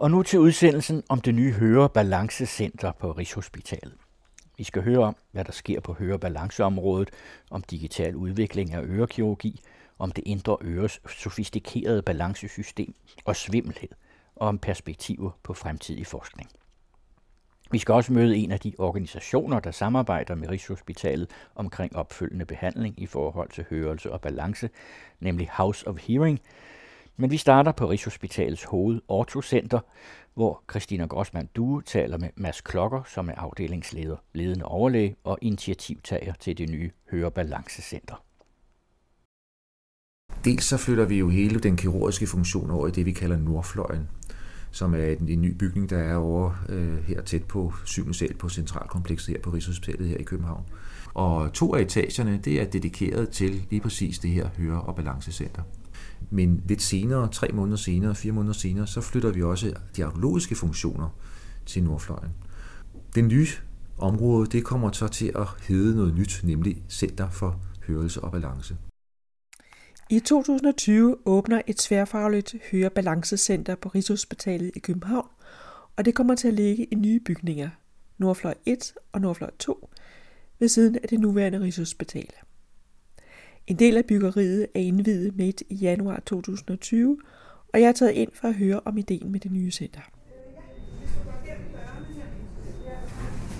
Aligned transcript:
Og 0.00 0.10
nu 0.10 0.22
til 0.22 0.38
udsendelsen 0.38 1.02
om 1.08 1.20
det 1.20 1.34
nye 1.34 1.52
Hørebalancecenter 1.52 2.92
på 2.92 3.12
Rigshospitalet. 3.12 3.94
Vi 4.56 4.64
skal 4.64 4.82
høre 4.82 4.98
om, 4.98 5.16
hvad 5.32 5.44
der 5.44 5.52
sker 5.52 5.80
på 5.80 5.92
hørebalanceområdet, 5.92 7.10
om 7.50 7.62
digital 7.62 8.16
udvikling 8.16 8.72
af 8.74 8.82
ørekirurgi, 8.82 9.60
om 9.98 10.12
det 10.12 10.24
indre 10.26 10.56
øres 10.62 11.00
sofistikerede 11.08 12.02
balancesystem 12.02 12.94
og 13.24 13.36
svimmelhed, 13.36 13.88
og 14.36 14.48
om 14.48 14.58
perspektiver 14.58 15.30
på 15.42 15.54
fremtidig 15.54 16.06
forskning. 16.06 16.50
Vi 17.70 17.78
skal 17.78 17.92
også 17.92 18.12
møde 18.12 18.36
en 18.36 18.52
af 18.52 18.60
de 18.60 18.72
organisationer, 18.78 19.60
der 19.60 19.70
samarbejder 19.70 20.34
med 20.34 20.48
Rigshospitalet 20.48 21.30
omkring 21.54 21.96
opfølgende 21.96 22.44
behandling 22.44 23.02
i 23.02 23.06
forhold 23.06 23.50
til 23.50 23.64
hørelse 23.70 24.12
og 24.12 24.20
balance, 24.20 24.70
nemlig 25.20 25.48
House 25.52 25.88
of 25.88 25.96
Hearing. 25.98 26.40
Men 27.16 27.30
vi 27.30 27.36
starter 27.36 27.72
på 27.72 27.90
Rigshospitalets 27.90 28.64
hoved 28.64 29.00
Ortocenter, 29.08 29.80
hvor 30.34 30.62
Christina 30.70 31.06
Grossmann 31.06 31.48
Due 31.56 31.82
taler 31.82 32.18
med 32.18 32.28
Mads 32.36 32.60
Klokker, 32.60 33.02
som 33.02 33.28
er 33.28 33.34
afdelingsleder, 33.34 34.16
ledende 34.32 34.64
overlæge 34.64 35.16
og 35.24 35.38
initiativtager 35.42 36.32
til 36.40 36.58
det 36.58 36.70
nye 36.70 36.90
Hørebalancecenter. 37.10 38.24
Dels 40.44 40.64
så 40.64 40.76
flytter 40.76 41.04
vi 41.04 41.18
jo 41.18 41.28
hele 41.28 41.60
den 41.60 41.76
kirurgiske 41.76 42.26
funktion 42.26 42.70
over 42.70 42.86
i 42.86 42.90
det, 42.90 43.06
vi 43.06 43.12
kalder 43.12 43.36
Nordfløjen, 43.36 44.08
som 44.70 44.94
er 44.94 45.04
en, 45.04 45.28
en 45.28 45.42
ny 45.42 45.56
bygning, 45.56 45.90
der 45.90 45.98
er 45.98 46.16
over 46.16 46.64
øh, 46.68 47.04
her 47.04 47.22
tæt 47.22 47.44
på 47.44 47.72
7. 47.84 48.12
sal 48.12 48.34
på 48.34 48.48
Centralkomplekset 48.48 49.34
her 49.34 49.42
på 49.42 49.50
Rigshospitalet 49.50 50.08
her 50.08 50.16
i 50.16 50.22
København. 50.22 50.64
Og 51.14 51.52
to 51.52 51.74
af 51.74 51.80
etagerne, 51.80 52.40
det 52.44 52.60
er 52.60 52.64
dedikeret 52.64 53.28
til 53.28 53.66
lige 53.70 53.80
præcis 53.80 54.18
det 54.18 54.30
her 54.30 54.48
høre- 54.58 54.82
og 54.82 54.96
balancecenter. 54.96 55.62
Men 56.30 56.62
lidt 56.66 56.82
senere, 56.82 57.28
tre 57.28 57.48
måneder 57.48 57.76
senere, 57.76 58.14
fire 58.14 58.32
måneder 58.32 58.54
senere, 58.54 58.86
så 58.86 59.00
flytter 59.00 59.30
vi 59.30 59.42
også 59.42 59.74
de 59.96 60.04
arkeologiske 60.04 60.54
funktioner 60.54 61.08
til 61.66 61.84
Nordfløjen. 61.84 62.30
Det 63.14 63.24
nye 63.24 63.48
område, 63.98 64.46
det 64.46 64.64
kommer 64.64 64.92
så 64.92 65.08
til 65.08 65.32
at 65.34 65.46
hedde 65.68 65.96
noget 65.96 66.14
nyt, 66.14 66.40
nemlig 66.44 66.82
Center 66.88 67.30
for 67.30 67.60
Hørelse 67.86 68.20
og 68.20 68.32
Balance. 68.32 68.76
I 70.10 70.20
2020 70.20 71.16
åbner 71.24 71.62
et 71.66 71.76
tværfagligt 71.76 72.54
hørebalancecenter 72.70 73.74
på 73.74 73.88
Rigshospitalet 73.88 74.70
i 74.76 74.78
København, 74.78 75.28
og 75.96 76.04
det 76.04 76.14
kommer 76.14 76.34
til 76.34 76.48
at 76.48 76.54
ligge 76.54 76.84
i 76.84 76.94
nye 76.94 77.20
bygninger, 77.20 77.70
Nordfløj 78.18 78.54
1 78.66 78.92
og 79.12 79.20
Nordfløj 79.20 79.50
2, 79.58 79.90
ved 80.58 80.68
siden 80.68 80.96
af 81.02 81.08
det 81.08 81.20
nuværende 81.20 81.60
Rigshospital. 81.60 82.28
En 83.70 83.76
del 83.76 83.96
af 83.96 84.04
byggeriet 84.04 84.66
er 84.74 84.80
indvidet 84.80 85.36
midt 85.36 85.62
i 85.68 85.74
januar 85.74 86.22
2020, 86.26 87.18
og 87.72 87.80
jeg 87.80 87.88
er 87.88 87.92
taget 87.92 88.12
ind 88.12 88.30
for 88.34 88.48
at 88.48 88.54
høre 88.54 88.80
om 88.84 88.98
ideen 88.98 89.32
med 89.32 89.40
det 89.40 89.52
nye 89.52 89.70
center. 89.70 90.00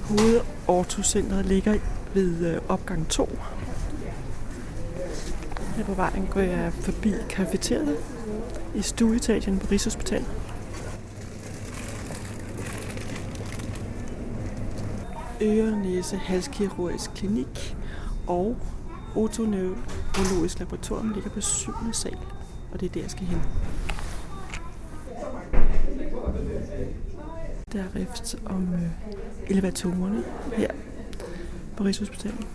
Hovedortocentret 0.03 1.47
ligger 1.47 1.79
ved 2.15 2.55
øh, 2.55 2.61
opgang 2.69 3.09
2. 3.09 3.29
Her 5.77 5.85
på 5.85 5.95
vejen 5.95 6.27
går 6.27 6.41
jeg 6.41 6.73
forbi 6.73 7.13
kafeteriet 7.29 7.97
i 8.75 8.83
stueetagen 8.83 9.59
på 9.59 9.67
Rigshospitalet. 9.71 10.29
Øre, 15.41 15.83
næse, 15.83 16.17
halskirurgisk 16.17 17.11
klinik 17.15 17.77
og 18.27 18.57
otoneurologisk 19.17 20.59
laboratorium 20.59 21.11
ligger 21.13 21.31
på 21.31 21.41
7. 21.41 21.73
sal, 21.93 22.17
og 22.73 22.81
det 22.81 22.89
er 22.89 22.93
der, 22.93 23.01
jeg 23.01 23.11
skal 23.11 23.27
hen. 23.27 23.41
Der 27.73 27.81
er 27.81 27.95
rift 27.97 28.37
om 28.47 28.75
øh, 28.75 29.51
elevatorerne 29.51 30.25
her 30.57 30.71
på 31.77 31.85
Rigshospitalet. 31.85 32.47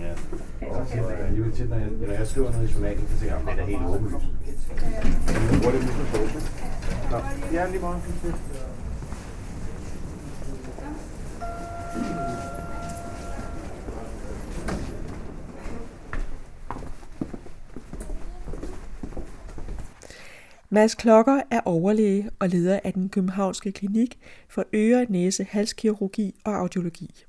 Ja, 0.00 0.12
og 0.68 0.86
så 0.88 1.06
alligevel 1.08 1.52
tit, 1.52 1.70
når 1.70 1.76
jeg, 1.76 1.88
når 2.06 2.12
jeg 2.12 2.26
skriver 2.26 2.52
noget 2.52 2.70
i 2.70 2.72
journalen, 2.72 3.08
så 3.08 3.20
tænker 3.20 3.38
jeg, 3.38 3.48
at 3.48 3.56
det 3.56 3.62
er 3.62 3.78
helt 3.78 3.88
åbenlyst. 3.90 4.43
Jeg 4.84 5.60
bruger 5.62 5.72
det. 5.72 5.82
Nå, 7.10 7.16
ja, 7.52 7.70
lige 7.70 7.80
meget. 7.80 8.02
Mads 20.70 20.94
Klokker 20.94 21.40
er 21.50 21.60
overlæge 21.64 22.30
og 22.38 22.48
leder 22.48 22.80
af 22.84 22.92
den 22.92 23.08
københavnske 23.08 23.72
klinik 23.72 24.18
for 24.48 24.64
øre, 24.74 25.06
næse, 25.08 25.44
halskirurgi 25.44 26.34
og 26.44 26.54
audiologi. 26.54 27.24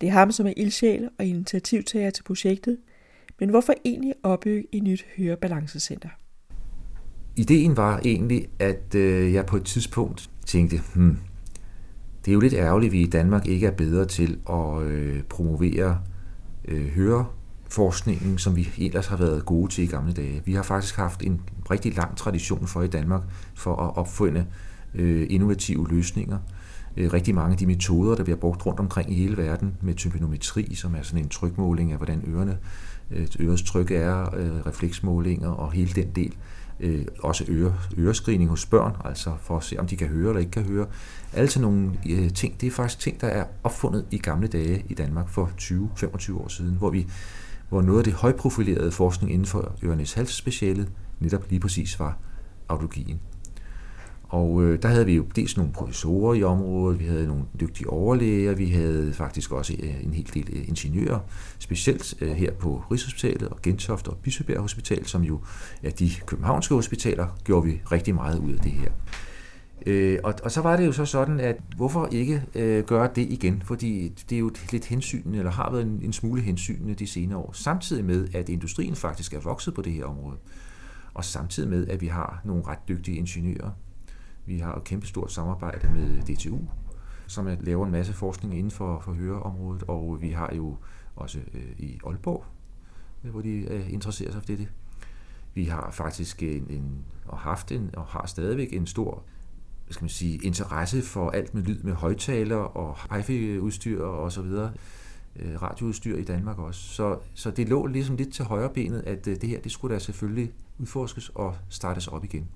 Det 0.00 0.06
er 0.06 0.12
ham, 0.12 0.32
som 0.32 0.46
er 0.46 0.52
ildsjæl 0.56 1.08
og 1.18 1.24
initiativtager 1.24 2.10
til 2.10 2.22
projektet, 2.22 2.78
men 3.38 3.48
hvorfor 3.48 3.74
egentlig 3.84 4.14
opbygge 4.22 4.68
et 4.72 4.82
nyt 4.82 5.06
hørebalancecenter? 5.16 6.08
Ideen 7.40 7.76
var 7.76 8.00
egentlig, 8.04 8.46
at 8.58 8.94
øh, 8.94 9.32
jeg 9.32 9.46
på 9.46 9.56
et 9.56 9.64
tidspunkt 9.64 10.30
tænkte, 10.46 10.80
hmm, 10.94 11.16
det 12.24 12.30
er 12.30 12.34
jo 12.34 12.40
lidt 12.40 12.54
ærgerligt, 12.54 12.88
at 12.88 12.92
vi 12.92 13.00
i 13.00 13.06
Danmark 13.06 13.46
ikke 13.46 13.66
er 13.66 13.70
bedre 13.70 14.04
til 14.04 14.38
at 14.50 14.82
øh, 14.82 15.22
promovere 15.22 15.98
øh, 16.68 16.86
høreforskningen, 16.86 18.38
som 18.38 18.56
vi 18.56 18.68
ellers 18.78 19.06
har 19.06 19.16
været 19.16 19.44
gode 19.44 19.70
til 19.72 19.84
i 19.84 19.86
gamle 19.86 20.12
dage. 20.12 20.42
Vi 20.44 20.52
har 20.52 20.62
faktisk 20.62 20.96
haft 20.96 21.22
en 21.22 21.40
rigtig 21.70 21.96
lang 21.96 22.16
tradition 22.16 22.66
for 22.66 22.82
i 22.82 22.86
Danmark 22.86 23.22
for 23.54 23.76
at 23.76 23.96
opfinde 23.96 24.46
øh, 24.94 25.26
innovative 25.30 25.88
løsninger. 25.88 26.38
Øh, 26.96 27.12
rigtig 27.12 27.34
mange 27.34 27.52
af 27.52 27.58
de 27.58 27.66
metoder, 27.66 28.14
der 28.16 28.24
bliver 28.24 28.38
brugt 28.38 28.66
rundt 28.66 28.80
omkring 28.80 29.12
i 29.12 29.14
hele 29.14 29.36
verden 29.36 29.76
med 29.80 29.94
tympanometri, 29.94 30.74
som 30.74 30.94
er 30.94 31.02
sådan 31.02 31.24
en 31.24 31.28
trykmåling 31.28 31.92
af, 31.92 31.96
hvordan 31.96 32.22
ørerne 32.28 32.58
øh, 33.10 33.26
ørets 33.40 33.62
tryk 33.62 33.90
er, 33.90 34.34
øh, 34.36 34.66
refleksmålinger 34.66 35.48
og 35.48 35.72
hele 35.72 35.92
den 35.92 36.10
del. 36.14 36.32
Øh, 36.32 36.59
Øh, 36.80 37.06
også 37.18 37.44
øre, 37.48 37.74
ørescreening 37.98 38.50
hos 38.50 38.66
børn, 38.66 38.96
altså 39.04 39.32
for 39.42 39.56
at 39.56 39.64
se, 39.64 39.76
om 39.78 39.86
de 39.86 39.96
kan 39.96 40.08
høre 40.08 40.28
eller 40.28 40.40
ikke 40.40 40.50
kan 40.50 40.62
høre. 40.62 40.86
Alle 41.32 41.50
sådan 41.50 41.68
nogle 41.68 41.92
øh, 42.10 42.32
ting, 42.32 42.60
det 42.60 42.66
er 42.66 42.70
faktisk 42.70 43.00
ting, 43.00 43.20
der 43.20 43.26
er 43.26 43.44
opfundet 43.64 44.06
i 44.10 44.18
gamle 44.18 44.48
dage 44.48 44.84
i 44.88 44.94
Danmark 44.94 45.28
for 45.28 45.50
20-25 45.60 46.34
år 46.34 46.48
siden, 46.48 46.74
hvor 46.74 46.90
vi 46.90 47.06
hvor 47.68 47.82
noget 47.82 47.98
af 47.98 48.04
det 48.04 48.12
højprofilerede 48.12 48.92
forskning 48.92 49.32
inden 49.32 49.46
for 49.46 49.72
ørenes 49.84 50.12
halsspecialet 50.12 50.88
netop 51.20 51.50
lige 51.50 51.60
præcis 51.60 52.00
var 52.00 52.18
audiologien. 52.68 53.20
Og 54.30 54.62
øh, 54.62 54.82
der 54.82 54.88
havde 54.88 55.06
vi 55.06 55.14
jo 55.14 55.24
dels 55.36 55.56
nogle 55.56 55.72
professorer 55.72 56.34
i 56.34 56.42
området, 56.42 57.00
vi 57.00 57.04
havde 57.04 57.26
nogle 57.26 57.44
dygtige 57.60 57.90
overlæger, 57.90 58.54
vi 58.54 58.66
havde 58.66 59.12
faktisk 59.12 59.52
også 59.52 59.76
øh, 59.82 60.04
en 60.04 60.14
hel 60.14 60.30
del 60.34 60.48
øh, 60.52 60.68
ingeniører, 60.68 61.18
specielt 61.58 62.14
øh, 62.20 62.30
her 62.30 62.52
på 62.52 62.84
Rigshospitalet 62.90 63.48
og 63.48 63.62
Gentofte 63.62 64.08
og 64.08 64.16
Bispebjerg 64.16 64.60
Hospital, 64.60 65.06
som 65.06 65.22
jo 65.22 65.40
er 65.82 65.90
de 65.90 66.10
københavnske 66.26 66.74
hospitaler, 66.74 67.26
gjorde 67.44 67.66
vi 67.66 67.80
rigtig 67.92 68.14
meget 68.14 68.38
ud 68.38 68.52
af 68.52 68.58
det 68.60 68.72
her. 68.72 68.90
Øh, 69.86 70.18
og, 70.24 70.34
og 70.44 70.50
så 70.50 70.60
var 70.60 70.76
det 70.76 70.86
jo 70.86 70.92
så 70.92 71.04
sådan, 71.04 71.40
at 71.40 71.56
hvorfor 71.76 72.08
ikke 72.12 72.42
øh, 72.54 72.84
gøre 72.84 73.10
det 73.14 73.26
igen? 73.30 73.62
Fordi 73.64 74.08
det 74.30 74.36
er 74.36 74.40
jo 74.40 74.50
lidt 74.72 74.84
hensyn, 74.84 75.34
eller 75.34 75.50
har 75.50 75.70
været 75.70 75.82
en, 75.82 76.00
en 76.02 76.12
smule 76.12 76.42
hensynende 76.42 76.94
de 76.94 77.06
senere 77.06 77.38
år. 77.38 77.52
Samtidig 77.52 78.04
med, 78.04 78.28
at 78.34 78.48
industrien 78.48 78.94
faktisk 78.94 79.34
er 79.34 79.40
vokset 79.40 79.74
på 79.74 79.82
det 79.82 79.92
her 79.92 80.04
område. 80.04 80.36
Og 81.14 81.24
samtidig 81.24 81.70
med, 81.70 81.88
at 81.88 82.00
vi 82.00 82.06
har 82.06 82.40
nogle 82.44 82.62
ret 82.66 82.88
dygtige 82.88 83.16
ingeniører, 83.16 83.70
vi 84.46 84.58
har 84.58 84.74
et 84.74 84.84
kæmpe 84.84 85.06
stort 85.06 85.32
samarbejde 85.32 85.90
med 85.92 86.22
DTU, 86.22 86.58
som 87.26 87.48
laver 87.60 87.86
en 87.86 87.92
masse 87.92 88.12
forskning 88.12 88.58
inden 88.58 88.70
for, 88.70 89.00
for 89.00 89.12
høreområdet, 89.12 89.82
og 89.88 90.18
vi 90.20 90.30
har 90.30 90.52
jo 90.56 90.76
også 91.16 91.38
øh, 91.54 91.70
i 91.78 92.00
Aalborg, 92.06 92.44
øh, 93.24 93.30
hvor 93.30 93.40
de 93.40 93.50
øh, 93.50 93.92
interesserer 93.92 94.32
sig 94.32 94.40
for 94.40 94.46
det. 94.46 94.68
Vi 95.54 95.64
har 95.64 95.90
faktisk 95.90 96.42
en, 96.42 96.66
en, 96.70 97.04
og 97.26 97.38
haft 97.38 97.72
en, 97.72 97.90
og 97.96 98.04
har 98.04 98.26
stadigvæk 98.26 98.72
en 98.72 98.86
stor 98.86 99.24
hvad 99.90 99.94
skal 99.94 100.04
man 100.04 100.10
sige, 100.10 100.38
interesse 100.38 101.02
for 101.02 101.30
alt 101.30 101.54
med 101.54 101.62
lyd 101.62 101.82
med 101.82 101.92
højtaler 101.92 102.56
og 102.56 102.96
hi-fi-udstyr 103.10 104.02
og 104.02 104.32
så 104.32 104.42
videre 104.42 104.72
øh, 105.36 105.62
radioudstyr 105.62 106.16
i 106.16 106.24
Danmark 106.24 106.58
også. 106.58 106.80
Så, 106.80 107.18
så 107.34 107.50
det 107.50 107.68
lå 107.68 107.86
ligesom 107.86 108.16
lidt 108.16 108.32
til 108.32 108.44
højre 108.44 108.70
benet, 108.74 109.02
at 109.06 109.26
øh, 109.26 109.40
det 109.40 109.48
her, 109.48 109.60
det 109.60 109.72
skulle 109.72 109.94
da 109.94 109.98
selvfølgelig 109.98 110.52
udforskes 110.78 111.28
og 111.28 111.56
startes 111.68 112.08
op 112.08 112.24
igen. 112.24 112.48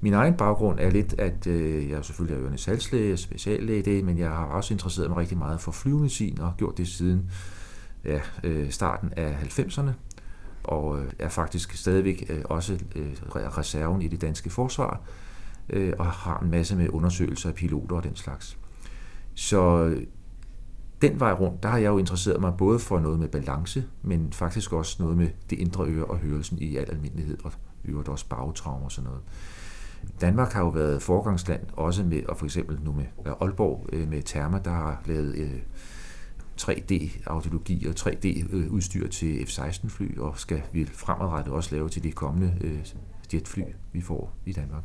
Min 0.00 0.12
egen 0.12 0.34
baggrund 0.34 0.80
er 0.80 0.90
lidt, 0.90 1.14
at 1.18 1.46
øh, 1.46 1.90
jeg 1.90 2.04
selvfølgelig 2.04 2.36
er 2.36 2.42
ørende 2.42 2.58
salgslæge, 2.58 3.16
speciallæge 3.16 3.78
i 3.78 3.82
det, 3.82 4.04
men 4.04 4.18
jeg 4.18 4.30
har 4.30 4.44
også 4.44 4.74
interesseret 4.74 5.08
mig 5.08 5.18
rigtig 5.18 5.38
meget 5.38 5.60
for 5.60 5.72
flyvemedicin 5.72 6.40
og 6.40 6.46
har 6.46 6.54
gjort 6.58 6.78
det 6.78 6.88
siden 6.88 7.30
ja, 8.04 8.20
øh, 8.44 8.70
starten 8.70 9.12
af 9.16 9.36
90'erne 9.58 9.90
og 10.64 11.00
øh, 11.00 11.12
er 11.18 11.28
faktisk 11.28 11.72
stadigvæk 11.72 12.24
øh, 12.28 12.42
også 12.44 12.78
øh, 12.96 13.12
reserven 13.34 14.02
i 14.02 14.08
det 14.08 14.20
danske 14.20 14.50
forsvar 14.50 15.00
øh, 15.68 15.92
og 15.98 16.06
har 16.06 16.38
en 16.38 16.50
masse 16.50 16.76
med 16.76 16.88
undersøgelser 16.88 17.48
af 17.48 17.54
piloter 17.54 17.96
og 17.96 18.04
den 18.04 18.16
slags. 18.16 18.58
Så 19.34 19.84
øh, 19.84 20.06
den 21.02 21.20
vej 21.20 21.32
rundt, 21.32 21.62
der 21.62 21.68
har 21.68 21.78
jeg 21.78 21.88
jo 21.88 21.98
interesseret 21.98 22.40
mig 22.40 22.54
både 22.58 22.78
for 22.78 23.00
noget 23.00 23.18
med 23.18 23.28
balance, 23.28 23.84
men 24.02 24.32
faktisk 24.32 24.72
også 24.72 25.02
noget 25.02 25.16
med 25.16 25.28
det 25.50 25.58
indre 25.58 25.84
øre 25.86 26.04
og 26.04 26.18
hørelsen 26.18 26.58
i 26.58 26.76
al 26.76 26.90
almindelighed, 26.90 27.38
og 27.44 27.52
øvrigt 27.84 28.08
også 28.08 28.26
bagtraumer 28.28 28.84
og 28.84 28.92
sådan 28.92 29.10
noget. 29.10 29.22
Danmark 30.20 30.52
har 30.52 30.60
jo 30.60 30.68
været 30.68 31.02
forgangsland, 31.02 31.60
også 31.72 32.04
med, 32.04 32.26
og 32.26 32.36
for 32.36 32.44
eksempel 32.44 32.78
nu 32.82 32.92
med 32.92 33.04
Aalborg, 33.40 33.86
øh, 33.92 34.08
med 34.08 34.22
Therma, 34.22 34.60
der 34.64 34.70
har 34.70 35.02
lavet 35.06 35.34
øh, 35.36 35.60
3D-audiologi 36.60 37.86
og 37.86 37.94
3D-udstyr 37.98 39.08
til 39.08 39.46
F-16-fly, 39.46 40.18
og 40.18 40.38
skal 40.38 40.62
vi 40.72 40.84
fremadrettet 40.84 41.54
også 41.54 41.74
lave 41.74 41.88
til 41.88 42.02
de 42.02 42.12
kommende 42.12 42.54
øh, 42.60 42.78
jetfly, 43.34 43.62
vi 43.92 44.00
får 44.00 44.32
i 44.46 44.52
Danmark. 44.52 44.82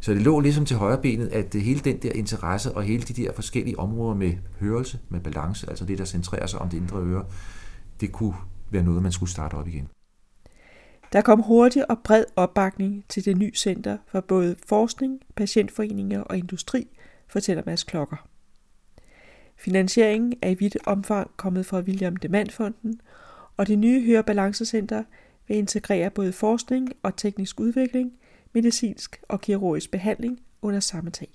Så 0.00 0.14
det 0.14 0.22
lå 0.22 0.40
ligesom 0.40 0.64
til 0.64 0.76
højre 0.76 1.02
benet, 1.02 1.28
at 1.28 1.54
hele 1.54 1.80
den 1.80 2.02
der 2.02 2.12
interesse 2.12 2.72
og 2.72 2.82
hele 2.82 3.02
de 3.02 3.22
der 3.22 3.32
forskellige 3.32 3.78
områder 3.78 4.14
med 4.14 4.32
hørelse, 4.60 4.98
med 5.08 5.20
balance, 5.20 5.70
altså 5.70 5.84
det, 5.84 5.98
der 5.98 6.04
centrerer 6.04 6.46
sig 6.46 6.60
om 6.60 6.68
det 6.68 6.76
indre 6.76 6.98
øre, 6.98 7.24
det 8.00 8.12
kunne 8.12 8.34
være 8.70 8.82
noget, 8.82 9.02
man 9.02 9.12
skulle 9.12 9.30
starte 9.30 9.54
op 9.54 9.68
igen. 9.68 9.88
Der 11.12 11.20
kom 11.20 11.42
hurtig 11.42 11.90
og 11.90 11.98
bred 11.98 12.24
opbakning 12.36 13.04
til 13.08 13.24
det 13.24 13.36
nye 13.36 13.54
center 13.54 13.98
for 14.06 14.20
både 14.20 14.56
forskning, 14.66 15.20
patientforeninger 15.36 16.20
og 16.20 16.38
industri, 16.38 16.86
fortæller 17.28 17.62
Mads 17.66 17.84
Klokker. 17.84 18.28
Finansieringen 19.56 20.34
er 20.42 20.50
i 20.50 20.54
vidt 20.54 20.76
omfang 20.86 21.30
kommet 21.36 21.66
fra 21.66 21.80
William 21.80 22.16
Demandfonden, 22.16 23.00
og 23.56 23.66
det 23.66 23.78
nye 23.78 24.06
Hørebalancecenter 24.06 25.04
vil 25.48 25.56
integrere 25.56 26.10
både 26.10 26.32
forskning 26.32 26.92
og 27.02 27.16
teknisk 27.16 27.60
udvikling, 27.60 28.12
medicinsk 28.52 29.20
og 29.28 29.40
kirurgisk 29.40 29.90
behandling 29.90 30.40
under 30.62 30.80
samme 30.80 31.10
tag. 31.10 31.28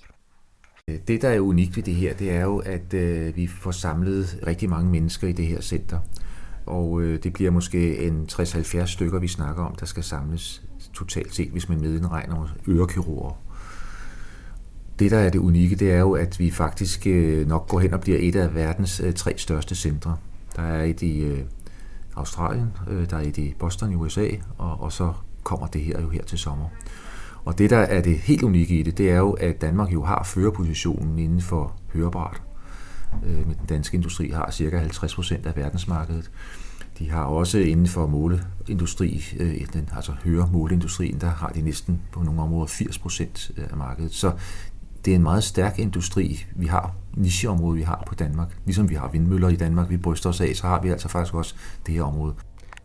Det, 1.07 1.21
der 1.21 1.29
er 1.29 1.39
unikt 1.39 1.77
ved 1.77 1.83
det 1.83 1.95
her, 1.95 2.13
det 2.13 2.31
er 2.31 2.41
jo, 2.41 2.57
at 2.57 2.94
øh, 2.94 3.35
vi 3.35 3.47
får 3.47 3.71
samlet 3.71 4.44
rigtig 4.47 4.69
mange 4.69 4.91
mennesker 4.91 5.27
i 5.27 5.31
det 5.31 5.47
her 5.47 5.62
center. 5.62 6.00
Og 6.66 7.02
øh, 7.02 7.24
det 7.24 7.34
bliver 7.34 7.52
måske 7.52 7.98
en 7.98 8.28
60-70 8.31 8.86
stykker, 8.86 9.19
vi 9.19 9.28
snakker 9.28 9.63
om, 9.63 9.75
der 9.75 9.86
skal 9.86 10.04
samles 10.04 10.63
totalt 10.94 11.36
set, 11.36 11.50
hvis 11.50 11.69
man 11.69 11.81
medindregner 11.81 12.56
ørekirurger. 12.68 13.38
Det, 15.00 15.12
der 15.12 15.18
er 15.18 15.30
det 15.30 15.40
unikke, 15.40 15.75
det 15.75 15.92
er 15.92 16.00
jo, 16.00 16.12
at 16.12 16.40
vi 16.40 16.52
faktisk 16.52 17.08
øh, 17.08 17.48
nok 17.48 17.68
går 17.68 17.80
hen 17.80 17.94
og 17.94 18.02
bliver 18.02 18.18
et 18.22 18.36
af 18.36 18.56
verdens 18.56 19.00
øh, 19.00 19.13
tre 19.13 19.34
største 19.38 19.75
centre. 19.75 20.18
Der 20.56 20.62
er 20.62 20.84
et 20.84 21.02
i 21.02 21.19
øh, 21.24 21.40
Australien, 22.16 22.68
øh, 22.90 23.10
der 23.10 23.18
er 23.18 23.22
et 23.22 23.38
i 23.38 23.56
Boston 23.60 23.92
i 23.92 23.96
USA, 23.96 24.28
og, 24.58 24.81
og 24.81 24.92
så 24.92 25.13
kommer 25.44 25.68
det 25.68 25.81
her 25.81 26.02
jo 26.02 26.10
her 26.10 26.24
til 26.24 26.38
sommer. 26.38 26.66
Og 27.46 27.58
det, 27.58 27.69
der 27.69 27.78
er 27.78 28.02
det 28.02 28.18
helt 28.18 28.44
unikke 28.44 28.80
i 28.80 28.84
det, 28.84 28.98
det 28.98 29.12
er 29.12 29.18
jo, 29.18 29.31
at 29.31 29.62
Danmark 29.62 29.94
jo 29.94 30.04
har 30.04 30.24
førerpositionen 30.24 31.19
inden 31.19 31.42
for 31.42 31.75
hørebart. 31.94 32.42
Øh, 33.25 33.46
den 33.46 33.56
danske 33.69 33.96
industri 33.96 34.30
har 34.30 34.52
cirka 34.52 34.78
50 34.78 35.16
procent 35.16 35.46
af 35.46 35.56
verdensmarkedet. 35.56 36.31
De 37.00 37.10
har 37.10 37.24
også 37.24 37.58
inden 37.58 37.88
for 37.88 38.08
måleindustri, 38.08 39.24
øh, 39.40 39.68
den, 39.74 39.90
altså 39.96 40.12
høremåleindustrien, 40.24 41.22
der 41.22 41.30
har 41.30 41.50
de 41.50 41.62
næsten 41.62 42.02
på 42.12 42.24
nogle 42.24 42.42
områder 42.42 42.68
80 42.68 42.98
procent 42.98 43.52
af 43.72 43.78
markedet. 43.78 44.13
Så 44.13 44.31
det 45.06 45.12
er 45.12 45.16
en 45.16 45.24
meget 45.24 45.44
stærk 45.44 45.80
industri, 45.80 46.46
vi 46.56 46.66
har, 46.66 46.96
nicheområde, 47.18 47.78
vi 47.78 47.84
har 47.84 48.04
på 48.08 48.16
Danmark. 48.16 48.58
Ligesom 48.66 48.90
vi 48.90 48.96
har 48.96 49.08
vindmøller 49.08 49.50
i 49.50 49.56
Danmark, 49.56 49.90
vi 49.90 49.98
bryster 49.98 50.30
os 50.30 50.42
af, 50.42 50.56
så 50.56 50.68
har 50.68 50.81
vi 50.81 50.90
altså 50.90 51.08
faktisk 51.08 51.34
også 51.34 51.56
det 51.86 51.94
her 51.94 52.04
område. 52.04 52.34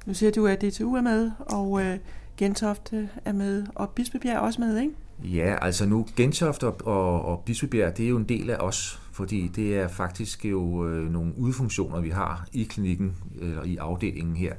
Nu 0.07 0.15
siger 0.15 0.33
du, 0.33 0.47
at 0.47 0.63
DTU 0.63 0.95
er 0.95 1.03
med, 1.03 1.31
og 1.39 1.83
øh, 1.83 1.99
Gentofte 2.37 3.09
er 3.25 3.33
med, 3.33 3.67
og 3.75 3.91
Bispebjerg 3.91 4.35
er 4.35 4.39
også 4.39 4.61
med, 4.61 4.79
ikke? 4.79 4.95
Ja, 5.25 5.57
altså 5.63 5.87
nu 5.87 6.07
Gentofte 6.17 6.67
og, 6.67 6.87
og, 6.87 7.25
og 7.25 7.43
Bispebjerg, 7.47 7.97
det 7.97 8.05
er 8.05 8.09
jo 8.09 8.17
en 8.17 8.25
del 8.25 8.51
af 8.51 8.57
os, 8.57 9.01
fordi 9.17 9.49
det 9.49 9.77
er 9.77 9.89
faktisk 9.89 10.45
jo 10.45 10.89
øh, 10.89 11.13
nogle 11.13 11.33
udfunktioner, 11.39 12.01
vi 12.01 12.11
har 12.11 12.47
i 12.53 12.65
klinikken, 12.65 13.15
eller 13.41 13.63
i 13.63 13.77
afdelingen 13.77 14.37
her. 14.37 14.55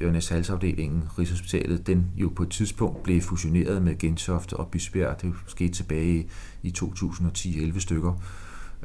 Ørnes 0.00 0.28
Halsafdelingen, 0.28 1.04
Rigshospitalet, 1.18 1.86
den 1.86 2.06
jo 2.16 2.28
på 2.28 2.42
et 2.42 2.50
tidspunkt 2.50 3.02
blev 3.02 3.20
fusioneret 3.20 3.82
med 3.82 3.98
Gentofte 3.98 4.56
og 4.56 4.68
Bispebjerg. 4.68 5.22
Det 5.22 5.34
skete 5.46 5.72
tilbage 5.72 6.28
i 6.62 6.74
2010-11 6.78 7.80
stykker. 7.80 8.22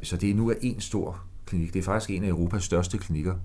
Så 0.04 0.18
det 0.18 0.30
er 0.30 0.36
nu 0.36 0.50
er 0.50 0.56
en 0.62 0.82
stor 0.82 1.20
klinik. 1.46 1.74
Det 1.74 1.80
er 1.80 1.84
faktisk 1.84 2.10
en 2.10 2.24
af 2.24 2.30
Europas 2.30 2.64
største 2.64 2.98
klinikker. 2.98 3.36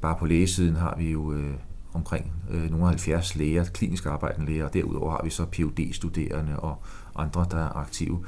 Bare 0.00 0.16
på 0.18 0.26
lægesiden 0.26 0.76
har 0.76 0.94
vi 0.98 1.10
jo 1.10 1.32
øh, 1.32 1.54
omkring 1.92 2.32
øh, 2.50 2.70
nogle 2.70 2.86
70 2.86 3.36
læger, 3.36 3.64
klinisk 3.64 4.06
arbejdende 4.06 4.52
læger, 4.52 4.64
og 4.64 4.74
derudover 4.74 5.10
har 5.10 5.20
vi 5.24 5.30
så 5.30 5.44
phd 5.44 5.92
studerende 5.92 6.60
og 6.60 6.82
andre, 7.16 7.46
der 7.50 7.58
er 7.58 7.76
aktive. 7.76 8.24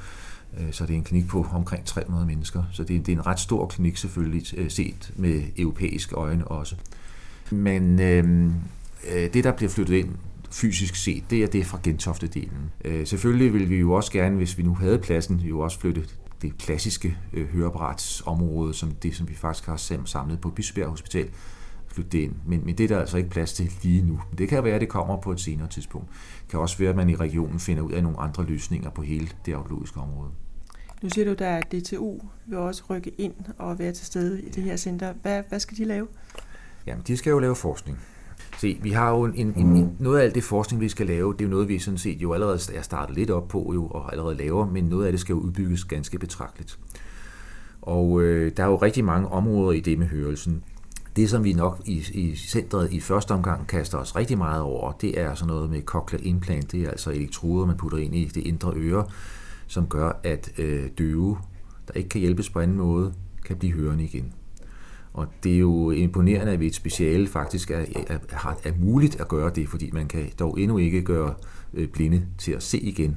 Øh, 0.61 0.73
så 0.73 0.87
det 0.87 0.93
er 0.93 0.97
en 0.97 1.05
klinik 1.05 1.29
på 1.29 1.47
omkring 1.53 1.85
300 1.85 2.27
mennesker. 2.27 2.63
Så 2.73 2.85
det 2.85 2.97
er, 2.97 3.01
det 3.01 3.13
er 3.13 3.17
en 3.17 3.27
ret 3.27 3.41
stor 3.41 3.67
klinik 3.67 3.97
selvfølgelig, 3.97 4.59
øh, 4.59 4.71
set 4.71 5.13
med 5.17 5.43
europæiske 5.59 6.15
øjne 6.15 6.49
også. 6.49 6.77
Men 7.51 8.01
øh, 8.01 8.51
øh, 9.13 9.33
det, 9.33 9.45
der 9.45 9.53
bliver 9.53 9.71
flyttet 9.71 9.95
ind 9.95 10.09
fysisk 10.51 10.97
set, 10.97 11.25
det 11.31 11.43
er 11.43 11.47
det 11.47 11.67
fra 11.67 11.79
Gentofte-delen. 11.89 12.71
Øh, 12.85 13.07
selvfølgelig 13.07 13.53
vil 13.53 13.71
vi 13.71 13.77
jo 13.77 13.93
også 13.93 14.13
gerne, 14.13 14.37
hvis 14.37 14.59
vi 14.59 14.63
nu 14.63 14.75
havde 14.75 14.99
pladsen, 14.99 15.37
jo 15.37 15.61
også 15.61 15.81
flytte 15.81 16.05
det 16.43 16.59
klassiske 16.59 17.17
øh, 17.33 17.49
høreapparatsområde, 17.49 18.75
som 18.75 18.91
det, 18.91 19.17
som 19.17 19.29
vi 19.29 19.35
faktisk 19.35 19.67
har 19.67 20.03
samlet 20.05 20.41
på 20.41 20.51
Bispebjerg 20.51 20.91
Hospital, 20.91 21.29
flytte 21.87 22.11
det 22.11 22.19
ind. 22.19 22.35
Men, 22.47 22.65
men 22.65 22.79
det 22.79 22.85
er 22.85 22.89
der 22.89 23.01
altså 23.01 23.17
ikke 23.17 23.31
plads 23.31 23.53
til 23.53 23.73
lige 23.83 24.03
nu. 24.03 24.21
Det 24.39 24.49
kan 24.49 24.65
være, 24.65 24.75
at 24.75 24.81
det 24.81 24.89
kommer 24.89 25.17
på 25.17 25.33
et 25.33 25.41
senere 25.41 25.69
tidspunkt. 25.69 26.09
Det 26.43 26.51
kan 26.51 26.61
også 26.61 26.79
være, 26.79 26.91
at 26.91 26.97
man 26.97 27.11
i 27.11 27.15
regionen 27.15 27.61
finder 27.61 27.83
ud 27.83 27.93
af 27.93 28.03
nogle 28.03 28.21
andre 28.21 28.45
løsninger 28.45 28.91
på 28.91 29.03
hele 29.03 29.29
det 29.47 29.53
audiologiske 29.53 30.01
område. 30.01 30.31
Nu 31.03 31.09
siger 31.11 31.35
du, 31.35 31.45
at 31.45 31.73
DTU 31.73 32.19
vil 32.47 32.59
også 32.59 32.83
rykke 32.91 33.11
ind 33.19 33.35
og 33.59 33.79
være 33.79 33.93
til 33.93 34.07
stede 34.07 34.43
i 34.43 34.49
det 34.49 34.63
her 34.63 34.77
center. 34.77 35.13
Hvad, 35.23 35.43
hvad 35.49 35.61
skal 35.61 35.77
de 35.77 35.85
lave? 35.85 36.07
Jamen, 36.87 37.05
de 37.07 37.17
skal 37.17 37.31
jo 37.31 37.39
lave 37.39 37.57
forskning. 37.57 37.99
Se, 38.59 38.79
vi 38.83 38.91
har 38.91 39.11
jo 39.11 39.25
en, 39.25 39.35
en, 39.35 39.77
en, 39.77 39.97
noget 39.99 40.19
af 40.19 40.25
alt 40.25 40.35
det 40.35 40.45
forskning, 40.45 40.81
vi 40.81 40.89
skal 40.89 41.07
lave, 41.07 41.33
det 41.33 41.41
er 41.41 41.45
jo 41.45 41.51
noget, 41.51 41.69
vi 41.69 41.79
sådan 41.79 41.99
set 41.99 42.23
jo 42.23 42.33
allerede 42.33 42.59
er 42.75 42.83
startet 42.83 43.17
lidt 43.17 43.31
op 43.31 43.49
på 43.49 43.71
jo, 43.75 43.87
og 43.87 44.13
allerede 44.13 44.35
laver, 44.35 44.67
men 44.67 44.85
noget 44.85 45.07
af 45.07 45.13
det 45.13 45.21
skal 45.21 45.33
jo 45.33 45.39
udbygges 45.39 45.85
ganske 45.85 46.19
betragteligt. 46.19 46.79
Og 47.83 48.23
øh, 48.23 48.53
der 48.57 48.63
er 48.63 48.67
jo 48.67 48.77
rigtig 48.77 49.05
mange 49.05 49.29
områder 49.29 49.73
i 49.73 49.81
det 49.81 49.99
med 49.99 50.07
hørelsen. 50.07 50.63
Det, 51.17 51.31
som 51.31 51.45
vi 51.45 51.53
nok 51.53 51.83
i, 51.85 52.05
i 52.13 52.37
centret 52.37 52.93
i 52.93 53.01
første 53.01 53.33
omgang 53.33 53.67
kaster 53.67 53.99
os 53.99 54.17
rigtig 54.17 54.39
meget 54.39 54.63
over, 54.63 54.93
det 54.93 55.21
er 55.21 55.35
sådan 55.35 55.55
noget 55.55 55.71
med 55.71 55.83
cochlear 55.83 56.23
implant. 56.25 56.73
Det 56.73 56.83
er 56.83 56.91
altså 56.91 57.11
elektroder, 57.11 57.67
man 57.67 57.77
putter 57.77 57.99
ind 57.99 58.15
i 58.15 58.25
det 58.25 58.43
indre 58.47 58.73
øre, 58.77 59.07
som 59.67 59.87
gør, 59.87 60.21
at 60.23 60.53
øh, 60.59 60.89
døve, 60.99 61.39
der 61.89 61.95
ikke 61.95 62.09
kan 62.09 62.21
hjælpes 62.21 62.51
på 62.51 62.61
anden 62.61 62.77
måde, 62.77 63.15
kan 63.45 63.57
blive 63.57 63.73
hørende 63.73 64.05
igen. 64.05 64.33
Og 65.13 65.27
det 65.43 65.55
er 65.55 65.59
jo 65.59 65.91
imponerende, 65.91 66.53
at 66.53 66.61
vi 66.61 66.67
et 66.67 66.75
speciale 66.75 67.27
faktisk 67.27 67.71
er, 67.71 67.85
er, 68.07 68.19
er, 68.29 68.61
er 68.65 68.73
muligt 68.79 69.21
at 69.21 69.29
gøre 69.29 69.51
det, 69.51 69.69
fordi 69.69 69.91
man 69.93 70.09
kan 70.09 70.31
dog 70.39 70.61
endnu 70.61 70.79
ikke 70.79 71.03
gøre 71.03 71.35
øh, 71.75 71.89
blinde 71.89 72.27
til 72.39 72.53
at 72.53 72.63
se 72.63 72.79
igen. 72.79 73.17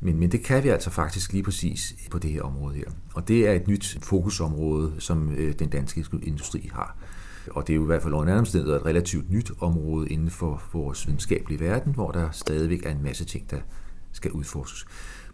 Men, 0.00 0.20
men 0.20 0.32
det 0.32 0.42
kan 0.42 0.64
vi 0.64 0.68
altså 0.68 0.90
faktisk 0.90 1.32
lige 1.32 1.42
præcis 1.42 1.94
på 2.10 2.18
det 2.18 2.30
her 2.30 2.42
område 2.42 2.74
her. 2.74 2.84
Og 3.14 3.28
det 3.28 3.48
er 3.48 3.52
et 3.52 3.68
nyt 3.68 3.98
fokusområde, 4.02 4.92
som 4.98 5.34
øh, 5.36 5.54
den 5.58 5.68
danske 5.68 6.04
industri 6.22 6.70
har. 6.72 6.96
Og 7.50 7.66
det 7.66 7.72
er 7.72 7.76
jo 7.76 7.82
i 7.82 7.86
hvert 7.86 8.02
fald 8.02 8.14
under 8.14 8.38
omstændigheder 8.38 8.80
et 8.80 8.86
relativt 8.86 9.30
nyt 9.30 9.52
område 9.60 10.08
inden 10.08 10.30
for 10.30 10.62
vores 10.72 11.06
videnskabelige 11.06 11.60
verden, 11.60 11.94
hvor 11.94 12.10
der 12.10 12.30
stadigvæk 12.30 12.86
er 12.86 12.90
en 12.90 13.02
masse 13.02 13.24
ting, 13.24 13.50
der 13.50 13.58
skal 14.12 14.32
udforskes. 14.32 14.86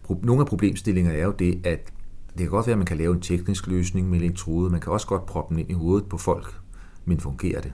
Nogle 0.09 0.41
af 0.41 0.47
problemstillingerne 0.47 1.17
er 1.17 1.25
jo 1.25 1.31
det, 1.31 1.65
at 1.65 1.93
det 2.37 2.43
kan 2.43 2.49
godt 2.49 2.67
være, 2.67 2.73
at 2.73 2.77
man 2.77 2.87
kan 2.87 2.97
lave 2.97 3.15
en 3.15 3.21
teknisk 3.21 3.67
løsning 3.67 4.09
med 4.09 4.19
elektrode. 4.19 4.69
Man 4.69 4.81
kan 4.81 4.93
også 4.93 5.07
godt 5.07 5.25
proppe 5.25 5.55
den 5.55 5.59
ind 5.59 5.69
i 5.69 5.73
hovedet 5.73 6.09
på 6.09 6.17
folk, 6.17 6.59
men 7.05 7.19
fungerer 7.19 7.61
det? 7.61 7.73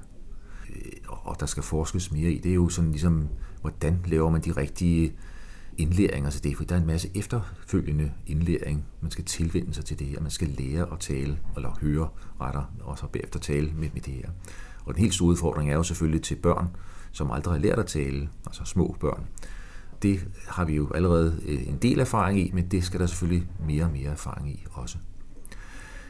Øh, 0.70 0.92
og 1.08 1.40
der 1.40 1.46
skal 1.46 1.64
forskes 1.64 2.12
mere 2.12 2.32
i. 2.32 2.38
Det 2.38 2.52
er 2.52 2.56
jo 2.56 2.70
sådan 2.70 2.92
ligesom, 2.92 3.28
hvordan 3.62 4.00
laver 4.06 4.30
man 4.30 4.42
de 4.42 4.52
rigtige 4.52 5.14
indlæringer 5.78 6.30
til 6.30 6.44
det? 6.44 6.58
For 6.58 6.64
der 6.64 6.76
er 6.76 6.80
en 6.80 6.88
masse 6.88 7.10
efterfølgende 7.16 8.12
indlæring. 8.28 8.86
Man 9.02 9.12
skal 9.12 9.26
tilvende 9.26 9.74
sig 9.74 9.86
til 9.86 10.00
det 10.00 10.08
her. 10.08 10.22
Man 10.22 10.32
skal 10.32 10.48
lære 10.48 10.92
at 10.92 11.00
tale, 11.00 11.40
eller 11.56 11.78
høre 11.82 12.10
retter, 12.42 12.74
og 12.82 12.98
så 12.98 13.08
bagefter 13.08 13.40
tale 13.40 13.72
med, 13.76 13.90
med 13.94 14.02
det 14.02 14.14
her. 14.14 14.30
Og 14.86 14.94
den 14.94 15.02
helt 15.02 15.14
store 15.14 15.30
udfordring 15.30 15.70
er 15.70 15.76
jo 15.76 15.84
selvfølgelig 15.84 16.22
til 16.22 16.36
børn, 16.36 16.68
som 17.12 17.32
aldrig 17.32 17.54
har 17.54 17.60
lært 17.60 17.80
at 17.80 17.86
tale, 17.86 18.30
altså 18.46 18.66
små 18.66 18.96
børn 19.00 19.28
det 20.04 20.26
har 20.48 20.66
vi 20.66 20.76
jo 20.76 20.92
allerede 20.96 21.42
øh, 21.46 21.68
en 21.68 21.78
del 21.82 22.00
erfaring 22.00 22.40
i, 22.40 22.52
men 22.54 22.68
det 22.68 22.84
skal 22.84 23.00
der 23.00 23.06
selvfølgelig 23.06 23.48
mere 23.68 23.84
og 23.84 23.92
mere 23.92 24.12
erfaring 24.12 24.50
i 24.50 24.66
også. 24.72 24.98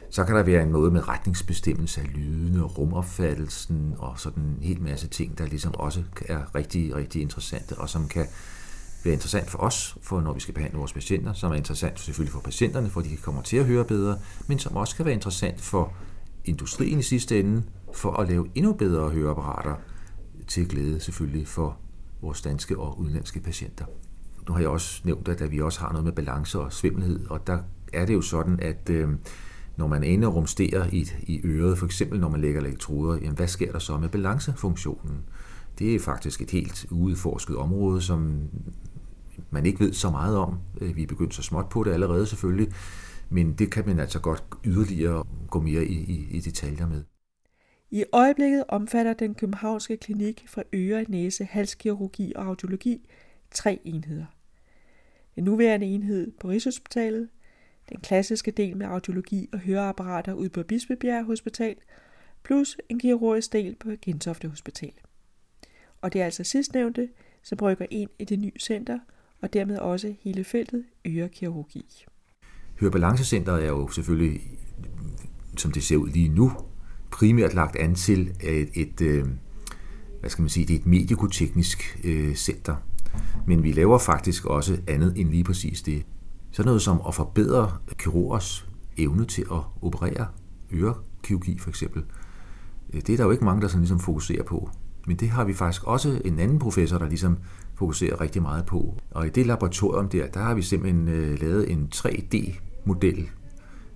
Så 0.09 0.23
kan 0.23 0.35
der 0.35 0.43
være 0.43 0.63
en 0.63 0.71
måde 0.71 0.91
med 0.91 1.07
retningsbestemmelse 1.07 2.01
af 2.01 2.07
lydene 2.13 2.63
og 2.63 2.77
rumopfattelsen 2.77 3.95
og 3.97 4.19
sådan 4.19 4.43
en 4.43 4.57
hel 4.61 4.81
masse 4.81 5.07
ting, 5.07 5.37
der 5.37 5.45
ligesom 5.45 5.75
også 5.75 6.03
er 6.25 6.55
rigtig, 6.55 6.95
rigtig 6.95 7.21
interessante, 7.21 7.77
og 7.77 7.89
som 7.89 8.07
kan 8.07 8.25
være 9.03 9.13
interessant 9.13 9.49
for 9.49 9.59
os, 9.59 9.97
for 10.01 10.21
når 10.21 10.33
vi 10.33 10.39
skal 10.39 10.53
behandle 10.53 10.77
vores 10.77 10.93
patienter, 10.93 11.33
som 11.33 11.51
er 11.51 11.55
interessant 11.55 11.99
selvfølgelig 11.99 12.33
for 12.33 12.39
patienterne, 12.39 12.89
for 12.89 13.01
de 13.01 13.17
kommer 13.17 13.41
til 13.41 13.57
at 13.57 13.65
høre 13.65 13.85
bedre, 13.85 14.17
men 14.47 14.59
som 14.59 14.75
også 14.75 14.95
kan 14.95 15.05
være 15.05 15.13
interessant 15.13 15.61
for 15.61 15.93
industrien 16.45 16.99
i 16.99 17.03
sidste 17.03 17.39
ende, 17.39 17.63
for 17.93 18.11
at 18.13 18.27
lave 18.27 18.47
endnu 18.55 18.73
bedre 18.73 19.09
høreapparater 19.09 19.75
til 20.47 20.67
glæde 20.67 20.99
selvfølgelig 20.99 21.47
for 21.47 21.77
vores 22.23 22.41
danske 22.41 22.79
og 22.79 22.99
udenlandske 22.99 23.39
patienter. 23.39 23.85
Nu 24.47 24.53
har 24.53 24.61
jeg 24.61 24.69
også 24.69 25.01
nævnt, 25.05 25.29
at 25.29 25.51
vi 25.51 25.61
også 25.61 25.79
har 25.79 25.91
noget 25.91 26.05
med 26.05 26.13
balance 26.13 26.59
og 26.59 26.73
svimmelhed, 26.73 27.27
og 27.29 27.47
der 27.47 27.57
er 27.93 28.05
det 28.05 28.13
jo 28.13 28.21
sådan, 28.21 28.59
at 28.59 28.89
øh, 28.89 29.09
når 29.77 29.87
man 29.87 30.03
ender 30.03 30.27
og 30.27 30.35
rumsterer 30.35 30.87
i, 30.91 31.11
i 31.21 31.41
øret, 31.43 31.77
for 31.77 31.85
eksempel 31.85 32.19
når 32.19 32.29
man 32.29 32.41
lægger 32.41 32.61
elektroder, 32.61 33.15
jamen 33.15 33.35
hvad 33.35 33.47
sker 33.47 33.71
der 33.71 33.79
så 33.79 33.97
med 33.97 34.09
balancefunktionen? 34.09 35.17
Det 35.79 35.95
er 35.95 35.99
faktisk 35.99 36.41
et 36.41 36.51
helt 36.51 36.85
uudforsket 36.91 37.55
område, 37.55 38.01
som 38.01 38.41
man 39.51 39.65
ikke 39.65 39.79
ved 39.79 39.93
så 39.93 40.09
meget 40.09 40.37
om. 40.37 40.57
Øh, 40.81 40.95
vi 40.95 41.03
er 41.03 41.07
begyndt 41.07 41.33
så 41.33 41.41
småt 41.41 41.69
på 41.69 41.83
det 41.83 41.91
allerede 41.91 42.25
selvfølgelig, 42.25 42.73
men 43.29 43.53
det 43.53 43.71
kan 43.71 43.83
man 43.85 43.99
altså 43.99 44.19
godt 44.19 44.43
yderligere 44.65 45.23
gå 45.49 45.61
mere 45.61 45.85
i, 45.85 45.95
i, 45.95 46.27
i 46.31 46.39
detaljer 46.39 46.87
med. 46.87 47.03
I 47.93 48.03
øjeblikket 48.11 48.63
omfatter 48.67 49.13
den 49.13 49.35
københavnske 49.35 49.97
klinik 49.97 50.43
for 50.47 50.63
øre, 50.73 51.05
næse, 51.07 51.45
halskirurgi 51.45 52.33
og 52.35 52.45
audiologi 52.45 53.09
tre 53.51 53.79
enheder. 53.83 54.25
Den 55.35 55.43
nuværende 55.43 55.85
enhed 55.85 56.31
på 56.39 56.49
Rigshospitalet, 56.49 57.29
den 57.89 57.99
klassiske 57.99 58.51
del 58.51 58.77
med 58.77 58.85
audiologi 58.85 59.49
og 59.53 59.59
høreapparater 59.59 60.33
ude 60.33 60.49
på 60.49 60.63
Bispebjerg 60.63 61.25
Hospital, 61.25 61.75
plus 62.43 62.77
en 62.89 62.99
kirurgisk 62.99 63.53
del 63.53 63.75
på 63.75 63.89
Gentofte 64.01 64.47
Hospital. 64.47 64.93
Og 66.01 66.13
det 66.13 66.21
er 66.21 66.25
altså 66.25 66.43
sidstnævnte, 66.43 67.09
som 67.43 67.57
rykker 67.61 67.85
ind 67.91 68.09
i 68.19 68.25
det 68.25 68.39
nye 68.39 68.59
center, 68.59 68.99
og 69.41 69.53
dermed 69.53 69.77
også 69.77 70.15
hele 70.21 70.43
feltet 70.43 70.85
ørekirurgi. 71.05 72.05
Hørebalancecenteret 72.79 73.63
er 73.63 73.67
jo 73.67 73.89
selvfølgelig, 73.89 74.41
som 75.57 75.71
det 75.71 75.83
ser 75.83 75.97
ud 75.97 76.09
lige 76.09 76.29
nu, 76.29 76.51
primært 77.13 77.53
lagt 77.53 77.75
an 77.75 77.95
til 77.95 78.31
et, 78.41 78.69
et 78.73 79.01
øh, 79.01 79.25
hvad 80.19 80.29
skal 80.29 80.41
man 80.41 80.49
sige, 80.49 80.65
det 80.65 80.75
er 80.75 80.79
et 80.79 80.85
medikoteknisk 80.85 81.99
øh, 82.03 82.35
center. 82.35 82.75
Men 83.47 83.63
vi 83.63 83.71
laver 83.71 83.97
faktisk 83.97 84.45
også 84.45 84.77
andet 84.87 85.13
end 85.15 85.29
lige 85.29 85.43
præcis 85.43 85.81
det. 85.81 86.05
Sådan 86.51 86.67
noget 86.67 86.81
som 86.81 87.01
at 87.07 87.15
forbedre 87.15 87.71
kirurgers 87.97 88.67
evne 88.97 89.25
til 89.25 89.41
at 89.41 89.59
operere 89.81 90.27
ørekirurgi 90.73 91.57
for 91.57 91.69
eksempel. 91.69 92.03
Øh, 92.93 93.01
det 93.01 93.09
er 93.09 93.17
der 93.17 93.23
jo 93.23 93.31
ikke 93.31 93.45
mange, 93.45 93.61
der 93.61 93.67
sådan 93.67 93.81
ligesom 93.81 93.99
fokuserer 93.99 94.43
på. 94.43 94.69
Men 95.07 95.17
det 95.17 95.29
har 95.29 95.43
vi 95.43 95.53
faktisk 95.53 95.83
også 95.83 96.21
en 96.25 96.39
anden 96.39 96.59
professor, 96.59 96.97
der 96.97 97.07
ligesom 97.07 97.37
fokuserer 97.75 98.21
rigtig 98.21 98.41
meget 98.41 98.65
på. 98.65 98.97
Og 99.11 99.27
i 99.27 99.29
det 99.29 99.45
laboratorium 99.45 100.09
der, 100.09 100.27
der 100.27 100.39
har 100.39 100.53
vi 100.53 100.61
simpelthen 100.61 101.07
øh, 101.07 101.41
lavet 101.41 101.71
en 101.71 101.89
3D-model. 101.95 103.29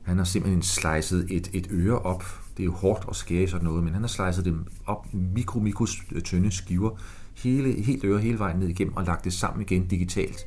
Han 0.04 0.18
har 0.18 0.26
simpelthen 0.26 0.62
slicet 0.62 1.28
et, 1.30 1.50
et 1.54 1.68
øre 1.72 2.00
op. 2.00 2.24
Det 2.58 2.64
er 2.64 2.66
jo 2.66 2.74
hårdt 2.74 3.06
at 3.10 3.16
skære 3.16 3.48
sådan 3.48 3.66
noget, 3.66 3.84
men 3.84 3.94
han 3.94 4.02
har 4.02 4.08
slicet 4.08 4.46
dem 4.46 4.66
op 4.86 5.08
i 5.14 5.16
mikro, 5.16 5.60
mikro 5.60 5.86
øh, 6.12 6.22
tynde 6.22 6.52
skiver. 6.52 6.90
Hele, 7.34 7.82
helt 7.82 8.04
øre 8.04 8.20
hele 8.20 8.40
vejen 8.40 8.60
ned 8.60 8.68
igennem 8.68 8.96
og 8.96 9.04
lagt 9.04 9.24
det 9.24 9.34
sammen 9.34 9.62
igen 9.62 9.88
digitalt. 9.88 10.46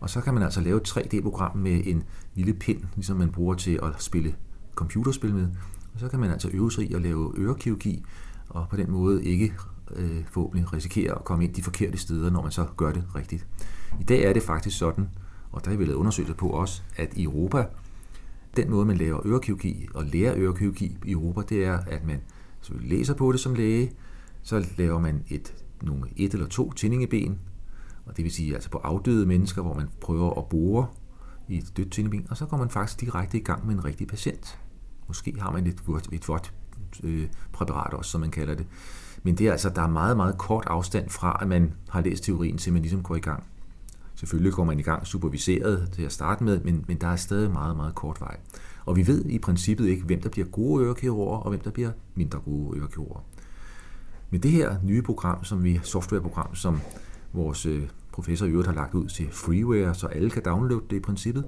Og 0.00 0.10
så 0.10 0.20
kan 0.20 0.34
man 0.34 0.42
altså 0.42 0.60
lave 0.60 0.80
et 0.80 0.88
3D-program 0.88 1.56
med 1.56 1.82
en 1.86 2.02
lille 2.34 2.54
pind, 2.54 2.82
ligesom 2.94 3.16
man 3.16 3.32
bruger 3.32 3.54
til 3.54 3.80
at 3.82 4.02
spille 4.02 4.34
computerspil 4.74 5.34
med. 5.34 5.48
Og 5.94 6.00
så 6.00 6.08
kan 6.08 6.20
man 6.20 6.30
altså 6.30 6.50
øve 6.52 6.72
sig 6.72 6.90
i 6.90 6.94
at 6.94 7.02
lave 7.02 7.34
ørekirurgi, 7.38 8.04
og 8.48 8.66
på 8.70 8.76
den 8.76 8.90
måde 8.90 9.24
ikke 9.24 9.52
øh, 9.96 10.24
forhåbentlig 10.30 10.72
risikere 10.72 11.14
at 11.14 11.24
komme 11.24 11.44
ind 11.44 11.54
de 11.54 11.62
forkerte 11.62 11.98
steder, 11.98 12.30
når 12.30 12.42
man 12.42 12.52
så 12.52 12.66
gør 12.76 12.92
det 12.92 13.04
rigtigt. 13.14 13.46
I 14.00 14.04
dag 14.04 14.22
er 14.22 14.32
det 14.32 14.42
faktisk 14.42 14.78
sådan, 14.78 15.08
og 15.52 15.64
der 15.64 15.70
har 15.70 15.78
vi 15.78 15.84
lavet 15.84 15.96
undersøgelser 15.96 16.34
på 16.34 16.48
også, 16.48 16.82
at 16.96 17.16
i 17.16 17.24
Europa, 17.24 17.64
den 18.56 18.70
måde 18.70 18.86
man 18.86 18.96
laver 18.96 19.26
ørekirurgi 19.26 19.88
og 19.94 20.04
lærer 20.04 20.34
ørekirurgi 20.36 20.98
i 21.04 21.10
Europa, 21.10 21.40
det 21.48 21.64
er, 21.64 21.78
at 21.78 22.06
man 22.06 22.20
så 22.60 22.72
læser 22.80 23.14
på 23.14 23.32
det 23.32 23.40
som 23.40 23.54
læge, 23.54 23.92
så 24.42 24.66
laver 24.78 24.98
man 24.98 25.24
et, 25.28 25.54
nogle 25.82 26.10
et 26.16 26.32
eller 26.32 26.46
to 26.46 26.72
tændingeben, 26.72 27.38
og 28.06 28.16
det 28.16 28.24
vil 28.24 28.32
sige 28.32 28.54
altså 28.54 28.70
på 28.70 28.78
afdøde 28.78 29.26
mennesker, 29.26 29.62
hvor 29.62 29.74
man 29.74 29.88
prøver 30.00 30.38
at 30.38 30.48
bore 30.48 30.86
i 31.48 31.58
et 31.58 31.76
dødt 31.76 31.92
tændingeben, 31.92 32.26
og 32.30 32.36
så 32.36 32.46
går 32.46 32.56
man 32.56 32.70
faktisk 32.70 33.00
direkte 33.00 33.38
i 33.38 33.40
gang 33.40 33.66
med 33.66 33.74
en 33.74 33.84
rigtig 33.84 34.06
patient. 34.06 34.58
Måske 35.08 35.40
har 35.40 35.50
man 35.50 35.66
et, 35.66 35.82
et 36.12 36.28
vådt 36.28 36.52
øh, 37.02 37.28
præparat 37.52 37.94
også, 37.94 38.10
som 38.10 38.20
man 38.20 38.30
kalder 38.30 38.54
det. 38.54 38.66
Men 39.22 39.38
det 39.38 39.46
er 39.46 39.52
altså, 39.52 39.68
der 39.68 39.82
er 39.82 39.88
meget, 39.88 40.16
meget 40.16 40.38
kort 40.38 40.64
afstand 40.66 41.08
fra, 41.08 41.38
at 41.40 41.48
man 41.48 41.74
har 41.88 42.00
læst 42.00 42.24
teorien, 42.24 42.58
til 42.58 42.72
man 42.72 42.82
ligesom 42.82 43.02
går 43.02 43.16
i 43.16 43.20
gang. 43.20 43.44
Selvfølgelig 44.20 44.52
går 44.52 44.64
man 44.64 44.78
i 44.78 44.82
gang 44.82 45.06
superviseret 45.06 45.88
til 45.92 46.02
at 46.02 46.12
starte 46.12 46.44
med, 46.44 46.60
men, 46.60 46.84
men 46.88 46.96
der 46.96 47.06
er 47.06 47.16
stadig 47.16 47.50
meget, 47.50 47.76
meget 47.76 47.94
kort 47.94 48.20
vej. 48.20 48.36
Og 48.86 48.96
vi 48.96 49.06
ved 49.06 49.24
i 49.24 49.38
princippet 49.38 49.86
ikke, 49.86 50.04
hvem 50.04 50.20
der 50.20 50.28
bliver 50.28 50.46
gode 50.48 50.84
ørekirurger, 50.84 51.38
og 51.38 51.48
hvem 51.48 51.60
der 51.60 51.70
bliver 51.70 51.90
mindre 52.14 52.38
gode 52.38 52.78
ørekirurger. 52.78 53.24
Men 54.30 54.42
det 54.42 54.50
her 54.50 54.76
nye 54.84 55.02
program, 55.02 55.44
som 55.44 55.64
vi 55.64 55.80
softwareprogram, 55.82 56.54
som 56.54 56.80
vores 57.32 57.66
øh, 57.66 57.88
professor 58.12 58.46
i 58.46 58.50
øvrigt 58.50 58.68
har 58.68 58.74
lagt 58.74 58.94
ud 58.94 59.08
til 59.08 59.28
freeware, 59.30 59.94
så 59.94 60.06
alle 60.06 60.30
kan 60.30 60.42
downloade 60.44 60.84
det 60.90 60.96
i 60.96 61.00
princippet 61.00 61.44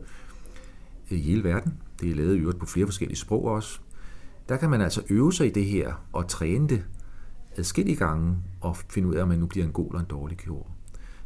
øh, 1.11 1.19
i 1.19 1.23
hele 1.23 1.45
verden. 1.45 1.75
Det 2.01 2.11
er 2.11 2.15
lavet 2.15 2.37
i 2.37 2.39
øvrigt 2.39 2.59
på 2.59 2.67
flere 2.67 2.87
forskellige 2.87 3.19
sprog 3.19 3.45
også. 3.45 3.81
Der 4.49 4.57
kan 4.57 4.71
man 4.71 4.81
altså 4.81 5.03
øve 5.09 5.33
sig 5.33 5.47
i 5.47 5.51
det 5.51 5.65
her 5.65 6.07
og 6.13 6.29
træne 6.29 6.69
det 6.69 6.85
adskillige 7.57 7.97
gange 7.97 8.37
og 8.61 8.77
finde 8.77 9.09
ud 9.09 9.15
af, 9.15 9.23
om 9.23 9.29
man 9.29 9.39
nu 9.39 9.47
bliver 9.47 9.67
en 9.67 9.73
god 9.73 9.87
eller 9.87 10.01
en 10.01 10.07
dårlig 10.07 10.39
kirurg. 10.39 10.67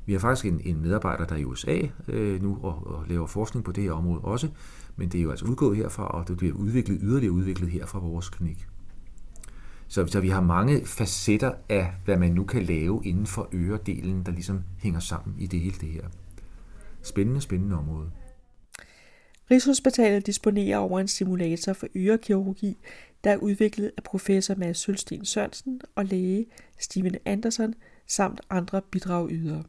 Vi 0.07 0.13
har 0.13 0.21
faktisk 0.21 0.47
en, 0.47 0.61
en 0.65 0.83
medarbejder, 0.83 1.25
der 1.25 1.35
er 1.35 1.39
i 1.39 1.45
USA 1.45 1.79
øh, 2.09 2.43
nu 2.43 2.59
og, 2.63 2.87
og 2.87 3.05
laver 3.09 3.27
forskning 3.27 3.65
på 3.65 3.73
det 3.73 3.85
her 3.85 3.93
område 3.93 4.21
også, 4.21 4.49
men 4.97 5.09
det 5.09 5.19
er 5.19 5.23
jo 5.23 5.31
altså 5.31 5.45
udgået 5.45 5.77
herfra, 5.77 6.07
og 6.07 6.29
det 6.29 6.37
bliver 6.37 6.55
udviklet, 6.55 6.99
yderligere 7.03 7.33
udviklet 7.33 7.71
her 7.71 7.87
fra 7.87 7.99
vores 7.99 8.29
klinik. 8.29 8.67
Så, 9.89 10.07
så 10.07 10.21
vi 10.21 10.29
har 10.29 10.41
mange 10.41 10.87
facetter 10.87 11.53
af, 11.69 11.93
hvad 12.05 12.17
man 12.17 12.33
nu 12.33 12.45
kan 12.45 12.63
lave 12.63 13.03
inden 13.05 13.27
for 13.27 13.49
øredelen, 13.53 14.23
der 14.27 14.33
ligesom 14.33 14.63
hænger 14.79 15.01
sammen 15.01 15.37
i 15.39 15.47
det 15.47 15.61
hele 15.61 15.77
det 15.81 15.89
her. 15.89 16.05
Spændende, 17.03 17.41
spændende 17.41 17.77
område. 17.77 18.11
Rigshospitalet 19.51 20.27
disponerer 20.27 20.79
over 20.79 21.01
en 21.01 21.09
simulator 21.09 21.73
for 21.73 21.87
ørekirurgi, 21.97 22.77
der 23.25 23.31
er 23.31 23.37
udviklet 23.37 23.93
af 23.97 24.03
professor 24.03 24.55
Mads 24.55 24.79
Sølsten 24.79 25.25
Sørensen 25.25 25.81
og 25.95 26.05
læge 26.05 26.47
Steven 26.79 27.17
Andersen 27.25 27.75
samt 28.07 28.41
andre 28.51 28.83
bidragydere. 28.83 29.65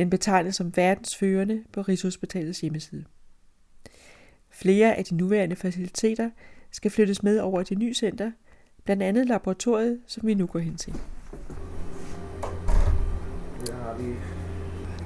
Den 0.00 0.10
betegnes 0.10 0.56
som 0.56 0.76
verdensførende 0.76 1.62
på 1.72 1.82
Rigshospitalets 1.82 2.60
hjemmeside. 2.60 3.04
Flere 4.50 4.94
af 4.94 5.04
de 5.04 5.14
nuværende 5.14 5.56
faciliteter 5.56 6.30
skal 6.70 6.90
flyttes 6.90 7.22
med 7.22 7.38
over 7.38 7.62
til 7.62 7.78
nye 7.78 7.94
center, 7.94 8.30
blandt 8.84 9.02
andet 9.02 9.26
laboratoriet, 9.26 10.00
som 10.06 10.26
vi 10.26 10.34
nu 10.34 10.46
går 10.46 10.58
hen 10.58 10.76
til. 10.76 10.94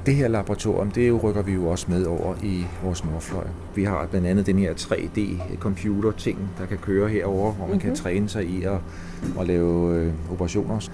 Det 0.06 0.14
her 0.14 0.28
laboratorium, 0.28 0.90
det 0.90 1.24
rykker 1.24 1.42
vi 1.42 1.52
jo 1.52 1.66
også 1.66 1.90
med 1.90 2.04
over 2.04 2.36
i 2.42 2.64
vores 2.82 3.04
nordfløj. 3.04 3.46
Vi 3.74 3.84
har 3.84 4.06
blandt 4.06 4.26
andet 4.26 4.46
den 4.46 4.58
her 4.58 4.74
3D-computer-ting, 4.74 6.38
der 6.58 6.66
kan 6.66 6.78
køre 6.78 7.08
herover, 7.08 7.52
hvor 7.52 7.66
man 7.66 7.66
mm-hmm. 7.66 7.80
kan 7.80 7.90
mhm. 7.90 7.96
træne 7.96 8.28
sig 8.28 8.44
i 8.44 8.62
at, 8.62 8.78
at 9.40 9.46
lave 9.46 9.96
øh, 9.96 10.12
operationer. 10.32 10.88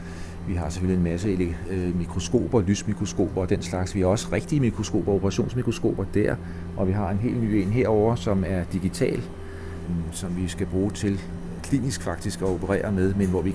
Vi 0.48 0.54
har 0.54 0.68
selvfølgelig 0.68 0.96
en 0.96 1.12
masse 1.12 1.54
øh, 1.70 1.98
mikroskoper, 1.98 2.60
lysmikroskoper 2.60 3.40
og 3.40 3.50
den 3.50 3.62
slags. 3.62 3.94
Vi 3.94 4.00
har 4.00 4.06
også 4.06 4.28
rigtige 4.32 4.60
mikroskoper, 4.60 5.12
operationsmikroskoper 5.12 6.04
der, 6.14 6.36
og 6.76 6.88
vi 6.88 6.92
har 6.92 7.10
en 7.10 7.18
helt 7.18 7.42
ny 7.42 7.54
en 7.54 7.68
herover, 7.68 8.14
som 8.14 8.44
er 8.46 8.64
digital, 8.72 9.16
mm, 9.16 10.12
som 10.12 10.36
vi 10.36 10.48
skal 10.48 10.66
bruge 10.66 10.90
til 10.90 11.20
klinisk 11.62 12.02
faktisk 12.02 12.42
at 12.42 12.46
operere 12.46 12.92
med, 12.92 13.14
men 13.14 13.28
hvor 13.28 13.42
vi 13.42 13.54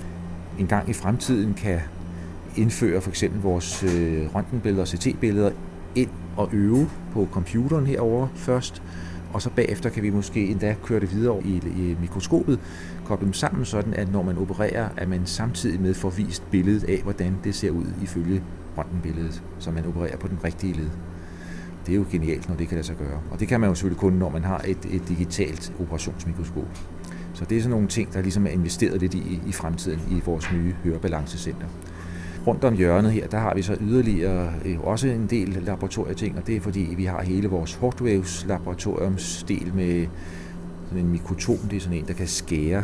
en 0.60 0.68
gang 0.68 0.90
i 0.90 0.94
fremtiden 0.94 1.54
kan 1.54 1.80
indføre 2.56 3.02
for 3.02 3.10
eksempel 3.10 3.42
vores 3.42 3.84
øh, 3.84 4.36
røntgenbilleder 4.36 4.82
og 4.82 4.88
CT-billeder 4.88 5.52
ind 5.96 6.10
og 6.38 6.50
øve 6.54 6.90
på 7.14 7.28
computeren 7.32 7.86
herover 7.88 8.28
først, 8.36 8.84
og 9.34 9.42
så 9.42 9.50
bagefter 9.50 9.90
kan 9.90 10.04
vi 10.04 10.10
måske 10.10 10.48
endda 10.48 10.76
køre 10.84 11.00
det 11.00 11.12
videre 11.12 11.42
i, 11.46 11.56
i 11.56 11.98
mikroskopet, 12.02 12.60
koble 13.06 13.26
dem 13.26 13.34
sammen 13.34 13.66
sådan, 13.66 13.94
at 13.94 14.12
når 14.12 14.24
man 14.24 14.38
opererer, 14.38 14.90
at 14.98 15.10
man 15.10 15.22
samtidig 15.26 15.82
med 15.82 15.94
får 15.94 16.10
vist 16.10 16.52
billedet 16.52 16.84
af, 16.84 17.00
hvordan 17.04 17.38
det 17.44 17.56
ser 17.56 17.72
ud 17.72 17.86
ifølge 18.04 18.44
røntgenbilledet, 18.78 19.44
så 19.60 19.72
man 19.72 19.86
opererer 19.86 20.18
på 20.18 20.28
den 20.28 20.38
rigtige 20.44 20.74
led. 20.74 20.90
Det 21.86 21.92
er 21.92 21.96
jo 21.96 22.06
genialt, 22.12 22.50
når 22.50 22.56
det 22.56 22.68
kan 22.68 22.76
lade 22.76 22.88
sig 22.88 22.96
gøre. 22.96 23.20
Og 23.32 23.40
det 23.40 23.48
kan 23.48 23.60
man 23.60 23.70
jo 23.70 23.76
selvfølgelig 23.76 24.00
kun, 24.00 24.14
når 24.14 24.30
man 24.30 24.44
har 24.44 24.62
et, 24.68 24.86
et 24.92 25.10
digitalt 25.10 25.74
operationsmikroskop. 25.80 26.68
Så 27.34 27.46
det 27.46 27.58
er 27.58 27.62
sådan 27.62 27.72
nogle 27.72 27.88
ting, 27.88 28.14
der 28.14 28.22
ligesom 28.22 28.48
er 28.48 28.52
investeret 28.52 29.02
lidt 29.02 29.14
i, 29.14 29.42
i 29.48 29.52
fremtiden 29.52 30.00
i 30.12 30.22
vores 30.26 30.52
nye 30.54 30.76
hørebalancecenter. 30.84 31.68
Rundt 32.48 32.64
om 32.64 32.74
hjørnet 32.74 33.12
her, 33.12 33.28
der 33.28 33.38
har 33.38 33.54
vi 33.56 33.62
så 33.62 33.78
yderligere 33.82 34.54
øh, 34.66 34.80
også 34.80 35.08
en 35.08 35.28
del 35.30 35.50
laboratorieting, 35.50 36.38
og 36.38 36.48
det 36.48 36.56
er 36.56 36.62
fordi, 36.62 36.94
vi 36.98 37.06
har 37.06 37.22
hele 37.22 37.48
vores 37.48 37.76
Hotwaves 37.76 38.46
laboratoriumsdel 38.48 39.72
med 39.76 40.08
sådan 40.88 41.06
en 41.06 41.12
mikrotom. 41.12 41.58
Det 41.58 41.78
er 41.78 41.80
sådan 41.80 41.98
en, 41.98 42.08
der 42.08 42.14
kan 42.14 42.28
skære. 42.28 42.84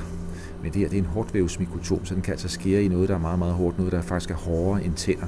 Men 0.63 0.73
det 0.73 0.81
her 0.81 0.89
det 0.89 0.97
er 0.97 1.01
en 1.01 1.07
Hortwaves 1.07 1.59
mikrotom, 1.59 2.05
så 2.05 2.15
den 2.15 2.21
kan 2.21 2.31
altså 2.31 2.47
skære 2.47 2.83
i 2.83 2.87
noget, 2.87 3.09
der 3.09 3.15
er 3.15 3.19
meget, 3.19 3.39
meget 3.39 3.53
hårdt, 3.53 3.77
noget, 3.77 3.93
der 3.93 4.01
faktisk 4.01 4.31
er 4.31 4.35
hårdere 4.35 4.85
end 4.85 4.93
tænder. 4.93 5.25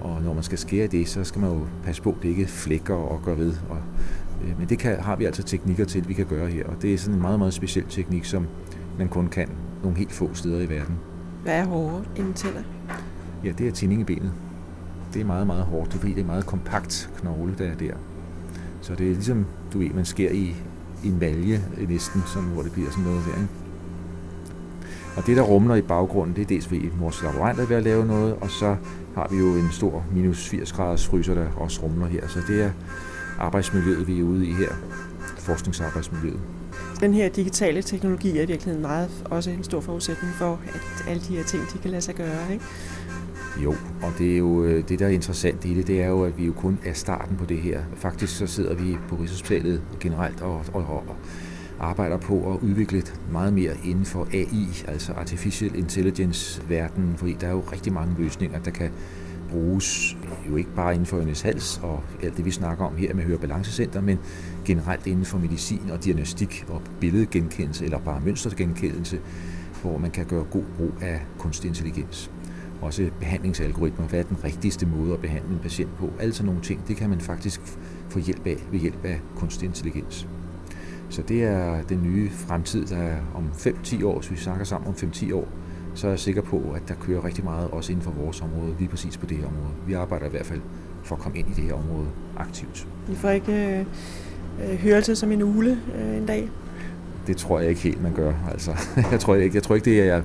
Og 0.00 0.22
når 0.22 0.34
man 0.34 0.42
skal 0.42 0.58
skære 0.58 0.86
det, 0.86 1.08
så 1.08 1.24
skal 1.24 1.40
man 1.40 1.50
jo 1.50 1.60
passe 1.84 2.02
på, 2.02 2.10
at 2.10 2.16
det 2.22 2.28
ikke 2.28 2.46
flækker 2.46 2.94
og 2.94 3.20
gør 3.24 3.34
ved. 3.34 3.52
Og, 3.68 3.78
øh, 4.44 4.58
men 4.58 4.68
det 4.68 4.78
kan, 4.78 5.00
har 5.00 5.16
vi 5.16 5.24
altså 5.24 5.42
teknikker 5.42 5.84
til, 5.84 6.08
vi 6.08 6.14
kan 6.14 6.26
gøre 6.26 6.48
her. 6.48 6.66
Og 6.66 6.82
det 6.82 6.94
er 6.94 6.98
sådan 6.98 7.14
en 7.14 7.20
meget, 7.20 7.38
meget 7.38 7.54
speciel 7.54 7.84
teknik, 7.88 8.24
som 8.24 8.46
man 8.98 9.08
kun 9.08 9.28
kan 9.28 9.48
nogle 9.82 9.98
helt 9.98 10.12
få 10.12 10.30
steder 10.34 10.60
i 10.60 10.68
verden. 10.68 10.96
Hvad 11.42 11.54
er 11.54 11.64
hårdere 11.64 12.04
end 12.16 12.34
tænder? 12.34 12.62
Ja, 13.44 13.52
det 13.58 13.68
er 13.68 13.72
tinding 13.72 14.00
i 14.00 14.04
benet. 14.04 14.32
Det 15.14 15.20
er 15.20 15.26
meget, 15.26 15.46
meget 15.46 15.64
hårdt, 15.64 15.92
fordi 15.92 16.12
det 16.12 16.20
er 16.20 16.26
meget 16.26 16.46
kompakt 16.46 17.10
knogle, 17.20 17.54
der 17.58 17.64
er 17.64 17.74
der. 17.74 17.92
Så 18.80 18.94
det 18.94 19.06
er 19.06 19.14
ligesom, 19.14 19.46
du 19.72 19.78
ved, 19.78 19.90
man 19.90 20.04
sker 20.04 20.30
i, 20.30 20.56
en 21.04 21.20
valje 21.20 21.64
næsten, 21.88 22.22
som, 22.26 22.44
hvor 22.44 22.62
det 22.62 22.72
bliver 22.72 22.90
sådan 22.90 23.04
noget 23.04 23.24
der. 23.24 23.40
Ikke? 23.40 23.48
Og 25.16 25.26
det, 25.26 25.36
der 25.36 25.42
rumler 25.42 25.74
i 25.74 25.82
baggrunden, 25.82 26.36
det 26.36 26.42
er 26.42 26.46
dels 26.46 26.70
ved 26.72 26.80
vores 26.98 27.22
laborant 27.22 27.60
er 27.60 27.66
ved 27.66 27.76
at 27.76 27.82
lave 27.82 28.06
noget, 28.06 28.34
og 28.40 28.50
så 28.50 28.76
har 29.14 29.28
vi 29.30 29.36
jo 29.36 29.54
en 29.54 29.68
stor 29.72 30.04
minus 30.12 30.48
80 30.48 30.72
graders 30.72 31.06
fryser, 31.06 31.34
der 31.34 31.46
også 31.56 31.82
rumler 31.82 32.06
her. 32.06 32.28
Så 32.28 32.38
det 32.48 32.62
er 32.62 32.70
arbejdsmiljøet, 33.38 34.08
vi 34.08 34.20
er 34.20 34.24
ude 34.24 34.46
i 34.46 34.52
her, 34.52 34.72
forskningsarbejdsmiljøet. 35.38 36.40
Den 37.00 37.14
her 37.14 37.28
digitale 37.28 37.82
teknologi 37.82 38.38
er 38.38 38.42
i 38.42 38.46
virkeligheden 38.46 38.82
meget 38.82 39.10
også 39.24 39.50
en 39.50 39.64
stor 39.64 39.80
forudsætning 39.80 40.34
for, 40.34 40.60
at 40.66 41.04
alle 41.08 41.22
de 41.22 41.36
her 41.36 41.44
ting, 41.44 41.62
de 41.72 41.78
kan 41.78 41.90
lade 41.90 42.02
sig 42.02 42.14
gøre, 42.14 42.52
ikke? 42.52 42.64
Jo, 43.64 43.74
og 44.02 44.12
det 44.18 44.32
er 44.32 44.38
jo 44.38 44.64
øh, 44.64 44.88
det, 44.88 44.98
der 44.98 45.06
er 45.06 45.10
interessant 45.10 45.64
i 45.64 45.74
det, 45.74 45.86
det 45.86 46.02
er 46.02 46.08
jo, 46.08 46.24
at 46.24 46.38
vi 46.38 46.46
jo 46.46 46.52
kun 46.52 46.78
er 46.84 46.92
starten 46.92 47.36
på 47.36 47.44
det 47.44 47.58
her. 47.58 47.80
Faktisk 47.94 48.36
så 48.36 48.46
sidder 48.46 48.74
vi 48.74 48.96
på 49.08 49.16
Rigshospitalet 49.16 49.82
generelt 50.00 50.42
og, 50.42 50.64
og, 50.72 50.84
og 50.88 51.16
arbejder 51.80 52.16
på 52.16 52.52
at 52.54 52.58
udvikle 52.62 53.02
meget 53.32 53.52
mere 53.52 53.72
inden 53.84 54.04
for 54.04 54.28
AI, 54.32 54.84
altså 54.88 55.12
Artificial 55.12 55.74
Intelligence-verdenen, 55.74 57.16
fordi 57.16 57.36
der 57.40 57.46
er 57.46 57.50
jo 57.50 57.62
rigtig 57.72 57.92
mange 57.92 58.14
løsninger, 58.18 58.58
der 58.58 58.70
kan 58.70 58.90
bruges 59.50 60.16
jo 60.48 60.56
ikke 60.56 60.70
bare 60.76 60.92
inden 60.92 61.06
for 61.06 61.16
Ørnes 61.16 61.40
Hals 61.40 61.80
og 61.82 62.02
alt 62.22 62.36
det, 62.36 62.44
vi 62.44 62.50
snakker 62.50 62.84
om 62.84 62.96
her 62.96 63.14
med 63.14 63.24
Hørebalancecenter, 63.24 64.00
men 64.00 64.18
generelt 64.64 65.06
inden 65.06 65.24
for 65.24 65.38
medicin 65.38 65.90
og 65.90 66.04
diagnostik 66.04 66.64
og 66.68 66.82
billedgenkendelse 67.00 67.84
eller 67.84 67.98
bare 67.98 68.20
mønstergenkendelse, 68.24 69.20
hvor 69.82 69.98
man 69.98 70.10
kan 70.10 70.26
gøre 70.26 70.44
god 70.44 70.64
brug 70.76 70.92
af 71.00 71.20
kunstig 71.38 71.68
intelligens. 71.68 72.30
Også 72.80 73.10
behandlingsalgoritmer, 73.20 74.06
hvad 74.06 74.18
er 74.18 74.22
den 74.22 74.44
rigtigste 74.44 74.86
måde 74.86 75.12
at 75.12 75.20
behandle 75.20 75.52
en 75.52 75.58
patient 75.58 75.96
på. 75.98 76.10
Alle 76.20 76.34
sådan 76.34 76.46
nogle 76.46 76.60
ting, 76.60 76.88
det 76.88 76.96
kan 76.96 77.10
man 77.10 77.20
faktisk 77.20 77.60
få 78.08 78.18
hjælp 78.18 78.46
af 78.46 78.56
ved 78.70 78.78
hjælp 78.80 79.04
af 79.04 79.20
kunstig 79.36 79.66
intelligens. 79.66 80.28
Så 81.08 81.22
det 81.22 81.44
er 81.44 81.82
den 81.82 82.02
nye 82.02 82.30
fremtid, 82.30 82.86
der 82.86 82.96
er 82.96 83.16
om 83.34 83.44
5-10 83.54 84.06
år, 84.06 84.18
hvis 84.18 84.30
vi 84.30 84.36
snakker 84.36 84.64
sammen 84.64 84.88
om 84.88 84.94
5-10 84.94 85.34
år, 85.34 85.48
så 85.94 86.06
er 86.06 86.10
jeg 86.10 86.18
sikker 86.18 86.42
på, 86.42 86.62
at 86.76 86.82
der 86.88 86.94
kører 86.94 87.24
rigtig 87.24 87.44
meget 87.44 87.70
også 87.70 87.92
inden 87.92 88.04
for 88.04 88.10
vores 88.10 88.40
område, 88.42 88.74
lige 88.78 88.88
præcis 88.88 89.16
på 89.16 89.26
det 89.26 89.36
her 89.36 89.46
område. 89.46 89.74
Vi 89.86 89.92
arbejder 89.92 90.26
i 90.26 90.30
hvert 90.30 90.46
fald 90.46 90.60
for 91.02 91.16
at 91.16 91.22
komme 91.22 91.38
ind 91.38 91.48
i 91.48 91.52
det 91.52 91.64
her 91.64 91.74
område 91.74 92.06
aktivt. 92.36 92.88
Vi 93.08 93.14
får 93.14 93.30
ikke 93.30 93.78
øh, 93.78 93.86
øh, 94.72 94.78
hørelse 94.78 95.16
som 95.16 95.32
en 95.32 95.42
ule 95.42 95.78
øh, 95.98 96.16
en 96.16 96.26
dag? 96.26 96.50
Det 97.26 97.36
tror 97.36 97.60
jeg 97.60 97.68
ikke 97.68 97.80
helt, 97.80 98.02
man 98.02 98.12
gør. 98.12 98.32
Altså, 98.50 98.70
jeg, 99.12 99.20
tror 99.20 99.34
ikke, 99.34 99.54
jeg 99.54 99.62
tror 99.62 99.74
ikke, 99.74 99.84
det 99.84 100.08
er, 100.08 100.22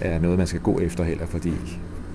er 0.00 0.18
noget, 0.18 0.38
man 0.38 0.46
skal 0.46 0.60
gå 0.60 0.78
efter 0.80 1.04
heller, 1.04 1.26
fordi 1.26 1.52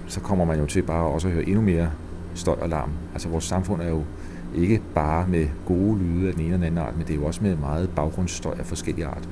så 0.08 0.20
kommer 0.20 0.46
man 0.46 0.60
jo 0.60 0.66
til 0.66 0.82
bare 0.82 1.06
også 1.08 1.28
at 1.28 1.34
høre 1.34 1.44
endnu 1.44 1.62
mere 1.62 1.92
støj 2.36 2.56
og 2.62 2.70
larm. 2.70 2.90
Altså 3.14 3.30
vores 3.30 3.44
samfund 3.44 3.82
er 3.82 3.90
jo 3.90 4.04
ikke 4.56 4.82
bare 4.96 5.28
med 5.28 5.48
gode 5.66 6.00
lyde 6.00 6.28
af 6.28 6.34
den 6.34 6.42
ene 6.42 6.54
eller 6.54 6.58
den 6.58 6.78
anden 6.78 6.88
art, 6.88 6.98
men 6.98 7.08
det 7.08 7.14
er 7.14 7.18
jo 7.18 7.26
også 7.26 7.44
med 7.44 7.56
meget 7.56 7.90
baggrundsstøj 7.96 8.56
af 8.60 8.66
forskellige 8.66 9.06
art. 9.06 9.30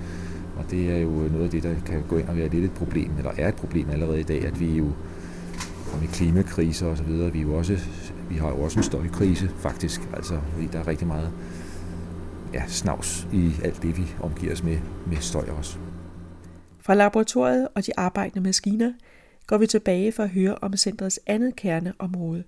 Og 0.58 0.72
det 0.72 0.92
er 0.92 0.98
jo 0.98 1.10
noget 1.10 1.44
af 1.44 1.50
det, 1.50 1.64
der 1.64 1.74
kan 1.86 2.04
gå 2.10 2.18
ind 2.18 2.28
og 2.28 2.38
være 2.38 2.48
lidt 2.48 2.66
et 2.66 2.72
problem, 2.72 3.12
eller 3.18 3.32
er 3.38 3.48
et 3.48 3.56
problem 3.56 3.90
allerede 3.90 4.20
i 4.20 4.24
dag, 4.24 4.46
at 4.46 4.60
vi 4.60 4.78
jo 4.78 4.92
med 6.00 6.08
klimakriser 6.08 6.88
og 6.88 6.98
så 6.98 7.04
videre, 7.04 7.34
vi, 7.34 7.42
jo 7.42 7.54
også, 7.58 7.78
vi 8.30 8.36
har 8.36 8.50
jo 8.50 8.56
også 8.56 8.80
en 8.80 8.84
støjkrise 8.84 9.50
faktisk, 9.58 10.02
altså 10.14 10.40
fordi 10.54 10.68
der 10.68 10.80
er 10.80 10.88
rigtig 10.88 11.08
meget 11.08 11.32
ja, 12.54 12.64
snavs 12.68 13.28
i 13.34 13.52
alt 13.64 13.82
det, 13.82 13.98
vi 13.98 14.04
omgiver 14.22 14.54
os 14.54 14.64
med, 14.64 14.78
med 15.08 15.18
støj 15.18 15.46
også. 15.58 15.78
Fra 16.80 16.94
laboratoriet 16.94 17.68
og 17.76 17.86
de 17.86 17.92
arbejdende 17.98 18.44
maskiner 18.44 18.92
går 19.48 19.58
vi 19.58 19.68
tilbage 19.68 20.12
for 20.12 20.24
at 20.24 20.30
høre 20.30 20.56
om 20.56 20.78
centrets 20.78 21.20
andet 21.28 21.56
kerneområde, 21.56 22.44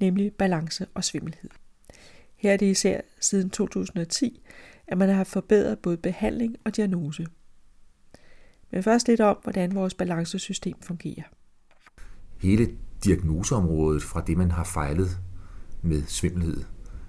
nemlig 0.00 0.32
balance 0.32 0.86
og 0.94 1.04
svimmelhed. 1.04 1.50
Her 2.36 2.52
er 2.52 2.56
det 2.56 2.66
især 2.66 3.00
siden 3.20 3.50
2010, 3.50 4.42
at 4.86 4.98
man 4.98 5.08
har 5.08 5.24
forbedret 5.24 5.78
både 5.78 5.96
behandling 5.96 6.56
og 6.64 6.76
diagnose. 6.76 7.26
Men 8.70 8.82
først 8.82 9.08
lidt 9.08 9.20
om, 9.20 9.38
hvordan 9.42 9.74
vores 9.74 9.94
balancesystem 9.94 10.76
fungerer. 10.80 11.22
Hele 12.40 12.68
diagnoseområdet 13.04 14.02
fra 14.02 14.20
det, 14.20 14.36
man 14.36 14.50
har 14.50 14.64
fejlet 14.64 15.18
med 15.82 16.02
svimmelhed, 16.06 16.64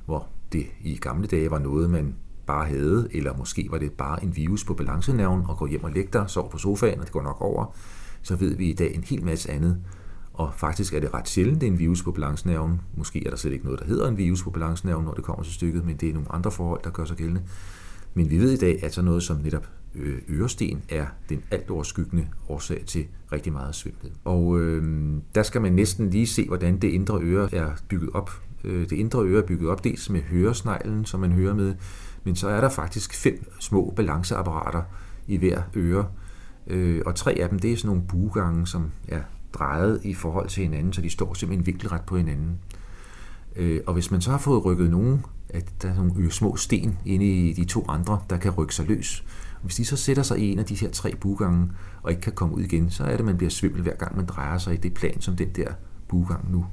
hvor 0.06 0.28
det 0.52 0.66
i 0.82 0.98
gamle 0.98 1.28
dage 1.28 1.52
var 1.52 1.60
noget, 1.60 1.90
man 1.90 2.16
bare 2.46 2.68
havde, 2.68 3.10
eller 3.12 3.38
måske 3.38 3.68
var 3.72 3.78
det 3.78 3.92
bare 3.92 4.24
en 4.24 4.36
virus 4.36 4.66
på 4.66 4.74
balancenerven, 4.74 5.46
og 5.48 5.58
gå 5.58 5.68
hjem 5.68 5.84
og 5.84 5.92
lægge 5.92 6.10
dig, 6.14 6.30
sov 6.30 6.52
på 6.52 6.58
sofaen, 6.58 7.00
og 7.00 7.06
det 7.06 7.14
går 7.14 7.22
nok 7.22 7.42
over, 7.42 7.76
så 8.22 8.36
ved 8.36 8.56
vi 8.56 8.70
i 8.70 8.74
dag 8.74 8.96
en 8.96 9.04
hel 9.04 9.24
masse 9.24 9.52
andet. 9.52 9.78
Og 10.34 10.54
faktisk 10.58 10.94
er 10.94 11.00
det 11.00 11.14
ret 11.14 11.30
sjældent, 11.30 11.62
det 11.62 11.68
er 11.68 11.72
en 11.72 11.80
virus 11.80 12.04
på 12.04 12.12
balancenerven. 12.12 12.82
Måske 12.98 13.26
er 13.26 13.30
der 13.30 13.38
slet 13.38 13.54
ikke 13.54 13.66
noget, 13.66 13.80
der 13.80 13.86
hedder 13.86 14.08
en 14.08 14.18
virus 14.18 14.44
på 14.44 14.50
balancenerven, 14.50 15.06
når 15.06 15.14
det 15.14 15.24
kommer 15.24 15.44
til 15.44 15.54
stykket, 15.54 15.86
men 15.86 15.98
det 15.98 16.10
er 16.10 16.14
nogle 16.14 16.32
andre 16.32 16.52
forhold, 16.52 16.80
der 16.84 16.90
gør 16.90 17.06
sig 17.06 17.18
gældende. 17.18 17.42
Men 18.14 18.30
vi 18.30 18.40
ved 18.40 18.52
i 18.52 18.58
dag, 18.58 18.84
at 18.84 18.94
sådan 18.94 19.06
noget 19.06 19.24
som 19.24 19.38
netop 19.38 19.68
øh, 19.96 20.18
øresten 20.30 20.82
er 20.90 21.06
den 21.30 21.44
alt 21.52 21.70
overskyggende 21.70 22.28
årsag 22.50 22.84
til 22.88 23.06
rigtig 23.32 23.54
meget 23.54 23.76
svimmelhed. 23.76 24.12
Og 24.26 24.60
øh, 24.60 25.14
der 25.36 25.44
skal 25.44 25.62
man 25.62 25.74
næsten 25.74 26.10
lige 26.10 26.28
se, 26.28 26.48
hvordan 26.48 26.78
det 26.78 26.88
indre 26.88 27.20
øre 27.22 27.54
er 27.54 27.72
bygget 27.88 28.10
op. 28.14 28.32
Øh, 28.64 28.90
det 28.90 28.92
indre 28.92 29.26
øre 29.26 29.44
er 29.44 29.48
bygget 29.48 29.70
op 29.70 29.84
dels 29.84 30.10
med 30.10 30.22
høresneglen, 30.22 31.06
som 31.06 31.20
man 31.20 31.32
hører 31.32 31.54
med, 31.54 31.76
men 32.24 32.36
så 32.36 32.50
er 32.50 32.62
der 32.62 32.70
faktisk 32.70 33.14
fem 33.14 33.52
små 33.60 33.94
balanceapparater 33.96 34.84
i 35.28 35.38
hver 35.38 35.62
øre. 35.76 36.06
Øh, 36.70 37.02
og 37.06 37.16
tre 37.16 37.32
af 37.32 37.50
dem, 37.50 37.60
det 37.60 37.72
er 37.72 37.78
sådan 37.78 37.88
nogle 37.88 38.04
buegange, 38.08 38.68
som 38.68 38.92
er 39.08 39.22
drejet 39.54 40.00
i 40.04 40.14
forhold 40.14 40.50
til 40.50 40.64
hinanden, 40.64 40.94
så 40.94 41.02
de 41.02 41.10
står 41.10 41.34
simpelthen 41.34 41.66
vinkelret 41.66 42.02
på 42.02 42.18
hinanden. 42.18 42.60
Øh, 43.56 43.82
og 43.88 43.94
hvis 43.94 44.12
man 44.12 44.22
så 44.22 44.32
har 44.32 44.38
fået 44.38 44.66
rykket 44.66 44.90
nogen, 44.90 45.26
at 45.50 45.66
der 45.82 45.90
er 45.90 45.96
nogle 45.96 46.32
små 46.32 46.56
sten 46.56 46.98
inde 47.06 47.26
i 47.26 47.54
de 47.54 47.66
to 47.66 47.86
andre, 47.88 48.22
der 48.30 48.38
kan 48.38 48.52
rykke 48.52 48.76
sig 48.76 48.86
løs, 48.86 49.26
hvis 49.62 49.76
de 49.76 49.86
så 49.86 49.96
sætter 49.96 50.24
sig 50.24 50.40
i 50.40 50.52
en 50.52 50.60
af 50.60 50.66
de 50.66 50.76
her 50.76 50.90
tre 50.90 51.16
buegange 51.16 51.72
og 52.04 52.12
ikke 52.12 52.22
kan 52.22 52.34
komme 52.34 52.56
ud 52.56 52.62
igen, 52.62 52.90
så 52.90 53.04
er 53.04 53.12
det, 53.12 53.20
at 53.20 53.26
man 53.26 53.38
bliver 53.38 53.50
svimmel 53.50 53.82
hver 53.82 53.96
gang 53.96 54.16
man 54.16 54.26
drejer 54.26 54.58
sig 54.58 54.74
i 54.74 54.78
det 54.78 54.94
plan, 54.94 55.22
som 55.22 55.36
den 55.36 55.50
der 55.56 55.72
buegang 56.08 56.52
nu 56.52 56.66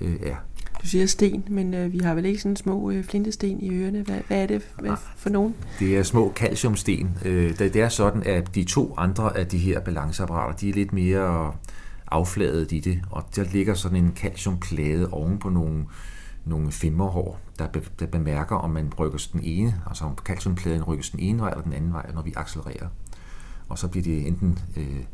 øh, 0.00 0.16
er. 0.22 0.36
Du 0.82 0.86
siger 0.86 1.06
sten, 1.06 1.44
men 1.48 1.74
øh, 1.74 1.92
vi 1.92 1.98
har 1.98 2.14
vel 2.14 2.24
ikke 2.24 2.40
sådan 2.40 2.56
små 2.56 2.90
øh, 2.90 3.04
flintesten 3.04 3.60
i 3.60 3.70
ørerne. 3.70 4.02
Hvad, 4.02 4.20
hvad 4.26 4.42
er 4.42 4.46
det 4.46 4.62
hvad 4.80 4.96
for 5.16 5.30
nogen? 5.30 5.54
Det 5.78 5.98
er 5.98 6.02
små 6.02 6.32
calciumsten. 6.36 7.18
Øh, 7.24 7.58
det 7.58 7.76
er 7.76 7.88
sådan, 7.88 8.22
at 8.22 8.54
de 8.54 8.64
to 8.64 8.94
andre 8.96 9.36
af 9.36 9.46
de 9.46 9.58
her 9.58 9.80
balanceapparater, 9.80 10.56
de 10.56 10.68
er 10.68 10.72
lidt 10.72 10.92
mere 10.92 11.52
affladet 12.10 12.72
i 12.72 12.80
det, 12.80 13.02
og 13.10 13.24
der 13.36 13.44
ligger 13.52 13.74
sådan 13.74 14.04
en 14.04 14.12
calciumplade 14.16 15.08
oven 15.10 15.38
på 15.38 15.48
nogle, 15.48 15.84
nogle 16.44 16.72
femmerhår, 16.72 17.40
der, 17.58 17.68
be, 17.68 17.82
der 17.98 18.06
bemærker, 18.06 18.56
om 18.56 18.70
man 18.70 18.92
rykker 18.98 19.28
den 19.32 19.40
ene, 19.42 19.80
altså 19.86 20.04
om 20.04 20.18
calciumpladen 20.24 20.82
rykkes 20.82 21.10
den 21.10 21.20
ene 21.20 21.40
vej 21.40 21.50
eller 21.50 21.62
den 21.62 21.72
anden 21.72 21.92
vej, 21.92 22.10
når 22.14 22.22
vi 22.22 22.32
accelererer. 22.36 22.88
Og 23.68 23.78
så 23.78 23.88
bliver 23.88 24.04
det 24.04 24.26
enten 24.26 24.58
øh, 24.76 25.04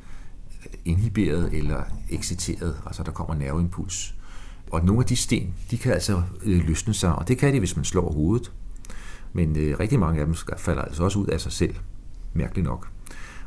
inhiberet 0.85 1.53
eller 1.53 1.83
exciteret, 2.11 2.77
altså 2.87 3.03
der 3.03 3.11
kommer 3.11 3.35
nerveimpuls. 3.35 4.15
Og 4.75 4.85
nogle 4.85 5.01
af 5.01 5.07
de 5.07 5.17
sten, 5.17 5.55
de 5.71 5.79
kan 5.79 5.93
altså 5.93 6.23
øh, 6.45 6.67
løsne 6.67 6.95
sig, 6.95 7.15
og 7.15 7.29
det 7.29 7.39
kan 7.39 7.55
de, 7.55 7.59
hvis 7.59 7.77
man 7.77 7.85
slår 7.85 8.13
hovedet. 8.13 8.53
Men 9.33 9.57
øh, 9.57 9.81
rigtig 9.81 10.01
mange 10.01 10.21
af 10.21 10.27
dem 10.27 10.35
falder 10.59 10.83
altså 10.83 11.05
også 11.05 11.19
ud 11.19 11.27
af 11.27 11.41
sig 11.41 11.53
selv, 11.53 11.75
mærkeligt 12.33 12.65
nok. 12.65 12.89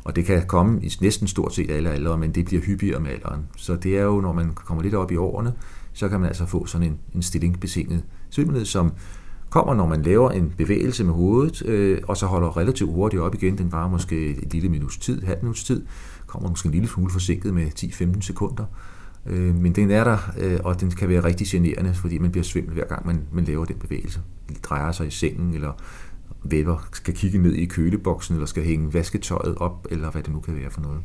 Og 0.04 0.16
det 0.16 0.26
kan 0.26 0.48
komme 0.48 0.84
i 0.84 0.92
næsten 1.02 1.28
stort 1.28 1.54
set 1.54 1.72
alle 1.72 1.90
aldre, 1.90 2.18
men 2.18 2.32
det 2.32 2.46
bliver 2.46 2.62
hyppigere 2.62 3.00
med 3.00 3.12
alderen. 3.12 3.48
Så 3.58 3.76
det 3.76 3.98
er 3.98 4.04
jo, 4.04 4.22
når 4.22 4.34
man 4.34 4.54
kommer 4.54 4.84
lidt 4.84 4.96
op 4.96 5.12
i 5.12 5.16
årene, 5.16 5.54
så 5.94 6.10
kan 6.10 6.20
man 6.20 6.28
altså 6.28 6.46
få 6.46 6.66
sådan 6.66 6.88
en, 6.88 7.00
en 7.16 7.22
stillingsbetinget 7.22 8.04
svimmelhed, 8.30 8.66
som 8.66 8.94
kommer, 9.50 9.74
når 9.74 9.88
man 9.88 10.02
laver 10.02 10.32
en 10.32 10.54
bevægelse 10.58 11.04
med 11.04 11.14
hovedet, 11.14 11.66
øh, 11.66 12.00
og 12.08 12.18
så 12.18 12.26
holder 12.26 12.58
relativt 12.58 12.94
hurtigt 12.94 13.22
op 13.22 13.36
igen. 13.36 13.58
Den 13.58 13.72
varer 13.72 13.90
måske 13.90 14.30
et 14.30 14.54
lille 14.54 14.70
minuts 14.70 14.98
tid, 14.98 15.22
halv 15.22 15.40
minuts 15.42 15.64
tid, 15.64 15.86
kommer 16.28 16.50
måske 16.50 16.68
en 16.68 16.74
lille 16.74 16.88
smule 16.88 17.12
forsinket 17.12 17.54
med 17.54 17.68
10-15 18.16 18.22
sekunder. 18.22 18.66
Øh, 19.28 19.56
men 19.56 19.76
den 19.76 19.92
er 19.92 20.04
der, 20.04 20.18
øh, 20.38 20.60
og 20.64 20.82
den 20.82 20.92
kan 20.92 21.10
være 21.10 21.24
rigtig 21.24 21.48
generende, 21.48 21.94
fordi 21.94 22.18
man 22.18 22.32
bliver 22.32 22.44
svimmel 22.44 22.74
hver 22.74 22.86
gang, 22.86 23.06
man, 23.06 23.22
man 23.32 23.44
laver 23.44 23.66
den 23.66 23.76
bevægelse. 23.76 24.22
Det 24.50 24.64
drejer 24.64 24.92
sig 24.92 25.08
i 25.08 25.12
sengen, 25.12 25.54
eller 25.54 25.72
væver 26.44 26.88
skal 26.94 27.14
kigge 27.14 27.38
ned 27.38 27.54
i 27.54 27.66
køleboksen, 27.66 28.36
eller 28.36 28.46
skal 28.46 28.64
hænge 28.64 28.94
vasketøjet 28.94 29.56
op, 29.58 29.88
eller 29.92 30.12
hvad 30.12 30.24
det 30.24 30.34
nu 30.34 30.40
kan 30.40 30.56
være 30.56 30.70
for 30.70 30.82
noget. 30.82 31.02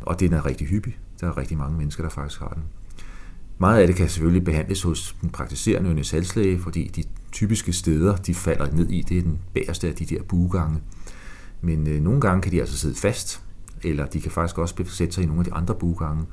Og 0.00 0.20
den 0.20 0.32
er 0.32 0.46
rigtig 0.46 0.66
hyppig. 0.66 0.98
Der 1.20 1.26
er 1.26 1.38
rigtig 1.38 1.58
mange 1.58 1.78
mennesker, 1.78 2.02
der 2.02 2.10
faktisk 2.10 2.40
har 2.40 2.48
den. 2.48 2.62
Meget 3.58 3.80
af 3.80 3.86
det 3.86 3.96
kan 3.96 4.08
selvfølgelig 4.08 4.44
behandles 4.44 4.82
hos 4.82 5.16
den 5.20 5.30
praktiserende 5.30 5.90
universalslæge, 5.90 6.58
fordi 6.58 6.90
de 6.96 7.04
typiske 7.32 7.72
steder, 7.72 8.16
de 8.16 8.34
falder 8.34 8.72
ned 8.72 8.88
i, 8.88 9.02
det 9.02 9.18
er 9.18 9.22
den 9.22 9.38
bagerste 9.54 9.88
af 9.88 9.94
de 9.94 10.04
der 10.04 10.22
buegange. 10.22 10.80
Men 11.60 11.88
øh, 11.88 12.02
nogle 12.02 12.20
gange 12.20 12.42
kan 12.42 12.52
de 12.52 12.60
altså 12.60 12.78
sidde 12.78 12.94
fast, 12.94 13.42
eller 13.82 14.06
de 14.06 14.20
kan 14.20 14.30
faktisk 14.30 14.58
også 14.58 14.74
sætte 14.86 15.14
sig 15.14 15.24
i 15.24 15.26
nogle 15.26 15.40
af 15.40 15.44
de 15.44 15.52
andre 15.52 15.74
buegange. 15.74 16.24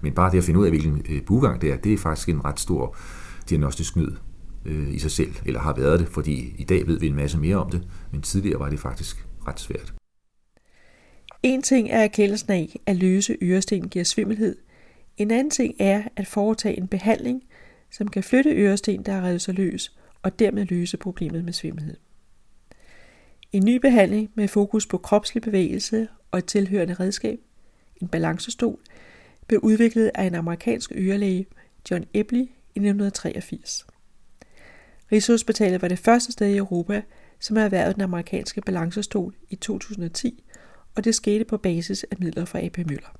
Men 0.00 0.12
bare 0.12 0.30
det 0.30 0.38
at 0.38 0.44
finde 0.44 0.60
ud 0.60 0.64
af, 0.64 0.70
hvilken 0.70 1.02
øh, 1.08 1.22
bugang 1.22 1.60
det 1.60 1.72
er, 1.72 1.76
det 1.76 1.92
er 1.92 1.98
faktisk 1.98 2.28
en 2.28 2.44
ret 2.44 2.60
stor 2.60 2.96
diagnostisk 3.48 3.96
nød 3.96 4.12
øh, 4.64 4.94
i 4.94 4.98
sig 4.98 5.10
selv, 5.10 5.34
eller 5.46 5.60
har 5.60 5.74
været 5.74 6.00
det, 6.00 6.08
fordi 6.08 6.54
i 6.58 6.64
dag 6.64 6.86
ved 6.86 6.98
vi 6.98 7.06
en 7.06 7.16
masse 7.16 7.38
mere 7.38 7.56
om 7.56 7.70
det, 7.70 7.88
men 8.12 8.22
tidligere 8.22 8.60
var 8.60 8.70
det 8.70 8.80
faktisk 8.80 9.26
ret 9.46 9.60
svært. 9.60 9.94
En 11.42 11.62
ting 11.62 11.90
er 11.90 11.98
erkendelsen 11.98 12.52
af, 12.52 12.80
at 12.86 12.96
løse 12.96 13.36
øresten 13.42 13.88
giver 13.88 14.04
svimmelhed. 14.04 14.56
En 15.16 15.30
anden 15.30 15.50
ting 15.50 15.74
er 15.78 16.02
at 16.16 16.26
foretage 16.26 16.76
en 16.76 16.88
behandling, 16.88 17.42
som 17.90 18.08
kan 18.08 18.22
flytte 18.22 18.50
øresten, 18.50 19.02
der 19.02 19.12
er 19.12 19.22
revet 19.26 19.42
sig 19.42 19.54
løs, 19.54 19.96
og 20.22 20.38
dermed 20.38 20.66
løse 20.66 20.96
problemet 20.96 21.44
med 21.44 21.52
svimmelhed. 21.52 21.96
En 23.52 23.64
ny 23.64 23.76
behandling 23.76 24.30
med 24.34 24.48
fokus 24.48 24.86
på 24.86 24.98
kropslig 24.98 25.42
bevægelse 25.42 26.08
og 26.30 26.38
et 26.38 26.44
tilhørende 26.44 26.94
redskab, 26.94 27.38
en 28.02 28.08
balancestol, 28.08 28.78
blev 29.50 29.60
udviklet 29.62 30.10
af 30.14 30.24
en 30.24 30.34
amerikansk 30.34 30.92
ørelæge, 30.94 31.46
John 31.90 32.04
Ebley, 32.14 32.40
i 32.40 32.78
1983. 32.78 33.86
Rigshospitalet 35.12 35.82
var 35.82 35.88
det 35.88 35.98
første 35.98 36.32
sted 36.32 36.48
i 36.48 36.56
Europa, 36.56 37.02
som 37.40 37.56
har 37.56 37.64
erhvervet 37.64 37.94
den 37.94 38.02
amerikanske 38.02 38.60
balancestol 38.60 39.34
i 39.48 39.56
2010, 39.56 40.44
og 40.94 41.04
det 41.04 41.14
skete 41.14 41.44
på 41.44 41.56
basis 41.56 42.04
af 42.10 42.16
midler 42.20 42.44
fra 42.44 42.64
AP 42.64 42.78
Møller. 42.78 43.18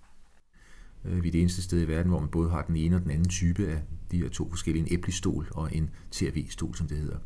Øh, 1.05 1.23
vi 1.23 1.29
er 1.29 1.33
det 1.33 1.41
eneste 1.41 1.63
sted 1.63 1.83
i 1.83 1.89
verden, 1.89 2.11
hvor 2.11 2.21
man 2.21 2.29
både 2.29 2.51
har 2.51 2.63
den 2.63 2.77
ene 2.77 2.97
og 2.97 3.03
den 3.03 3.11
anden 3.11 3.29
type 3.29 3.67
af 3.69 3.79
de 4.11 4.19
her 4.23 4.29
to 4.29 4.51
forskellige, 4.51 4.87
en 4.87 4.99
æblestol 4.99 5.49
og 5.51 5.77
en 5.77 5.91
TRV-stol, 6.11 6.77
som 6.77 6.87
det 6.87 6.97
hedder. 6.97 7.17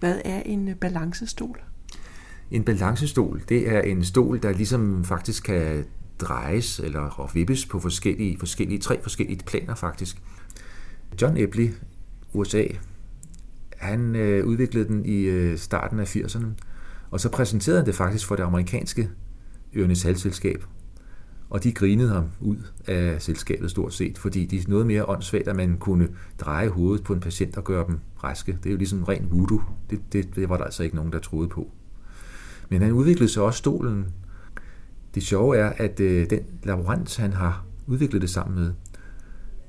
Hvad 0.00 0.20
er 0.24 0.42
en 0.42 0.76
balancestol? 0.80 1.60
En 2.50 2.64
balancestol, 2.64 3.42
det 3.48 3.68
er 3.68 3.80
en 3.80 4.04
stol, 4.04 4.42
der 4.42 4.52
ligesom 4.52 5.04
faktisk 5.04 5.44
kan 5.44 5.84
drejes 6.20 6.78
eller 6.78 7.00
og 7.00 7.30
vippes 7.34 7.66
på 7.66 7.80
forskellige, 7.80 8.38
forskellige, 8.38 8.78
tre 8.78 9.02
forskellige 9.02 9.40
planer 9.46 9.74
faktisk. 9.74 10.22
John 11.22 11.36
Epley, 11.36 11.70
USA, 12.32 12.64
han 13.76 14.16
øh, 14.16 14.46
udviklede 14.46 14.88
den 14.88 15.04
i 15.04 15.20
øh, 15.20 15.58
starten 15.58 16.00
af 16.00 16.16
80'erne, 16.16 16.46
og 17.10 17.20
så 17.20 17.28
præsenterede 17.28 17.78
han 17.78 17.86
det 17.86 17.94
faktisk 17.94 18.26
for 18.26 18.36
det 18.36 18.42
amerikanske 18.42 19.10
Ørnes 19.74 20.02
Halsselskab. 20.02 20.64
Og 21.50 21.64
de 21.64 21.72
grinede 21.72 22.08
ham 22.08 22.24
ud 22.40 22.56
af 22.86 23.22
selskabet 23.22 23.70
stort 23.70 23.94
set, 23.94 24.18
fordi 24.18 24.44
de 24.44 24.56
er 24.56 24.62
noget 24.68 24.86
mere 24.86 25.08
åndssvagt, 25.08 25.48
at 25.48 25.56
man 25.56 25.76
kunne 25.76 26.08
dreje 26.40 26.68
hovedet 26.68 27.04
på 27.04 27.12
en 27.12 27.20
patient 27.20 27.56
og 27.56 27.64
gøre 27.64 27.86
dem 27.86 27.98
raske. 28.24 28.58
Det 28.62 28.66
er 28.66 28.70
jo 28.70 28.76
ligesom 28.76 29.04
ren 29.04 29.28
voodoo. 29.30 29.60
Det, 29.90 30.00
det, 30.12 30.36
det 30.36 30.48
var 30.48 30.56
der 30.56 30.64
altså 30.64 30.82
ikke 30.82 30.96
nogen, 30.96 31.12
der 31.12 31.18
troede 31.18 31.48
på. 31.48 31.70
Men 32.68 32.82
han 32.82 32.92
udviklede 32.92 33.32
så 33.32 33.42
også 33.42 33.58
stolen. 33.58 34.06
Det 35.14 35.22
sjove 35.22 35.56
er, 35.56 35.72
at 35.76 36.00
øh, 36.00 36.30
den 36.30 36.40
laborant, 36.62 37.16
han 37.16 37.32
har 37.32 37.64
udviklet 37.86 38.22
det 38.22 38.30
sammen 38.30 38.58
med, 38.58 38.72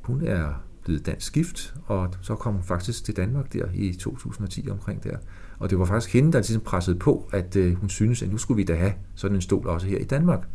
hun 0.01 0.21
er 0.23 0.63
blevet 0.83 1.05
dansk 1.05 1.33
gift, 1.33 1.73
og 1.85 2.09
så 2.21 2.35
kom 2.35 2.53
hun 2.53 2.63
faktisk 2.63 3.05
til 3.05 3.17
Danmark 3.17 3.53
der 3.53 3.65
i 3.73 3.93
2010 3.93 4.69
omkring 4.69 5.03
der. 5.03 5.17
Og 5.59 5.69
det 5.69 5.79
var 5.79 5.85
faktisk 5.85 6.13
hende, 6.13 6.31
der 6.31 6.39
ligesom 6.39 6.61
pressede 6.61 6.99
på, 6.99 7.29
at 7.33 7.55
øh, 7.55 7.75
hun 7.75 7.89
synes, 7.89 8.23
at 8.23 8.31
nu 8.31 8.37
skulle 8.37 8.55
vi 8.55 8.63
da 8.63 8.75
have 8.75 8.93
sådan 9.15 9.35
en 9.35 9.41
stol 9.41 9.67
også 9.67 9.87
her 9.87 9.97
i 9.97 10.03
Danmark. 10.03 10.47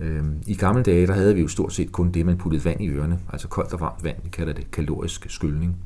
Øhm, 0.00 0.42
I 0.46 0.54
gamle 0.54 0.82
dage, 0.82 1.06
der 1.06 1.12
havde 1.12 1.34
vi 1.34 1.40
jo 1.40 1.48
stort 1.48 1.72
set 1.72 1.92
kun 1.92 2.10
det, 2.12 2.26
man 2.26 2.38
puttede 2.38 2.64
vand 2.64 2.80
i 2.80 2.88
ørerne, 2.88 3.18
altså 3.32 3.48
koldt 3.48 3.72
og 3.72 3.80
varmt 3.80 4.04
vand, 4.04 4.16
vi 4.24 4.28
kalder 4.28 4.52
det 4.52 4.70
kalorisk 4.70 5.26
skyldning. 5.28 5.76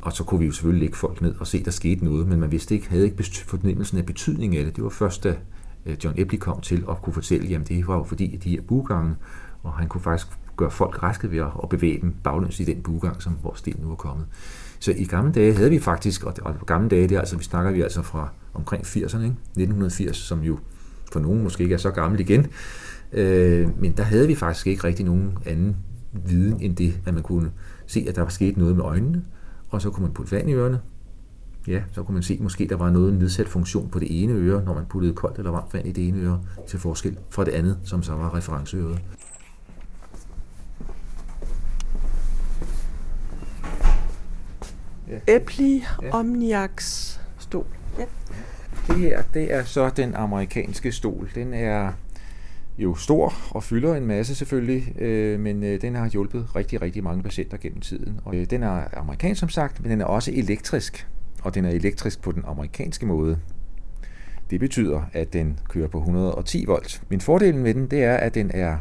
Og 0.00 0.12
så 0.12 0.24
kunne 0.24 0.40
vi 0.40 0.46
jo 0.46 0.52
selvfølgelig 0.52 0.80
lægge 0.80 0.96
folk 0.96 1.20
ned 1.20 1.34
og 1.38 1.46
se, 1.46 1.64
der 1.64 1.70
skete 1.70 2.04
noget, 2.04 2.28
men 2.28 2.40
man 2.40 2.52
vidste 2.52 2.74
ikke, 2.74 2.88
havde 2.88 3.04
ikke 3.04 3.24
fornemmelsen 3.46 3.98
af 3.98 4.06
betydning 4.06 4.56
af 4.56 4.64
det. 4.64 4.76
Det 4.76 4.84
var 4.84 4.90
først, 4.90 5.24
da 5.24 5.36
Øh, 5.86 5.96
John 6.04 6.14
Epley 6.18 6.38
kom 6.38 6.60
til 6.60 6.86
og 6.86 7.02
kunne 7.02 7.14
fortælle, 7.14 7.46
jamen 7.46 7.66
det 7.66 7.86
var 7.86 7.96
jo 7.96 8.04
fordi, 8.04 8.36
at 8.36 8.44
de 8.44 8.50
her 8.50 8.60
bugange, 8.62 9.14
og 9.62 9.72
han 9.72 9.88
kunne 9.88 10.00
faktisk 10.00 10.26
gøre 10.56 10.70
folk 10.70 11.02
raske 11.02 11.30
ved 11.30 11.38
at 11.38 11.68
bevæge 11.68 12.00
dem 12.00 12.14
baglæns 12.24 12.60
i 12.60 12.64
den 12.64 12.82
bugang, 12.82 13.22
som 13.22 13.38
vores 13.42 13.58
sten 13.58 13.76
nu 13.82 13.90
er 13.90 13.94
kommet. 13.94 14.26
Så 14.78 14.92
i 14.96 15.04
gamle 15.04 15.32
dage 15.32 15.54
havde 15.54 15.70
vi 15.70 15.78
faktisk, 15.78 16.24
og 16.24 16.34
på 16.58 16.64
gamle 16.64 16.88
dage, 16.88 17.08
det 17.08 17.14
er 17.14 17.20
altså, 17.20 17.36
vi 17.36 17.44
snakker 17.44 17.70
vi 17.70 17.82
altså 17.82 18.02
fra 18.02 18.28
omkring 18.54 18.82
80'erne, 18.82 18.96
ikke? 19.02 19.36
1980, 19.56 20.16
som 20.16 20.40
jo 20.40 20.58
for 21.12 21.20
nogen 21.20 21.42
måske 21.42 21.62
ikke 21.62 21.74
er 21.74 21.78
så 21.78 21.90
gammel 21.90 22.20
igen, 22.20 22.46
øh, 23.12 23.80
men 23.80 23.92
der 23.92 24.02
havde 24.02 24.26
vi 24.26 24.34
faktisk 24.34 24.66
ikke 24.66 24.84
rigtig 24.84 25.04
nogen 25.04 25.38
anden 25.46 25.76
viden 26.12 26.60
end 26.60 26.76
det, 26.76 27.00
at 27.06 27.14
man 27.14 27.22
kunne 27.22 27.50
se, 27.86 28.06
at 28.08 28.16
der 28.16 28.22
var 28.22 28.28
sket 28.28 28.56
noget 28.56 28.76
med 28.76 28.84
øjnene, 28.84 29.24
og 29.68 29.82
så 29.82 29.90
kunne 29.90 30.02
man 30.02 30.14
putte 30.14 30.32
vand 30.32 30.50
i 30.50 30.52
ørerne. 30.52 30.80
Ja, 31.68 31.82
så 31.92 32.02
kunne 32.02 32.14
man 32.14 32.22
se, 32.22 32.34
at 32.34 32.40
måske 32.40 32.66
der 32.68 32.76
var 32.76 32.90
noget 32.90 33.14
nedsat 33.14 33.48
funktion 33.48 33.88
på 33.88 33.98
det 33.98 34.22
ene 34.22 34.32
øre, 34.32 34.64
når 34.64 34.74
man 34.74 34.84
puttede 34.86 35.14
koldt 35.14 35.38
eller 35.38 35.50
varmt 35.50 35.74
vand 35.74 35.86
i 35.86 35.92
det 35.92 36.08
ene 36.08 36.20
øre, 36.20 36.40
til 36.68 36.78
forskel 36.78 37.18
fra 37.30 37.44
det 37.44 37.52
andet, 37.52 37.78
som 37.84 38.02
så 38.02 38.12
var 38.12 38.36
referenceøret. 38.36 39.00
Ja. 45.08 45.36
Epli 45.36 45.84
ja. 46.02 46.10
Omniax 46.10 47.10
stol. 47.38 47.66
Ja. 47.98 48.04
Det 48.86 48.96
her, 48.96 49.22
det 49.34 49.54
er 49.54 49.64
så 49.64 49.90
den 49.96 50.14
amerikanske 50.14 50.92
stol. 50.92 51.30
Den 51.34 51.54
er 51.54 51.92
jo 52.78 52.94
stor 52.94 53.34
og 53.50 53.62
fylder 53.62 53.94
en 53.94 54.06
masse 54.06 54.34
selvfølgelig, 54.34 55.00
øh, 55.00 55.40
men 55.40 55.62
øh, 55.62 55.80
den 55.80 55.94
har 55.94 56.08
hjulpet 56.08 56.56
rigtig, 56.56 56.82
rigtig 56.82 57.04
mange 57.04 57.22
patienter 57.22 57.56
gennem 57.56 57.80
tiden. 57.80 58.20
Og 58.24 58.36
øh, 58.36 58.50
den 58.50 58.62
er 58.62 58.98
amerikansk 58.98 59.40
som 59.40 59.48
sagt, 59.48 59.82
men 59.82 59.90
den 59.90 60.00
er 60.00 60.04
også 60.04 60.32
elektrisk, 60.34 61.06
og 61.46 61.54
den 61.54 61.64
er 61.64 61.70
elektrisk 61.70 62.22
på 62.22 62.32
den 62.32 62.42
amerikanske 62.46 63.06
måde. 63.06 63.38
Det 64.50 64.60
betyder, 64.60 65.02
at 65.12 65.32
den 65.32 65.58
kører 65.68 65.88
på 65.88 65.98
110 65.98 66.64
volt. 66.66 67.02
Men 67.08 67.20
fordelen 67.20 67.64
ved 67.64 67.74
den, 67.74 67.86
det 67.86 68.04
er, 68.04 68.16
at 68.16 68.34
den 68.34 68.50
er 68.54 68.78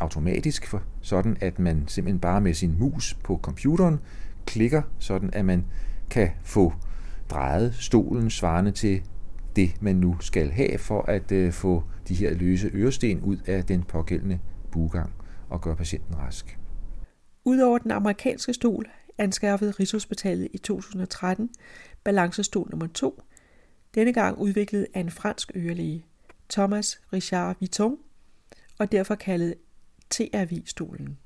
automatisk, 0.00 0.66
for 0.66 0.82
sådan 1.00 1.36
at 1.40 1.58
man 1.58 1.84
simpelthen 1.86 2.20
bare 2.20 2.40
med 2.40 2.54
sin 2.54 2.76
mus 2.78 3.14
på 3.14 3.38
computeren 3.42 4.00
klikker, 4.46 4.82
sådan 4.98 5.30
at 5.32 5.44
man 5.44 5.64
kan 6.10 6.28
få 6.42 6.72
drejet 7.30 7.74
stolen 7.74 8.30
svarende 8.30 8.70
til 8.70 9.02
det, 9.56 9.70
man 9.80 9.96
nu 9.96 10.16
skal 10.20 10.50
have 10.50 10.78
for 10.78 11.02
at 11.02 11.32
øh, 11.32 11.52
få 11.52 11.82
de 12.08 12.14
her 12.14 12.34
løse 12.34 12.70
øresten 12.74 13.20
ud 13.20 13.36
af 13.46 13.64
den 13.64 13.82
pågældende 13.82 14.38
bugang 14.72 15.12
og 15.48 15.60
gøre 15.60 15.76
patienten 15.76 16.18
rask. 16.18 16.58
Udover 17.44 17.78
den 17.78 17.90
amerikanske 17.90 18.54
stol 18.54 18.86
anskaffede 19.18 19.70
Rigshospitalet 19.70 20.48
i 20.52 20.58
2013 20.58 21.50
balancestol 22.04 22.68
nummer 22.70 22.86
2, 22.86 23.22
denne 23.94 24.12
gang 24.12 24.38
udviklet 24.38 24.86
af 24.94 25.00
en 25.00 25.10
fransk 25.10 25.52
ørelæge, 25.56 26.04
Thomas 26.50 27.00
Richard 27.12 27.56
Vitton, 27.60 27.96
og 28.78 28.92
derfor 28.92 29.14
kaldet 29.14 29.54
TRV-stolen. 30.14 31.18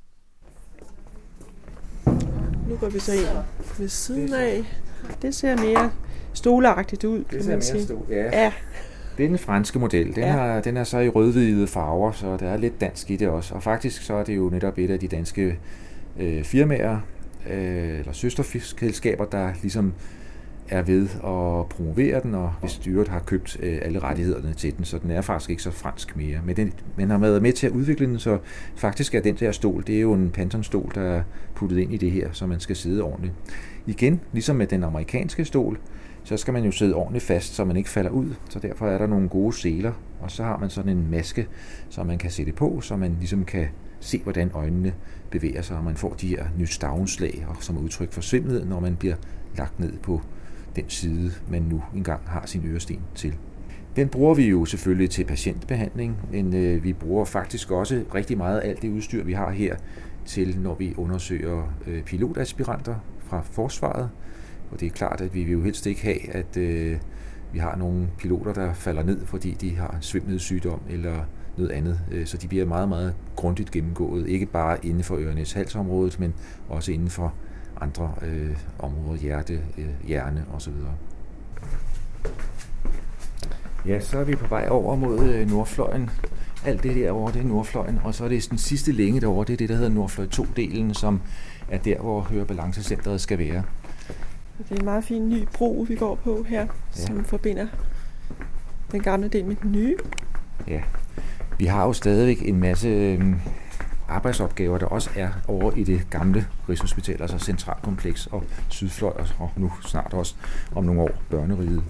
Nu 2.69 2.77
går 2.77 2.89
vi 2.89 2.99
så 2.99 3.13
ind 3.13 3.27
ved 3.79 3.89
siden 3.89 4.35
af. 4.35 4.65
Det 5.23 5.35
ser 5.35 5.57
mere 5.57 5.93
stoleagtigt 6.33 7.05
ud, 7.05 7.25
kan 7.25 7.47
man 7.47 7.63
sige. 7.63 7.85
Stol, 7.85 8.07
ja. 8.11 8.25
ja. 8.25 8.53
Det 9.17 9.25
er 9.25 9.29
den 9.29 9.39
franske 9.39 9.79
model. 9.79 10.07
Den, 10.07 10.23
ja. 10.23 10.31
har, 10.31 10.61
den 10.61 10.77
er 10.77 10.85
så 10.85 10.99
i 10.99 11.09
rødhvide 11.09 11.67
farver, 11.67 12.13
så 12.13 12.37
der 12.37 12.49
er 12.49 12.57
lidt 12.57 12.81
dansk 12.81 13.11
i 13.11 13.17
det 13.17 13.29
også. 13.29 13.55
Og 13.55 13.63
faktisk 13.63 14.03
så 14.03 14.15
er 14.15 14.25
det 14.25 14.37
jo 14.37 14.49
netop 14.51 14.79
et 14.79 14.91
af 14.91 14.99
de 14.99 15.09
danske 15.09 15.59
øh, 16.19 16.45
firmaer, 16.45 17.01
øh, 17.51 17.99
eller 17.99 18.13
søsterfiskselskaber, 18.13 19.25
der 19.25 19.53
ligesom 19.63 19.95
er 20.69 20.83
ved 20.83 21.03
at 21.09 21.69
promovere 21.69 22.21
den, 22.23 22.35
og 22.35 22.53
hvis 22.61 22.71
styret 22.71 23.09
har 23.09 23.19
købt 23.19 23.57
øh, 23.63 23.79
alle 23.83 23.99
rettighederne 23.99 24.55
til 24.55 24.77
den, 24.77 24.85
så 24.85 24.99
den 24.99 25.11
er 25.11 25.21
faktisk 25.21 25.51
ikke 25.51 25.63
så 25.63 25.71
fransk 25.71 26.17
mere. 26.17 26.41
Men 26.45 26.57
den, 26.57 26.73
man 26.97 27.11
har 27.11 27.19
været 27.19 27.43
med 27.43 27.53
til 27.53 27.67
at 27.67 27.73
udvikle 27.73 28.07
den, 28.07 28.19
så 28.19 28.39
faktisk 28.77 29.15
er 29.15 29.21
den 29.21 29.35
der 29.35 29.53
stol, 29.53 29.85
det 29.87 29.97
er 29.97 30.01
jo 30.01 30.13
en 30.13 30.31
Pantone-stol, 30.31 30.93
der 30.95 31.01
er 31.01 31.23
puttet 31.55 31.79
ind 31.79 31.93
i 31.93 31.97
det 31.97 32.11
her, 32.11 32.29
så 32.33 32.47
man 32.47 32.61
skal 32.61 32.77
sidde 32.77 33.03
ordentligt. 33.03 33.35
Igen, 33.87 34.21
ligesom 34.33 34.57
med 34.57 34.67
den 34.67 34.85
amerikanske 34.85 35.45
stol, 35.45 35.79
så 36.25 36.37
skal 36.37 36.55
man 36.55 36.65
jo 36.65 36.71
sidde 36.71 36.95
ordentligt 36.95 37.25
fast, 37.25 37.55
så 37.55 37.65
man 37.65 37.77
ikke 37.77 37.91
falder 37.91 38.11
ud. 38.11 38.35
Så 38.51 38.59
derfor 38.59 38.87
er 38.87 38.99
der 38.99 39.07
nogle 39.07 39.29
gode 39.29 39.53
seler, 39.53 39.93
og 40.21 40.31
så 40.31 40.43
har 40.45 40.59
man 40.59 40.71
sådan 40.71 40.97
en 40.97 41.11
maske, 41.11 41.47
som 41.89 42.07
man 42.07 42.19
kan 42.19 42.31
sætte 42.31 42.53
på, 42.53 42.81
så 42.81 42.97
man 42.97 43.17
ligesom 43.19 43.45
kan 43.45 43.67
se, 44.01 44.21
hvordan 44.23 44.51
øjnene 44.55 44.93
bevæger 45.31 45.63
sig, 45.63 45.77
og 45.77 45.85
man 45.85 45.97
får 45.97 46.15
de 46.15 46.29
her 46.29 46.45
nystavnslag, 46.59 47.47
som 47.61 47.77
er 47.77 47.81
udtryk 47.81 48.13
for 48.13 48.21
svimmelhed, 48.21 48.65
når 48.65 48.81
man 48.81 48.97
bliver 48.97 49.15
lagt 49.57 49.81
ned 49.81 49.93
på 50.03 50.21
den 50.83 50.91
side, 50.91 51.33
man 51.51 51.63
nu 51.63 51.83
engang 51.95 52.21
har 52.27 52.47
sin 52.47 52.67
øresten 52.67 53.01
til. 53.15 53.35
Den 53.97 54.09
bruger 54.09 54.35
vi 54.35 54.49
jo 54.49 54.65
selvfølgelig 54.65 55.11
til 55.11 55.25
patientbehandling, 55.25 56.17
men 56.33 56.55
øh, 56.55 56.85
vi 56.85 56.93
bruger 56.93 57.25
faktisk 57.25 57.71
også 57.71 58.05
rigtig 58.15 58.39
meget 58.39 58.59
af 58.59 58.69
alt 58.69 58.83
det 58.83 58.89
udstyr, 58.89 59.25
vi 59.25 59.33
har 59.33 59.51
her, 59.51 59.77
til 60.27 60.59
når 60.61 60.75
vi 60.75 60.95
undersøger 60.97 61.75
øh, 61.87 62.03
pilotaspiranter 62.03 62.95
fra 63.19 63.41
forsvaret. 63.41 64.11
Og 64.71 64.81
det 64.81 64.87
er 64.87 64.91
klart, 64.91 65.21
at 65.21 65.35
vi 65.35 65.45
vil 65.45 65.53
jo 65.53 65.63
helst 65.63 65.87
ikke 65.87 66.03
have, 66.03 66.35
at 66.35 66.57
øh, 66.57 66.99
vi 67.53 67.59
har 67.59 67.77
nogle 67.77 68.09
piloter, 68.19 68.53
der 68.53 68.75
falder 68.75 69.03
ned, 69.03 69.27
fordi 69.27 69.51
de 69.51 69.77
har 69.77 69.99
svimmet 70.01 70.41
sygdom 70.41 70.81
eller 70.91 71.25
noget 71.57 71.71
andet. 71.71 72.01
Øh, 72.11 72.27
så 72.27 72.37
de 72.37 72.49
bliver 72.49 72.67
meget, 72.67 72.89
meget 72.89 73.15
grundigt 73.37 73.71
gennemgået, 73.71 74.29
ikke 74.29 74.47
bare 74.47 74.87
inden 74.87 75.05
for 75.05 75.17
ørenes 75.17 75.53
halsområdet, 75.53 76.21
men 76.21 76.35
også 76.69 76.93
inden 76.93 77.09
for 77.09 77.35
andre 77.81 78.15
øh, 78.23 78.57
områder, 78.79 79.21
hjerte, 79.21 79.61
øh, 79.79 79.89
hjerne 80.05 80.45
osv. 80.55 80.73
Ja, 83.87 84.01
så 84.01 84.19
er 84.19 84.25
vi 84.25 84.37
på 84.37 84.47
vej 84.47 84.67
over 84.71 84.97
mod 84.97 85.25
øh, 85.25 85.51
Nordfløjen. 85.51 86.11
Alt 86.65 86.83
det 86.83 86.97
derovre, 86.97 87.33
det 87.33 87.41
er 87.41 87.45
Nordfløjen, 87.45 88.01
og 88.05 88.15
så 88.15 88.25
er 88.25 88.29
det 88.29 88.51
den 88.51 88.59
sidste 88.59 88.93
længe 88.93 89.21
derovre, 89.21 89.45
det 89.45 89.53
er 89.53 89.57
det, 89.57 89.69
der 89.69 89.75
hedder 89.75 89.91
Nordfløj 89.91 90.27
2-delen, 90.35 90.95
som 90.95 91.21
er 91.69 91.79
der, 91.79 91.99
hvor 91.99 92.21
Hørebalancecentret 92.21 93.21
skal 93.21 93.39
være. 93.39 93.63
Det 94.59 94.71
er 94.71 94.77
en 94.77 94.85
meget 94.85 95.05
fin 95.05 95.29
ny 95.29 95.49
bro, 95.53 95.87
vi 95.89 95.95
går 95.95 96.15
på 96.15 96.45
her, 96.49 96.61
ja. 96.61 96.67
som 96.91 97.25
forbinder 97.25 97.67
den 98.93 99.03
gamle 99.03 99.29
del 99.29 99.45
med 99.45 99.57
den 99.63 99.73
nye. 99.73 99.97
Ja, 100.69 100.83
vi 101.59 101.65
har 101.65 101.85
jo 101.85 101.93
stadigvæk 101.93 102.49
en 102.49 102.61
masse 102.61 102.89
øh, 102.89 103.35
arbejdsopgaver, 104.09 104.79
der 104.79 104.87
også 104.87 105.11
er 105.17 105.29
over 105.49 105.73
i 105.73 105.85
det 105.85 106.07
gamle 106.11 106.47
Rigshospital, 106.69 107.23
altså 107.23 107.39
centralkompleks 107.39 108.27
og 108.27 108.45
Sydfløj, 108.69 109.13
og 109.39 109.51
nu 109.57 109.73
snart 109.87 110.13
også 110.13 110.35
om 110.75 110.85
nogle 110.85 111.01
år 111.01 111.11
børneriget. 111.31 111.83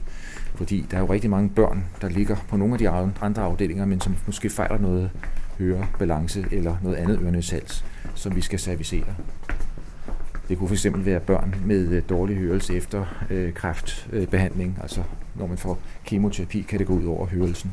Fordi 0.55 0.87
der 0.91 0.97
er 0.97 1.01
jo 1.01 1.13
rigtig 1.13 1.31
mange 1.31 1.49
børn, 1.49 1.85
der 2.01 2.09
ligger 2.09 2.37
på 2.49 2.57
nogle 2.57 2.75
af 2.75 2.79
de 2.79 2.89
andre 2.89 3.43
afdelinger, 3.43 3.85
men 3.85 4.01
som 4.01 4.17
måske 4.27 4.51
fejler 4.51 4.79
noget 4.79 5.11
hørebalance 5.59 6.45
eller 6.53 6.77
noget 6.83 6.97
andet 6.97 7.21
ørenedsals, 7.23 7.85
som 8.15 8.37
vi 8.37 8.41
skal 8.41 8.59
servicere. 8.59 9.15
Det 10.49 10.59
kunne 10.59 10.69
fx 10.69 10.87
være 10.95 11.21
børn 11.21 11.55
med 11.65 11.89
øh, 11.89 12.03
dårlig 12.09 12.37
hørelse 12.37 12.75
efter 12.77 13.05
øh, 13.31 13.53
kræftbehandling. 13.53 14.79
Altså 14.83 15.03
når 15.35 15.47
man 15.47 15.59
får 15.59 15.79
kemoterapi, 16.05 16.63
kan 16.63 16.79
det 16.79 16.87
gå 16.87 16.93
ud 16.93 17.05
over 17.05 17.27
hørelsen. 17.27 17.73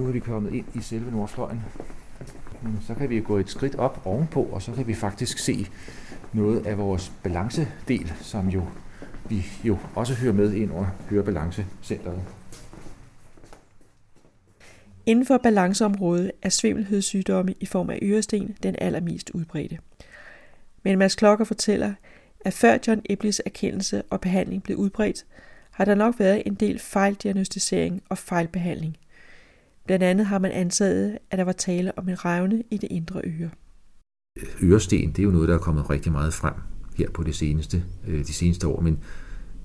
Nu 0.00 0.08
er 0.08 0.12
vi 0.12 0.18
kommet 0.18 0.54
ind 0.54 0.66
i 0.74 0.80
selve 0.80 1.10
nordfløjen. 1.10 1.62
Mm, 2.62 2.80
så 2.86 2.94
kan 2.94 3.10
vi 3.10 3.20
gå 3.20 3.36
et 3.36 3.50
skridt 3.50 3.74
op 3.74 4.02
ovenpå, 4.04 4.42
og 4.42 4.62
så 4.62 4.72
kan 4.72 4.86
vi 4.86 4.94
faktisk 4.94 5.38
se 5.38 5.66
noget 6.32 6.66
af 6.66 6.78
vores 6.78 7.12
balancedel, 7.22 8.12
som 8.20 8.48
jo 8.48 8.62
vi 9.28 9.46
jo 9.64 9.78
også 9.94 10.14
hører 10.14 10.32
med 10.32 10.52
ind 10.52 10.72
under 10.72 10.90
Hørebalancecenteret. 11.10 12.22
Inden 15.06 15.26
for 15.26 15.38
balanceområdet 15.38 16.32
er 16.42 16.48
svimmelhedssygdomme 16.48 17.54
i 17.60 17.66
form 17.66 17.90
af 17.90 17.98
øresten 18.02 18.56
den 18.62 18.76
allermest 18.78 19.30
udbredte. 19.30 19.78
Men 20.82 20.98
Mads 20.98 21.14
Klokker 21.14 21.44
fortæller, 21.44 21.94
at 22.40 22.52
før 22.52 22.78
John 22.86 23.02
Eblis 23.10 23.42
erkendelse 23.46 24.02
og 24.10 24.20
behandling 24.20 24.62
blev 24.62 24.76
udbredt, 24.76 25.26
har 25.70 25.84
der 25.84 25.94
nok 25.94 26.14
været 26.18 26.42
en 26.46 26.54
del 26.54 26.78
fejldiagnostisering 26.78 28.02
og 28.08 28.18
fejlbehandling. 28.18 28.96
Blandt 29.86 30.04
andet 30.04 30.26
har 30.26 30.38
man 30.38 30.50
antaget, 30.50 31.18
at 31.30 31.38
der 31.38 31.44
var 31.44 31.52
tale 31.52 31.98
om 31.98 32.08
en 32.08 32.24
revne 32.24 32.62
i 32.70 32.76
det 32.76 32.88
indre 32.90 33.20
øre. 33.24 33.50
Øresten, 34.62 35.12
det 35.12 35.18
er 35.18 35.22
jo 35.22 35.30
noget, 35.30 35.48
der 35.48 35.54
er 35.54 35.58
kommet 35.58 35.90
rigtig 35.90 36.12
meget 36.12 36.34
frem 36.34 36.54
her 36.96 37.10
på 37.10 37.22
det 37.22 37.34
seneste, 37.34 37.84
øh, 38.06 38.26
de 38.26 38.32
seneste 38.32 38.66
år, 38.66 38.80
men 38.80 38.98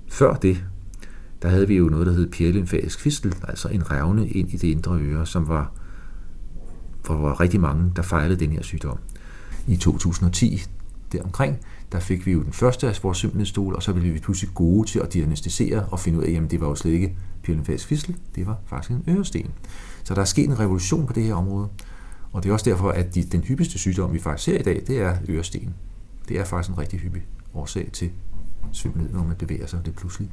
før 0.08 0.34
det, 0.34 0.64
der 1.42 1.48
havde 1.48 1.68
vi 1.68 1.76
jo 1.76 1.84
noget, 1.84 2.06
der 2.06 2.12
hed 2.12 2.30
pierlymfatisk 2.30 3.00
fistel, 3.00 3.34
altså 3.48 3.68
en 3.68 3.90
revne 3.90 4.28
ind 4.28 4.52
i 4.52 4.56
det 4.56 4.68
indre 4.68 4.98
øre, 5.00 5.26
som 5.26 5.48
var, 5.48 5.72
hvor 7.04 7.16
var 7.16 7.40
rigtig 7.40 7.60
mange, 7.60 7.92
der 7.96 8.02
fejlede 8.02 8.40
den 8.40 8.52
her 8.52 8.62
sygdom. 8.62 8.98
I 9.66 9.76
2010, 9.76 10.62
deromkring, 11.12 11.58
der 11.92 12.00
fik 12.00 12.26
vi 12.26 12.32
jo 12.32 12.42
den 12.42 12.52
første 12.52 12.88
af 12.88 13.00
vores 13.02 13.18
symbolstol, 13.18 13.74
og 13.74 13.82
så 13.82 13.92
blev 13.92 14.14
vi 14.14 14.18
pludselig 14.18 14.54
gode 14.54 14.88
til 14.88 14.98
at 14.98 15.12
diagnostisere 15.12 15.86
og 15.90 16.00
finde 16.00 16.18
ud 16.18 16.24
af, 16.24 16.42
at 16.44 16.50
det 16.50 16.60
var 16.60 16.68
jo 16.68 16.74
slet 16.74 16.92
ikke 16.92 17.16
pierlymfatisk 17.42 17.86
fistel, 17.86 18.16
det 18.34 18.46
var 18.46 18.58
faktisk 18.66 18.90
en 18.90 19.04
øresten. 19.08 19.50
Så 20.06 20.14
der 20.14 20.20
er 20.20 20.24
sket 20.24 20.44
en 20.44 20.58
revolution 20.58 21.06
på 21.06 21.12
det 21.12 21.22
her 21.22 21.34
område, 21.34 21.68
og 22.32 22.42
det 22.42 22.48
er 22.48 22.52
også 22.52 22.70
derfor, 22.70 22.90
at 22.90 23.14
de, 23.14 23.24
den 23.24 23.42
hyppigste 23.42 23.78
sygdom, 23.78 24.12
vi 24.12 24.18
faktisk 24.18 24.44
ser 24.44 24.58
i 24.58 24.62
dag, 24.62 24.84
det 24.86 25.00
er 25.00 25.16
øresten. 25.28 25.74
Det 26.28 26.38
er 26.38 26.44
faktisk 26.44 26.72
en 26.72 26.78
rigtig 26.78 27.00
hyppig 27.00 27.22
årsag 27.54 27.90
til 27.92 28.12
svimmelhed, 28.72 29.12
når 29.12 29.24
man 29.24 29.36
bevæger 29.36 29.66
sig 29.66 29.80
det 29.84 29.96
pludselig. 29.96 30.30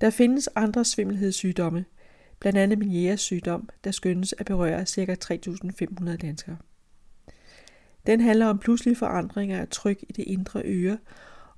Der 0.00 0.10
findes 0.10 0.48
andre 0.56 0.84
svimmelhedssygdomme, 0.84 1.84
blandt 2.40 2.58
andet 2.58 2.78
Menieres 2.78 3.20
sygdom, 3.20 3.68
der 3.84 3.90
skyndes 3.90 4.34
at 4.38 4.46
berøre 4.46 4.86
ca. 4.86 5.16
3.500 5.24 6.16
danskere. 6.16 6.56
Den 8.06 8.20
handler 8.20 8.46
om 8.46 8.58
pludselige 8.58 8.96
forandringer 8.96 9.60
af 9.60 9.68
tryk 9.68 10.02
i 10.08 10.12
det 10.12 10.24
indre 10.26 10.62
øre 10.64 10.98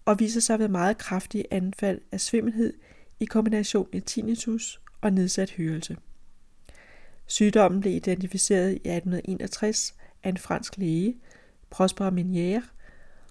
og 0.04 0.20
viser 0.20 0.40
sig 0.40 0.58
ved 0.58 0.68
meget 0.68 0.98
kraftige 0.98 1.44
anfald 1.50 2.00
af 2.12 2.20
svimmelhed 2.20 2.72
i 3.20 3.24
kombination 3.24 3.88
med 3.92 4.00
tinnitus 4.00 4.80
og 5.00 5.12
nedsat 5.12 5.50
hørelse. 5.50 5.96
Sygdommen 7.26 7.80
blev 7.80 7.92
identificeret 7.92 8.70
i 8.70 8.74
1861 8.74 9.94
af 10.22 10.28
en 10.28 10.36
fransk 10.36 10.78
læge, 10.78 11.14
Prosper 11.70 12.10
Meniere, 12.10 12.62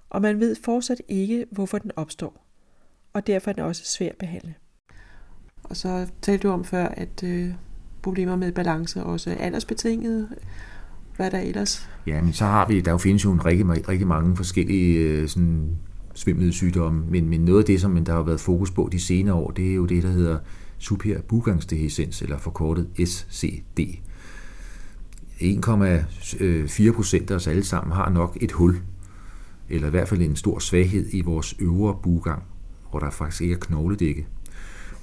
og 0.10 0.22
man 0.22 0.40
ved 0.40 0.56
fortsat 0.64 1.02
ikke, 1.08 1.46
hvorfor 1.52 1.78
den 1.78 1.92
opstår, 1.96 2.46
og 3.14 3.28
derfor 3.28 3.52
er 3.52 3.54
den 3.54 3.64
også 3.64 3.86
svær 3.86 4.10
at 4.10 4.16
behandle. 4.16 4.54
Og 5.64 5.78
så 5.78 6.08
talte 6.22 6.48
du 6.48 6.54
om 6.54 6.66
før, 6.66 6.88
at 6.88 7.24
øh, 7.24 7.54
problemer 8.02 8.36
med 8.36 8.52
balance 8.52 9.04
også 9.04 9.30
er 9.30 9.36
aldersbetingede. 9.36 10.30
Hvad 11.16 11.26
er 11.26 11.30
der 11.30 11.40
ellers? 11.40 11.90
Ja, 12.08 12.22
men 12.22 12.34
så 12.34 12.46
har 12.46 12.68
vi, 12.68 12.82
der 12.82 12.98
findes 12.98 13.26
jo 13.26 13.32
en 13.32 13.46
rigtig, 13.46 13.90
rigtig 13.90 14.08
mange 14.08 14.36
forskellige 14.36 15.00
øh, 15.00 15.28
sådan, 15.28 15.78
svimlede 16.16 16.54
sygdomme, 16.54 17.06
men, 17.10 17.30
men 17.30 17.42
noget 17.42 17.60
af 17.60 17.66
det, 17.66 17.82
som 17.82 18.06
der 18.06 18.14
har 18.14 18.24
været 18.24 18.40
fokus 18.40 18.72
på 18.72 18.90
de 18.92 19.00
senere 19.00 19.36
år, 19.36 19.52
det 19.52 19.72
er 19.72 19.76
jo 19.76 19.86
det, 19.86 20.04
der 20.04 20.10
hedder 20.10 20.40
superbugangsdehiscens, 20.82 22.22
eller 22.22 22.38
forkortet 22.38 22.88
SCD. 23.06 23.80
1,4 25.40 26.92
procent 26.92 27.32
af 27.32 27.36
os 27.36 27.48
alle 27.48 27.64
sammen 27.64 27.94
har 27.94 28.10
nok 28.10 28.38
et 28.42 28.52
hul, 28.52 28.82
eller 29.70 29.88
i 29.88 29.90
hvert 29.90 30.08
fald 30.08 30.22
en 30.22 30.36
stor 30.36 30.60
svaghed 30.60 31.06
i 31.12 31.22
vores 31.22 31.56
øvre 31.60 31.98
bugang, 32.04 32.44
hvor 32.90 33.00
der 33.00 33.10
faktisk 33.10 33.42
ikke 33.42 33.54
er 33.54 33.60
knogledække. 33.60 34.28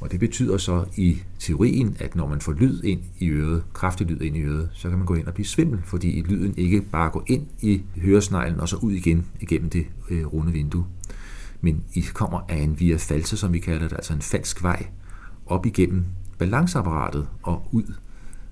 Og 0.00 0.12
det 0.12 0.20
betyder 0.20 0.56
så 0.56 0.84
i 0.96 1.22
teorien, 1.38 1.96
at 1.98 2.16
når 2.16 2.28
man 2.28 2.40
får 2.40 2.52
lyd 2.52 2.82
ind 2.82 3.00
i 3.18 3.28
øret, 3.28 3.64
kraftig 3.72 4.06
lyd 4.06 4.20
ind 4.20 4.36
i 4.36 4.40
øret, 4.40 4.70
så 4.72 4.88
kan 4.88 4.98
man 4.98 5.06
gå 5.06 5.14
ind 5.14 5.26
og 5.26 5.34
blive 5.34 5.46
svimmel, 5.46 5.80
fordi 5.84 6.24
lyden 6.28 6.54
ikke 6.56 6.80
bare 6.80 7.10
går 7.10 7.24
ind 7.26 7.46
i 7.60 7.82
høresneglen 7.96 8.60
og 8.60 8.68
så 8.68 8.76
ud 8.76 8.92
igen 8.92 9.26
igennem 9.40 9.70
det 9.70 9.86
øh, 10.10 10.26
runde 10.26 10.52
vindue. 10.52 10.86
Men 11.60 11.84
I 11.94 12.00
kommer 12.00 12.40
af 12.48 12.56
en 12.56 12.80
via 12.80 12.96
false, 12.96 13.36
som 13.36 13.52
vi 13.52 13.58
kalder 13.58 13.88
det, 13.88 13.96
altså 13.96 14.12
en 14.12 14.22
falsk 14.22 14.62
vej, 14.62 14.86
op 15.48 15.66
igennem 15.66 16.04
balanceapparatet 16.38 17.28
og 17.42 17.68
ud 17.72 17.94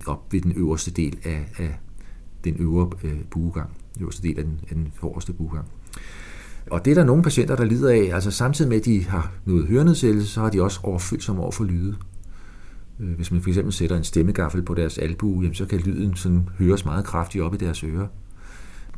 op 0.06 0.32
ved 0.32 0.40
den 0.40 0.52
øverste 0.56 0.90
del 0.90 1.18
af, 1.24 1.48
af 1.58 1.78
den 2.44 2.56
øvre 2.58 2.90
øh, 3.04 3.18
buegang, 3.30 3.70
den 3.94 4.02
øverste 4.02 4.22
del 4.22 4.38
af 4.38 4.44
den, 4.44 4.60
af 4.68 4.74
den 4.74 4.92
forreste 4.94 5.32
buegang. 5.32 5.64
Og 6.70 6.84
det 6.84 6.90
er 6.90 6.94
der 6.94 7.04
nogle 7.04 7.22
patienter, 7.22 7.56
der 7.56 7.64
lider 7.64 7.90
af. 7.90 8.14
Altså 8.14 8.30
samtidig 8.30 8.68
med, 8.68 8.76
at 8.76 8.84
de 8.84 9.04
har 9.04 9.32
noget 9.44 9.66
hørenedsættelse, 9.66 10.28
så 10.28 10.40
har 10.40 10.50
de 10.50 10.62
også 10.62 10.80
overfølsomme 10.82 11.42
over 11.42 11.50
for 11.50 11.64
lyde. 11.64 11.96
Øh, 13.00 13.12
hvis 13.16 13.32
man 13.32 13.42
fx 13.42 13.74
sætter 13.74 13.96
en 13.96 14.04
stemmegaffel 14.04 14.62
på 14.62 14.74
deres 14.74 14.98
albue, 14.98 15.42
jamen, 15.42 15.54
så 15.54 15.66
kan 15.66 15.78
lyden 15.78 16.16
sådan 16.16 16.48
høres 16.58 16.84
meget 16.84 17.04
kraftigt 17.04 17.44
op 17.44 17.54
i 17.54 17.56
deres 17.56 17.84
ører. 17.84 18.06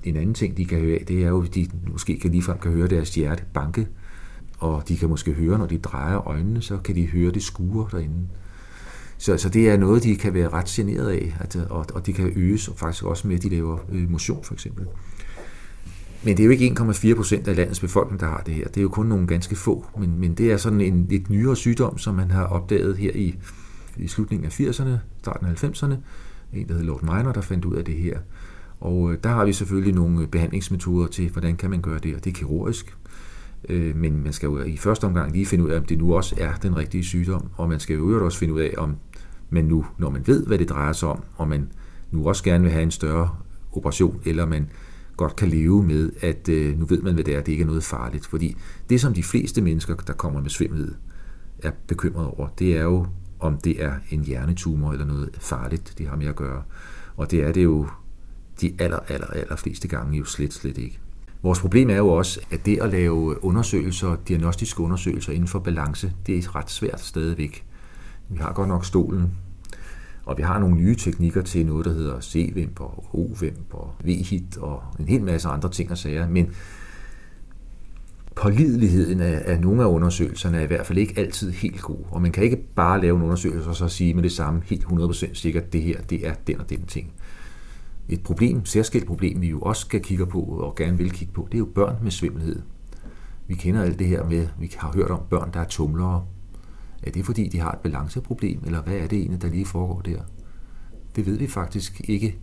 En 0.05 0.17
anden 0.17 0.35
ting, 0.35 0.57
de 0.57 0.65
kan 0.65 0.81
høre 0.81 0.99
af, 0.99 1.05
det 1.09 1.25
er 1.25 1.29
jo, 1.29 1.43
at 1.43 1.55
de 1.55 1.67
måske 1.93 2.19
kan 2.19 2.31
ligefrem 2.31 2.59
kan 2.59 2.73
høre 2.73 2.89
deres 2.89 3.15
hjerte 3.15 3.45
banke, 3.55 3.89
og 4.59 4.89
de 4.89 4.97
kan 4.97 5.09
måske 5.09 5.33
høre, 5.33 5.59
når 5.59 5.67
de 5.67 5.79
drejer 5.79 6.29
øjnene, 6.29 6.63
så 6.63 6.77
kan 6.77 6.95
de 6.95 7.07
høre 7.07 7.31
det 7.31 7.43
skure 7.43 7.89
derinde. 7.93 8.29
Så, 9.19 9.37
så 9.37 9.49
det 9.49 9.69
er 9.69 9.77
noget, 9.77 10.03
de 10.03 10.17
kan 10.17 10.35
være 10.35 10.49
ret 10.49 10.67
generet 10.67 11.09
af, 11.09 11.37
at, 11.41 11.57
og, 11.57 11.87
og 11.95 12.07
det 12.07 12.15
kan 12.15 12.33
øges 12.37 12.71
faktisk 12.77 13.05
også 13.05 13.29
med, 13.29 13.37
at 13.37 13.43
de 13.43 13.49
laver 13.49 13.79
øh, 13.93 14.11
motion 14.11 14.45
for 14.45 14.55
eksempel. 14.55 14.87
Men 16.23 16.37
det 16.37 16.43
er 16.43 16.45
jo 16.45 16.51
ikke 16.51 16.75
1,4 16.81 17.15
procent 17.15 17.49
af 17.49 17.57
landets 17.57 17.81
befolkning, 17.81 18.21
der 18.21 18.27
har 18.27 18.43
det 18.47 18.55
her. 18.55 18.69
Det 18.69 18.77
er 18.77 18.83
jo 18.83 18.89
kun 18.89 19.07
nogle 19.07 19.27
ganske 19.27 19.57
få. 19.57 19.87
Men, 19.99 20.21
men 20.21 20.35
det 20.35 20.53
er 20.53 20.57
sådan 20.57 20.81
en 20.81 21.07
lidt 21.09 21.31
nyere 21.31 21.57
sygdom, 21.57 21.99
som 21.99 22.15
man 22.15 22.31
har 22.31 22.45
opdaget 22.45 22.97
her 22.97 23.11
i, 23.15 23.39
i 23.97 24.09
slutningen 24.09 24.47
af 24.47 24.61
80'erne, 24.61 24.91
starten 25.19 25.47
af 25.47 25.65
90'erne. 25.65 25.95
En, 26.53 26.69
der 26.69 26.73
hedder 26.73 26.87
Lord 26.87 27.03
Miner, 27.03 27.33
der 27.33 27.41
fandt 27.41 27.65
ud 27.65 27.77
af 27.77 27.85
det 27.85 27.95
her. 27.95 28.19
Og 28.81 29.13
øh, 29.13 29.19
der 29.25 29.31
har 29.31 29.45
vi 29.45 29.53
selvfølgelig 29.53 29.95
nogle 29.95 30.27
behandlingsmetoder 30.27 31.07
til, 31.07 31.31
hvordan 31.31 31.57
kan 31.57 31.71
man 31.71 31.81
gøre 31.81 31.99
det, 31.99 32.15
og 32.15 32.25
det 32.25 32.31
er 32.31 32.35
kirurgisk. 32.35 32.97
Øh, 33.69 33.97
men 33.97 34.23
man 34.23 34.33
skal 34.33 34.47
jo 34.47 34.63
i 34.63 34.77
første 34.77 35.05
omgang 35.05 35.33
lige 35.33 35.47
finde 35.47 35.65
ud 35.65 35.71
af, 35.71 35.79
om 35.79 35.85
det 35.85 35.99
nu 35.99 36.15
også 36.15 36.35
er 36.39 36.53
den 36.55 36.77
rigtige 36.77 37.05
sygdom, 37.05 37.49
og 37.57 37.69
man 37.69 37.81
skal 37.81 37.97
jo 37.97 38.25
også 38.25 38.39
finde 38.39 38.55
ud 38.55 38.61
af, 38.61 38.75
om 38.77 38.97
man 39.51 39.65
nu, 39.65 39.87
når 39.99 40.11
man 40.11 40.27
ved, 40.27 40.47
hvad 40.47 40.59
det 40.59 40.69
drejer 40.69 40.93
sig 40.93 41.09
om, 41.09 41.23
og 41.37 41.49
man 41.49 41.73
nu 42.11 42.29
også 42.29 42.45
gerne 42.45 42.65
vil 42.65 42.73
have 42.73 42.83
en 42.83 42.91
større 42.91 43.31
operation, 43.73 44.21
eller 44.25 44.47
man 44.47 44.71
godt 45.17 45.37
kan 45.37 45.49
leve 45.49 45.83
med, 45.83 46.11
at 46.21 46.49
øh, 46.49 46.79
nu 46.79 46.85
ved 46.85 47.03
man, 47.03 47.15
hvad 47.15 47.25
det 47.25 47.35
er, 47.35 47.41
det 47.41 47.53
ikke 47.53 47.63
er 47.63 47.67
noget 47.67 47.85
farligt. 47.85 48.27
Fordi 48.27 48.57
det, 48.89 49.01
som 49.01 49.15
de 49.15 49.23
fleste 49.23 49.63
mennesker, 49.63 49.95
der 49.95 50.13
kommer 50.13 50.41
med 50.41 50.51
svimmelhed, 50.51 50.95
er 51.63 51.71
bekymret 51.87 52.27
over, 52.27 52.49
det 52.49 52.77
er 52.77 52.83
jo, 52.83 53.07
om 53.41 53.59
det 53.59 53.83
er 53.83 53.93
en 54.11 54.23
hjernetumor 54.23 54.93
eller 54.93 55.07
noget 55.07 55.31
farligt, 55.41 55.95
de 55.99 56.07
har 56.07 56.17
med 56.17 56.27
at 56.27 56.37
gøre. 56.37 56.63
Og 57.17 57.31
det 57.31 57.43
er 57.43 57.53
det 57.53 57.65
jo 57.65 57.87
de 58.61 58.75
aller, 58.79 58.99
aller, 59.09 59.27
aller 59.27 59.57
fleste 59.57 59.89
gange 59.89 60.19
jo 60.19 60.25
slet, 60.25 60.53
slet 60.53 60.79
ikke. 60.79 61.01
Vores 61.43 61.61
problem 61.61 61.91
er 61.91 61.97
jo 61.97 62.09
også, 62.09 62.41
at 62.51 62.67
det 62.67 62.79
at 62.81 62.91
lave 62.91 63.45
undersøgelser, 63.45 64.17
diagnostiske 64.29 64.81
undersøgelser 64.81 65.33
inden 65.33 65.49
for 65.49 65.59
balance, 65.59 66.13
det 66.27 66.39
er 66.39 66.57
ret 66.57 66.71
svært 66.71 67.01
stadigvæk. 67.01 67.65
Vi 68.29 68.39
har 68.39 68.53
godt 68.53 68.69
nok 68.69 68.85
stolen, 68.85 69.33
og 70.25 70.39
vi 70.39 70.43
har 70.43 70.59
nogle 70.59 70.77
nye 70.77 70.97
teknikker 70.97 71.43
til 71.43 71.67
noget, 71.67 71.85
der 71.85 71.93
hedder 71.93 72.21
C-vimp 72.21 72.81
og 72.81 73.05
O-vimp 73.13 73.75
og 73.75 73.95
V-hit 74.05 74.57
og 74.57 74.83
en 74.99 75.09
hel 75.09 75.23
masse 75.23 75.49
andre 75.49 75.69
ting 75.71 75.91
og 75.91 75.99
sager. 75.99 76.29
Men 76.29 76.51
pålideligheden 78.35 79.21
af, 79.21 79.43
af 79.45 79.61
nogle 79.61 79.83
af 79.83 79.87
undersøgelserne 79.87 80.59
er 80.59 80.63
i 80.63 80.67
hvert 80.67 80.87
fald 80.87 80.99
ikke 80.99 81.15
altid 81.17 81.51
helt 81.51 81.81
god. 81.81 82.05
Og 82.11 82.23
man 82.23 82.33
kan 82.33 82.45
ikke 82.45 82.57
bare 82.57 83.01
lave 83.01 83.17
en 83.17 83.23
undersøgelse 83.23 83.71
og 83.71 83.77
så 83.77 83.89
sige 83.89 84.15
med 84.15 84.23
det 84.23 84.33
samme 84.33 84.63
helt 84.65 84.85
100% 84.85 85.35
sikkert, 85.35 85.65
at 85.65 85.73
det 85.73 85.83
her 85.83 86.01
det 86.01 86.27
er 86.27 86.35
den 86.47 86.61
og 86.61 86.71
den 86.71 86.87
ting. 86.87 87.13
Et 88.09 88.23
problem, 88.23 88.65
særskilt 88.65 89.07
problem, 89.07 89.41
vi 89.41 89.49
jo 89.49 89.61
også 89.61 89.81
skal 89.81 90.03
kigge 90.03 90.27
på 90.27 90.41
og 90.41 90.77
gerne 90.77 90.99
vil 90.99 91.11
kigge 91.11 91.33
på, 91.33 91.49
det 91.53 91.55
er 91.55 91.59
jo 91.59 91.69
børn 91.75 91.97
med 92.03 92.11
svimmelhed. 92.11 92.63
Vi 93.47 93.55
kender 93.55 93.83
alt 93.83 93.99
det 93.99 94.07
her 94.07 94.25
med, 94.25 94.49
vi 94.59 94.73
har 94.79 94.93
hørt 94.93 95.11
om 95.11 95.23
børn, 95.31 95.51
der 95.53 95.61
er 95.61 95.65
tumlere. 95.65 96.25
Er 97.03 97.11
det 97.11 97.27
fordi, 97.27 97.49
de 97.49 97.61
har 97.61 97.73
et 97.73 97.79
balanceproblem, 97.79 98.63
eller 98.67 98.83
hvad 98.83 98.97
er 98.97 99.07
det 99.07 99.19
egentlig, 99.19 99.43
der 99.43 99.49
lige 99.49 99.67
foregår 99.67 100.01
der? 100.01 100.21
Det 101.17 101.27
ved 101.27 101.39
vi 101.39 101.47
faktisk 101.47 102.01
ikke 102.05 102.39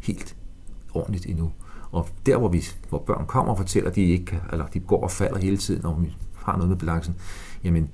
helt 0.00 0.36
ordentligt 0.94 1.26
endnu. 1.26 1.52
Og 1.90 2.08
der, 2.26 2.36
hvor, 2.38 2.48
vi, 2.48 2.64
hvor 2.88 2.98
børn 2.98 3.26
kommer 3.26 3.52
og 3.52 3.58
fortæller, 3.58 3.90
at 3.90 3.96
de, 3.96 4.02
ikke 4.02 4.24
kan, 4.24 4.40
eller 4.52 4.66
de 4.66 4.80
går 4.80 5.02
og 5.02 5.10
falder 5.10 5.38
hele 5.38 5.56
tiden, 5.56 5.82
når 5.82 5.98
vi 6.00 6.16
har 6.34 6.56
noget 6.56 6.68
med 6.68 6.76
balancen, 6.76 7.14
jamen, 7.64 7.90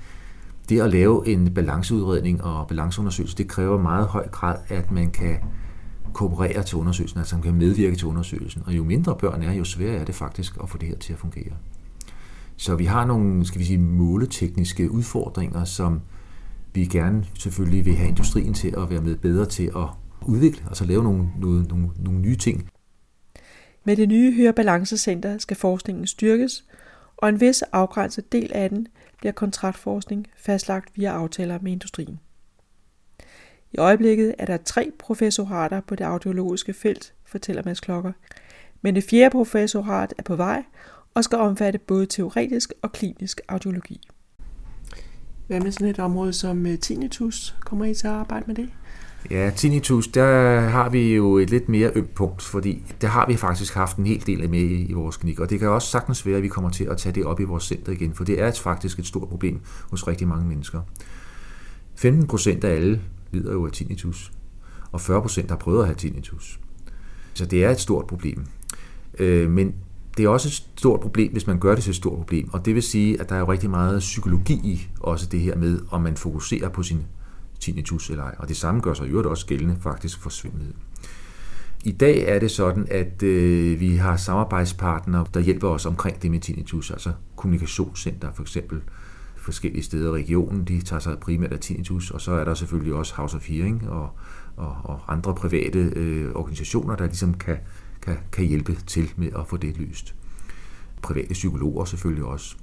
det 0.68 0.80
at 0.80 0.90
lave 0.90 1.28
en 1.28 1.54
balanceudredning 1.54 2.44
og 2.44 2.68
balanceundersøgelse, 2.68 3.36
det 3.36 3.48
kræver 3.48 3.78
meget 3.78 4.06
høj 4.06 4.28
grad, 4.28 4.56
at 4.68 4.90
man 4.90 5.10
kan 5.10 5.36
kooperere 6.12 6.62
til 6.62 6.78
undersøgelsen, 6.78 7.18
altså 7.18 7.30
som 7.30 7.42
kan 7.42 7.54
medvirke 7.54 7.96
til 7.96 8.06
undersøgelsen. 8.06 8.62
Og 8.66 8.76
jo 8.76 8.84
mindre 8.84 9.16
børn 9.16 9.42
er, 9.42 9.52
jo 9.52 9.64
sværere 9.64 10.00
er 10.00 10.04
det 10.04 10.14
faktisk 10.14 10.56
at 10.62 10.68
få 10.68 10.78
det 10.78 10.88
her 10.88 10.96
til 10.96 11.12
at 11.12 11.18
fungere. 11.18 11.52
Så 12.56 12.76
vi 12.76 12.84
har 12.84 13.04
nogle, 13.04 13.46
skal 13.46 13.58
vi 13.58 13.64
sige, 13.64 13.78
måletekniske 13.78 14.90
udfordringer, 14.90 15.64
som 15.64 16.00
vi 16.74 16.84
gerne 16.84 17.26
selvfølgelig 17.38 17.84
vil 17.84 17.96
have 17.96 18.08
industrien 18.08 18.54
til 18.54 18.74
at 18.76 18.90
være 18.90 19.00
med 19.00 19.16
bedre 19.16 19.46
til 19.46 19.70
at 19.76 19.86
udvikle, 20.26 20.64
altså 20.66 20.84
lave 20.84 21.02
nogle, 21.02 21.28
nogle, 21.38 21.62
nogle, 21.62 21.88
nogle 21.98 22.20
nye 22.20 22.36
ting. 22.36 22.68
Med 23.84 23.96
det 23.96 24.08
nye 24.08 24.34
Hørebalancecenter 24.34 25.38
skal 25.38 25.56
forskningen 25.56 26.06
styrkes, 26.06 26.64
og 27.16 27.28
en 27.28 27.40
vis 27.40 27.62
afgrænset 27.62 28.32
del 28.32 28.50
af 28.54 28.70
den 28.70 28.86
bliver 29.18 29.32
kontraktforskning 29.32 30.26
fastlagt 30.36 30.96
via 30.96 31.10
aftaler 31.10 31.58
med 31.62 31.72
industrien. 31.72 32.18
I 33.72 33.78
øjeblikket 33.78 34.34
er 34.38 34.46
der 34.46 34.56
tre 34.56 34.92
professorater 34.98 35.80
på 35.80 35.94
det 35.94 36.04
audiologiske 36.04 36.72
felt, 36.72 37.14
fortæller 37.26 37.62
Mads 37.64 37.80
Klokker, 37.80 38.12
men 38.82 38.94
det 38.94 39.04
fjerde 39.04 39.30
professorat 39.30 40.14
er 40.18 40.22
på 40.22 40.36
vej 40.36 40.62
og 41.14 41.24
skal 41.24 41.38
omfatte 41.38 41.78
både 41.78 42.06
teoretisk 42.06 42.72
og 42.82 42.92
klinisk 42.92 43.40
audiologi. 43.48 44.00
Hvad 45.46 45.60
med 45.60 45.72
sådan 45.72 45.88
et 45.88 45.98
område 45.98 46.32
som 46.32 46.66
øh, 46.66 46.78
tinnitus? 46.78 47.56
Kommer 47.60 47.84
I 47.84 47.94
til 47.94 48.06
at 48.06 48.12
arbejde 48.12 48.44
med 48.46 48.54
det? 48.54 48.68
Ja, 49.30 49.50
tinnitus, 49.56 50.08
der 50.08 50.60
har 50.60 50.88
vi 50.88 51.14
jo 51.14 51.38
et 51.38 51.50
lidt 51.50 51.68
mere 51.68 51.90
ømt 51.94 52.14
punkt, 52.14 52.42
fordi 52.42 52.82
der 53.00 53.08
har 53.08 53.26
vi 53.26 53.36
faktisk 53.36 53.74
haft 53.74 53.96
en 53.96 54.06
hel 54.06 54.26
del 54.26 54.50
med 54.50 54.60
i 54.60 54.92
vores 54.92 55.16
klinik, 55.16 55.40
og 55.40 55.50
det 55.50 55.58
kan 55.58 55.68
også 55.68 55.88
sagtens 55.88 56.26
være, 56.26 56.36
at 56.36 56.42
vi 56.42 56.48
kommer 56.48 56.70
til 56.70 56.84
at 56.84 56.98
tage 56.98 57.12
det 57.12 57.24
op 57.24 57.40
i 57.40 57.44
vores 57.44 57.64
center 57.64 57.92
igen, 57.92 58.14
for 58.14 58.24
det 58.24 58.40
er 58.40 58.52
faktisk 58.52 58.98
et 58.98 59.06
stort 59.06 59.28
problem 59.28 59.60
hos 59.90 60.08
rigtig 60.08 60.28
mange 60.28 60.48
mennesker. 60.48 60.80
15 61.94 62.26
procent 62.26 62.64
af 62.64 62.74
alle 62.74 63.00
lider 63.32 63.52
jo 63.52 63.66
af 63.66 63.72
tinnitus, 63.72 64.32
og 64.92 65.00
40 65.00 65.22
procent 65.22 65.50
har 65.50 65.56
prøvet 65.56 65.80
at 65.80 65.86
have 65.86 65.96
tinnitus. 65.96 66.60
Så 67.34 67.46
det 67.46 67.64
er 67.64 67.70
et 67.70 67.80
stort 67.80 68.06
problem. 68.06 68.44
Øh, 69.18 69.50
men 69.50 69.74
det 70.16 70.24
er 70.24 70.28
også 70.28 70.48
et 70.48 70.64
stort 70.78 71.00
problem, 71.00 71.32
hvis 71.32 71.46
man 71.46 71.58
gør 71.58 71.74
det 71.74 71.84
til 71.84 71.90
et 71.90 71.96
stort 71.96 72.18
problem, 72.18 72.48
og 72.52 72.64
det 72.64 72.74
vil 72.74 72.82
sige, 72.82 73.20
at 73.20 73.28
der 73.28 73.34
er 73.34 73.38
jo 73.38 73.52
rigtig 73.52 73.70
meget 73.70 73.98
psykologi 73.98 74.54
i 74.54 74.88
også 75.00 75.26
det 75.26 75.40
her 75.40 75.56
med, 75.56 75.80
om 75.90 76.00
man 76.00 76.16
fokuserer 76.16 76.68
på 76.68 76.82
sin 76.82 77.02
tinnitus 77.60 78.10
eller 78.10 78.24
ej. 78.24 78.34
Og 78.38 78.48
det 78.48 78.56
samme 78.56 78.80
gør 78.80 78.94
sig 78.94 79.10
jo 79.12 79.30
også 79.30 79.46
gældende 79.46 79.76
faktisk 79.80 80.22
for 80.22 80.30
svimmelhed. 80.30 80.74
I 81.84 81.92
dag 81.92 82.24
er 82.28 82.38
det 82.38 82.50
sådan, 82.50 82.86
at 82.90 83.22
øh, 83.22 83.80
vi 83.80 83.96
har 83.96 84.16
samarbejdspartnere, 84.16 85.26
der 85.34 85.40
hjælper 85.40 85.68
os 85.68 85.86
omkring 85.86 86.22
det 86.22 86.30
med 86.30 86.40
tinnitus, 86.40 86.90
altså 86.90 87.12
kommunikationscenter 87.36 88.32
for 88.32 88.42
eksempel, 88.42 88.80
forskellige 89.52 89.82
steder 89.82 90.16
i 90.16 90.22
regionen, 90.22 90.64
de 90.64 90.80
tager 90.80 91.00
sig 91.00 91.18
primært 91.18 91.52
af 91.52 91.58
tinnitus, 91.58 92.10
og 92.10 92.20
så 92.20 92.32
er 92.32 92.44
der 92.44 92.54
selvfølgelig 92.54 92.94
også 92.94 93.14
House 93.14 93.36
of 93.36 93.48
Hearing 93.48 93.88
og, 93.88 94.10
og, 94.56 94.76
og 94.84 95.00
andre 95.08 95.34
private 95.34 95.78
øh, 95.78 96.32
organisationer, 96.34 96.96
der 96.96 97.06
ligesom 97.06 97.34
kan, 97.34 97.56
kan, 98.02 98.16
kan 98.32 98.44
hjælpe 98.44 98.74
til 98.86 99.12
med 99.16 99.28
at 99.38 99.46
få 99.46 99.56
det 99.56 99.78
løst. 99.78 100.14
Private 101.02 101.32
psykologer 101.32 101.84
selvfølgelig 101.84 102.24
også. 102.24 102.56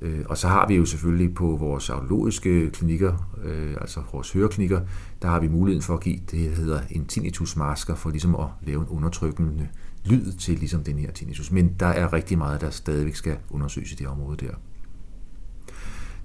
Øh, 0.00 0.20
og 0.28 0.38
så 0.38 0.48
har 0.48 0.68
vi 0.68 0.74
jo 0.74 0.84
selvfølgelig 0.84 1.34
på 1.34 1.56
vores 1.56 1.90
audiologiske 1.90 2.70
klinikker, 2.70 3.30
øh, 3.44 3.76
altså 3.80 4.02
vores 4.12 4.32
høreklinikker, 4.32 4.80
der 5.22 5.28
har 5.28 5.40
vi 5.40 5.48
muligheden 5.48 5.82
for 5.82 5.94
at 5.94 6.00
give 6.00 6.18
det, 6.30 6.50
der 6.50 6.56
hedder 6.56 6.80
en 6.90 7.06
tinnitusmasker, 7.06 7.94
for 7.94 8.10
ligesom 8.10 8.34
at 8.34 8.46
lave 8.62 8.80
en 8.80 8.88
undertrykkende 8.88 9.68
lyd 10.04 10.32
til 10.32 10.58
ligesom 10.58 10.84
den 10.84 10.98
her 10.98 11.12
tinnitus. 11.12 11.52
Men 11.52 11.74
der 11.80 11.86
er 11.86 12.12
rigtig 12.12 12.38
meget, 12.38 12.60
der 12.60 12.70
stadigvæk 12.70 13.14
skal 13.14 13.36
undersøges 13.50 13.92
i 13.92 13.94
det 13.94 14.06
område 14.06 14.46
der. 14.46 14.52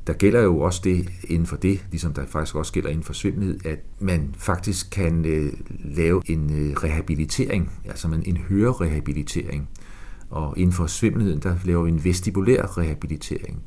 Der 0.08 0.14
gælder 0.14 0.42
jo 0.42 0.60
også 0.60 0.82
det 0.84 1.10
inden 1.24 1.46
for 1.46 1.56
det, 1.56 1.86
ligesom 1.92 2.14
der 2.14 2.26
faktisk 2.26 2.56
også 2.56 2.74
gælder 2.74 2.90
inden 2.90 3.04
for 3.04 3.14
svimmelhed, 3.14 3.66
at 3.66 3.80
man 4.00 4.36
faktisk 4.38 4.90
kan 4.92 5.26
øh, 5.26 5.54
lave 5.80 6.22
en 6.26 6.52
øh, 6.54 6.76
rehabilitering, 6.84 7.72
altså 7.86 8.08
man, 8.08 8.24
en 8.26 8.38
hørerehabilitering. 8.38 9.70
Og 10.30 10.58
inden 10.58 10.74
for 10.74 10.88
svimmelheden, 10.88 11.40
der 11.40 11.56
laver 11.64 11.84
vi 11.84 11.90
en 11.90 12.04
vestibulær 12.04 12.78
rehabilitering. 12.78 13.64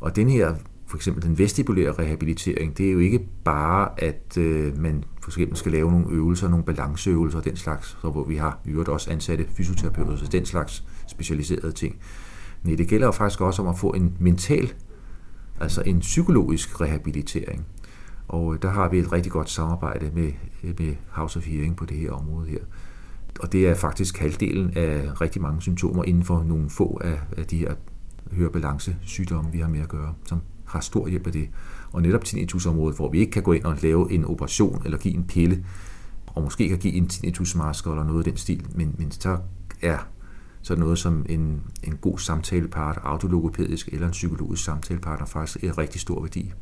Og 0.00 0.16
den 0.16 0.28
her, 0.28 0.54
for 0.86 0.96
eksempel 0.96 1.22
den 1.22 1.38
vestibulære 1.38 1.92
rehabilitering, 1.92 2.78
det 2.78 2.88
er 2.88 2.92
jo 2.92 2.98
ikke 2.98 3.20
bare, 3.44 4.02
at 4.02 4.38
øh, 4.38 4.78
man 4.78 5.04
for 5.22 5.30
eksempel 5.30 5.56
skal 5.56 5.72
lave 5.72 5.90
nogle 5.90 6.06
øvelser, 6.10 6.48
nogle 6.48 6.64
balanceøvelser 6.64 7.38
og 7.38 7.44
den 7.44 7.56
slags, 7.56 7.98
så 8.02 8.10
hvor 8.10 8.24
vi 8.24 8.36
har 8.36 8.60
i 8.64 8.70
øvrigt 8.70 8.88
også 8.88 9.10
ansatte 9.10 9.46
fysioterapeuter, 9.56 10.16
så 10.16 10.26
den 10.26 10.46
slags 10.46 10.84
specialiserede 11.06 11.72
ting. 11.72 11.96
Nej, 12.62 12.74
det 12.74 12.88
gælder 12.88 13.06
jo 13.06 13.12
faktisk 13.12 13.40
også 13.40 13.62
om 13.62 13.68
at 13.68 13.78
få 13.78 13.90
en 13.90 14.16
mental, 14.18 14.72
altså 15.60 15.82
en 15.86 15.98
psykologisk 16.00 16.80
rehabilitering. 16.80 17.66
Og 18.28 18.54
øh, 18.54 18.62
der 18.62 18.70
har 18.70 18.88
vi 18.88 18.98
et 18.98 19.12
rigtig 19.12 19.32
godt 19.32 19.50
samarbejde 19.50 20.10
med, 20.14 20.32
øh, 20.64 20.74
med 20.78 20.94
House 21.08 21.38
of 21.38 21.46
Hearing 21.46 21.76
på 21.76 21.84
det 21.84 21.96
her 21.96 22.12
område 22.12 22.48
her. 22.48 22.58
Og 23.40 23.52
det 23.52 23.68
er 23.68 23.74
faktisk 23.74 24.18
halvdelen 24.18 24.72
af 24.76 25.20
rigtig 25.20 25.42
mange 25.42 25.62
symptomer 25.62 26.04
inden 26.04 26.24
for 26.24 26.42
nogle 26.42 26.70
få 26.70 27.00
af, 27.04 27.20
af 27.36 27.46
de 27.46 27.56
her 27.56 27.74
hørebalance-sygdomme, 28.32 29.52
vi 29.52 29.58
har 29.58 29.68
med 29.68 29.80
at 29.80 29.88
gøre, 29.88 30.14
som 30.24 30.40
har 30.64 30.80
stor 30.80 31.08
hjælp 31.08 31.26
af 31.26 31.32
det. 31.32 31.48
Og 31.92 32.02
netop 32.02 32.24
tinnitusområdet, 32.24 32.96
hvor 32.96 33.10
vi 33.10 33.18
ikke 33.18 33.32
kan 33.32 33.42
gå 33.42 33.52
ind 33.52 33.64
og 33.64 33.76
lave 33.82 34.12
en 34.12 34.24
operation 34.24 34.82
eller 34.84 34.98
give 34.98 35.14
en 35.14 35.24
pille, 35.24 35.64
og 36.26 36.42
måske 36.42 36.68
kan 36.68 36.78
give 36.78 36.94
en 36.94 37.08
tinnitusmasker 37.08 37.90
eller 37.90 38.04
noget 38.04 38.18
af 38.18 38.24
den 38.24 38.36
stil, 38.36 38.66
men, 38.74 38.94
men 38.98 39.10
så 39.10 39.38
er 39.82 39.98
så 40.62 40.76
noget 40.76 40.98
som 40.98 41.26
en, 41.28 41.62
en 41.84 41.96
god 41.96 42.18
samtalepart, 42.18 42.98
autologopædisk 43.02 43.88
eller 43.88 44.06
en 44.06 44.12
psykologisk 44.12 44.64
samtalepartner 44.64 45.26
faktisk 45.26 45.64
er 45.64 45.78
rigtig 45.78 46.00
stor 46.00 46.20
værdi. 46.20 46.52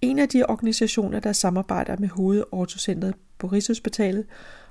En 0.00 0.18
af 0.18 0.28
de 0.28 0.44
organisationer, 0.48 1.20
der 1.20 1.32
samarbejder 1.32 1.96
med 1.98 2.08
hovedortocentret 2.08 3.14
på 3.38 3.46
Rigshospitalet, 3.46 4.26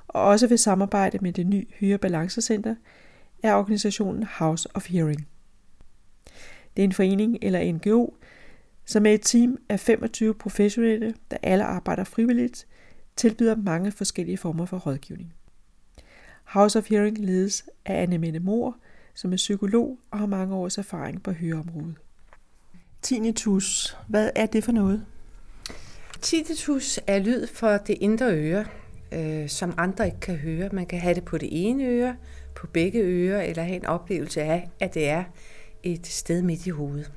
og 0.07 0.21
også 0.21 0.47
vil 0.47 0.57
samarbejde 0.57 1.17
med 1.21 1.33
det 1.33 1.47
nye 1.47 1.65
Hørebalancecenter, 1.79 2.75
er 3.43 3.55
organisationen 3.55 4.23
House 4.23 4.69
of 4.73 4.87
Hearing. 4.87 5.27
Det 6.77 6.83
er 6.83 6.87
en 6.87 6.93
forening 6.93 7.37
eller 7.41 7.73
NGO, 7.73 8.13
som 8.85 9.05
er 9.05 9.11
et 9.11 9.21
team 9.21 9.57
af 9.69 9.79
25 9.79 10.33
professionelle, 10.33 11.13
der 11.31 11.37
alle 11.43 11.63
arbejder 11.63 12.03
frivilligt, 12.03 12.67
tilbyder 13.15 13.55
mange 13.55 13.91
forskellige 13.91 14.37
former 14.37 14.65
for 14.65 14.77
rådgivning. 14.77 15.33
House 16.47 16.79
of 16.79 16.89
Hearing 16.89 17.17
ledes 17.17 17.65
af 17.85 18.01
Anne 18.01 18.17
Mette 18.17 18.39
Mohr, 18.39 18.75
som 19.15 19.33
er 19.33 19.37
psykolog 19.37 19.99
og 20.11 20.19
har 20.19 20.25
mange 20.25 20.55
års 20.55 20.77
erfaring 20.77 21.23
på 21.23 21.31
høreområdet. 21.31 21.95
Tinnitus, 23.01 23.97
hvad 24.07 24.29
er 24.35 24.45
det 24.45 24.63
for 24.63 24.71
noget? 24.71 25.05
Tinnitus 26.21 26.99
er 27.07 27.19
lyd 27.19 27.47
for 27.47 27.77
det 27.77 27.97
indre 28.01 28.33
øre, 28.33 28.65
øh, 29.11 29.49
som 29.49 29.73
andre 29.77 30.05
ikke 30.05 30.19
kan 30.19 30.35
høre. 30.35 30.69
Man 30.71 30.85
kan 30.85 30.99
have 30.99 31.13
det 31.13 31.25
på 31.25 31.37
det 31.37 31.49
ene 31.51 31.83
øre, 31.83 32.15
på 32.55 32.67
begge 32.67 32.99
ører, 32.99 33.41
eller 33.41 33.63
have 33.63 33.75
en 33.75 33.85
oplevelse 33.85 34.41
af, 34.41 34.69
at 34.79 34.93
det 34.93 35.09
er 35.09 35.23
et 35.83 36.07
sted 36.07 36.41
midt 36.41 36.65
i 36.65 36.69
hovedet. 36.69 37.11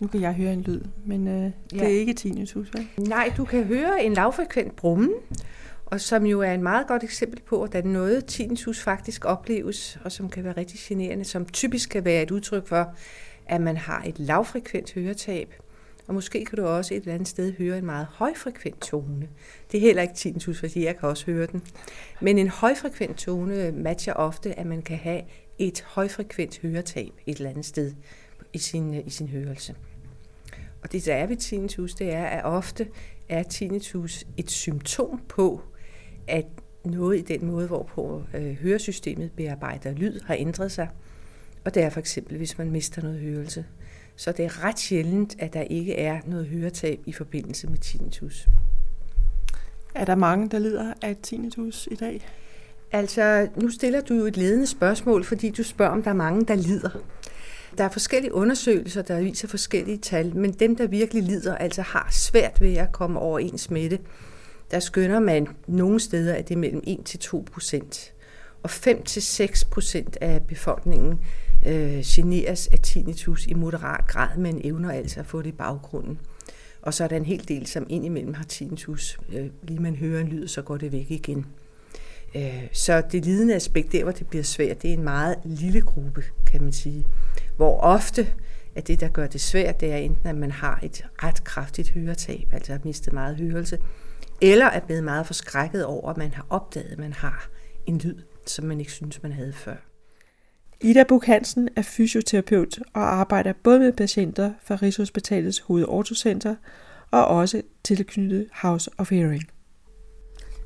Nu 0.00 0.06
kan 0.06 0.20
jeg 0.20 0.34
høre 0.34 0.52
en 0.52 0.62
lyd, 0.62 0.80
men 1.04 1.28
øh, 1.28 1.34
det 1.34 1.54
ja. 1.72 1.84
er 1.84 1.88
ikke 1.88 2.12
tinnitus, 2.12 2.68
vel? 2.74 2.88
Nej, 3.08 3.32
du 3.36 3.44
kan 3.44 3.64
høre 3.64 4.04
en 4.04 4.14
lavfrekvent 4.14 4.76
brummen, 4.76 5.12
og 5.90 6.00
som 6.00 6.26
jo 6.26 6.40
er 6.40 6.52
en 6.52 6.62
meget 6.62 6.86
godt 6.86 7.04
eksempel 7.04 7.42
på, 7.42 7.56
hvordan 7.56 7.84
noget 7.84 8.26
tinnitus 8.26 8.80
faktisk 8.80 9.24
opleves, 9.24 9.98
og 10.04 10.12
som 10.12 10.30
kan 10.30 10.44
være 10.44 10.56
rigtig 10.56 10.80
generende, 10.82 11.24
som 11.24 11.46
typisk 11.46 11.88
kan 11.88 12.04
være 12.04 12.22
et 12.22 12.30
udtryk 12.30 12.66
for, 12.66 12.94
at 13.46 13.60
man 13.60 13.76
har 13.76 14.02
et 14.06 14.18
lavfrekvent 14.18 14.92
høretab. 14.92 15.54
Og 16.06 16.14
måske 16.14 16.44
kan 16.44 16.58
du 16.58 16.66
også 16.66 16.94
et 16.94 17.00
eller 17.00 17.14
andet 17.14 17.28
sted 17.28 17.52
høre 17.58 17.78
en 17.78 17.86
meget 17.86 18.06
højfrekvent 18.10 18.80
tone. 18.80 19.28
Det 19.72 19.78
er 19.78 19.82
heller 19.82 20.02
ikke 20.02 20.14
tinnitus, 20.14 20.60
fordi 20.60 20.84
jeg 20.84 20.98
kan 20.98 21.08
også 21.08 21.26
høre 21.26 21.46
den. 21.46 21.62
Men 22.20 22.38
en 22.38 22.48
højfrekvent 22.48 23.18
tone 23.18 23.72
matcher 23.72 24.12
ofte, 24.12 24.58
at 24.58 24.66
man 24.66 24.82
kan 24.82 24.96
have 24.96 25.22
et 25.58 25.84
højfrekvent 25.86 26.58
høretab 26.58 27.12
et 27.26 27.36
eller 27.36 27.50
andet 27.50 27.64
sted 27.64 27.92
i 28.52 28.58
sin, 28.58 28.94
øh, 28.94 29.06
i 29.06 29.10
sin 29.10 29.28
hørelse. 29.28 29.74
Og 30.82 30.92
det, 30.92 31.06
der 31.06 31.14
er 31.14 31.26
ved 31.26 31.36
tinnitus, 31.36 31.94
det 31.94 32.12
er, 32.12 32.24
at 32.24 32.44
ofte 32.44 32.88
er 33.28 33.42
tinnitus 33.42 34.24
et 34.36 34.50
symptom 34.50 35.20
på, 35.28 35.62
at 36.30 36.46
noget 36.84 37.18
i 37.18 37.22
den 37.22 37.46
måde, 37.46 37.66
hvorpå 37.66 38.22
øh, 38.34 38.52
høresystemet 38.52 39.30
bearbejder 39.36 39.92
lyd, 39.92 40.20
har 40.20 40.34
ændret 40.34 40.72
sig. 40.72 40.88
Og 41.64 41.74
det 41.74 41.82
er 41.82 41.90
for 41.90 42.00
eksempel, 42.00 42.36
hvis 42.36 42.58
man 42.58 42.70
mister 42.70 43.02
noget 43.02 43.20
hørelse. 43.20 43.64
Så 44.16 44.32
det 44.32 44.44
er 44.44 44.64
ret 44.64 44.78
sjældent, 44.78 45.36
at 45.38 45.52
der 45.52 45.60
ikke 45.60 45.96
er 45.96 46.20
noget 46.26 46.46
høretab 46.46 47.00
i 47.06 47.12
forbindelse 47.12 47.66
med 47.66 47.78
tinnitus. 47.78 48.48
Er 49.94 50.04
der 50.04 50.14
mange, 50.14 50.48
der 50.48 50.58
lider 50.58 50.92
af 51.02 51.16
tinnitus 51.22 51.88
i 51.90 51.94
dag? 51.94 52.26
Altså, 52.92 53.48
nu 53.56 53.70
stiller 53.70 54.00
du 54.00 54.14
jo 54.14 54.24
et 54.24 54.36
ledende 54.36 54.66
spørgsmål, 54.66 55.24
fordi 55.24 55.50
du 55.50 55.62
spørger, 55.62 55.92
om 55.92 56.02
der 56.02 56.10
er 56.10 56.14
mange, 56.14 56.44
der 56.44 56.54
lider. 56.54 56.90
Der 57.78 57.84
er 57.84 57.88
forskellige 57.88 58.34
undersøgelser, 58.34 59.02
der 59.02 59.20
viser 59.20 59.48
forskellige 59.48 59.98
tal, 59.98 60.36
men 60.36 60.52
dem, 60.52 60.76
der 60.76 60.86
virkelig 60.86 61.22
lider, 61.22 61.54
altså 61.54 61.82
har 61.82 62.08
svært 62.12 62.60
ved 62.60 62.74
at 62.74 62.92
komme 62.92 63.18
overens 63.18 63.70
med 63.70 63.90
det, 63.90 64.00
der 64.70 64.80
skønner 64.80 65.20
man 65.20 65.48
nogle 65.66 66.00
steder, 66.00 66.34
at 66.34 66.48
det 66.48 66.54
er 66.54 66.58
mellem 66.58 66.82
1-2 66.86 67.42
procent. 67.42 68.12
Og 68.62 68.70
5-6 68.70 69.68
procent 69.70 70.18
af 70.20 70.42
befolkningen 70.42 71.20
øh, 71.66 72.02
generes 72.04 72.66
af 72.66 72.78
tinnitus 72.78 73.46
i 73.46 73.54
moderat 73.54 74.06
grad, 74.06 74.38
men 74.38 74.60
evner 74.64 74.90
altså 74.90 75.20
at 75.20 75.26
få 75.26 75.42
det 75.42 75.48
i 75.48 75.52
baggrunden. 75.52 76.18
Og 76.82 76.94
så 76.94 77.04
er 77.04 77.08
der 77.08 77.16
en 77.16 77.24
hel 77.24 77.48
del, 77.48 77.66
som 77.66 77.86
indimellem 77.88 78.34
har 78.34 78.44
tinnitus. 78.44 79.18
Øh, 79.32 79.46
lige 79.62 79.80
man 79.80 79.96
hører 79.96 80.20
en 80.20 80.28
lyd, 80.28 80.48
så 80.48 80.62
går 80.62 80.76
det 80.76 80.92
væk 80.92 81.10
igen. 81.10 81.46
Øh, 82.34 82.66
så 82.72 83.02
det 83.12 83.24
lidende 83.24 83.54
aspekt, 83.54 83.92
der 83.92 84.02
hvor 84.02 84.12
det 84.12 84.26
bliver 84.26 84.44
svært, 84.44 84.82
det 84.82 84.90
er 84.90 84.94
en 84.94 85.04
meget 85.04 85.36
lille 85.44 85.80
gruppe, 85.80 86.24
kan 86.46 86.62
man 86.62 86.72
sige. 86.72 87.06
Hvor 87.56 87.80
ofte 87.80 88.26
at 88.74 88.88
det, 88.88 89.00
der 89.00 89.08
gør 89.08 89.26
det 89.26 89.40
svært, 89.40 89.80
det 89.80 89.92
er 89.92 89.96
enten, 89.96 90.28
at 90.28 90.36
man 90.36 90.50
har 90.50 90.80
et 90.82 91.04
ret 91.22 91.44
kraftigt 91.44 91.90
høretab, 91.90 92.48
altså 92.52 92.72
har 92.72 92.80
mistet 92.84 93.12
meget 93.12 93.36
hørelse, 93.36 93.78
eller 94.42 94.66
er 94.66 94.80
blevet 94.80 95.04
meget 95.04 95.26
forskrækket 95.26 95.84
over, 95.84 96.10
at 96.10 96.16
man 96.16 96.34
har 96.34 96.46
opdaget, 96.50 96.92
at 96.92 96.98
man 96.98 97.12
har 97.12 97.48
en 97.86 97.98
lyd, 97.98 98.16
som 98.46 98.64
man 98.64 98.80
ikke 98.80 98.92
synes, 98.92 99.22
man 99.22 99.32
havde 99.32 99.52
før. 99.52 99.76
Ida 100.80 101.04
Buk 101.08 101.24
Hansen 101.24 101.68
er 101.76 101.82
fysioterapeut 101.82 102.78
og 102.94 103.02
arbejder 103.02 103.52
både 103.52 103.78
med 103.78 103.92
patienter 103.92 104.52
fra 104.62 104.74
Rigshospitalets 104.74 105.58
hovedortocenter 105.58 106.54
og 107.10 107.26
også 107.26 107.62
tilknyttet 107.84 108.48
House 108.52 108.90
of 108.98 109.10
Hearing. 109.10 109.42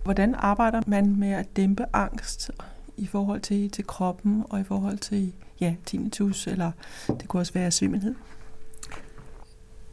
Hvordan 0.04 0.34
arbejder 0.34 0.82
man 0.86 1.16
med 1.16 1.32
at 1.32 1.56
dæmpe 1.56 1.84
angst 1.92 2.50
i 2.96 3.06
forhold 3.06 3.40
til, 3.40 3.70
til 3.70 3.86
kroppen 3.86 4.44
og 4.50 4.60
i 4.60 4.64
forhold 4.64 4.98
til 4.98 5.32
ja, 5.60 5.74
tinnitus, 5.86 6.46
eller 6.46 6.72
det 7.08 7.28
kunne 7.28 7.40
også 7.40 7.52
være 7.52 7.70
svimmelhed? 7.70 8.14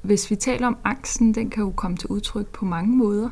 Hvis 0.01 0.31
vi 0.31 0.35
taler 0.35 0.67
om 0.67 0.77
angsten, 0.83 1.33
den 1.35 1.49
kan 1.49 1.63
jo 1.63 1.71
komme 1.71 1.97
til 1.97 2.07
udtryk 2.07 2.47
på 2.47 2.65
mange 2.65 2.97
måder. 2.97 3.29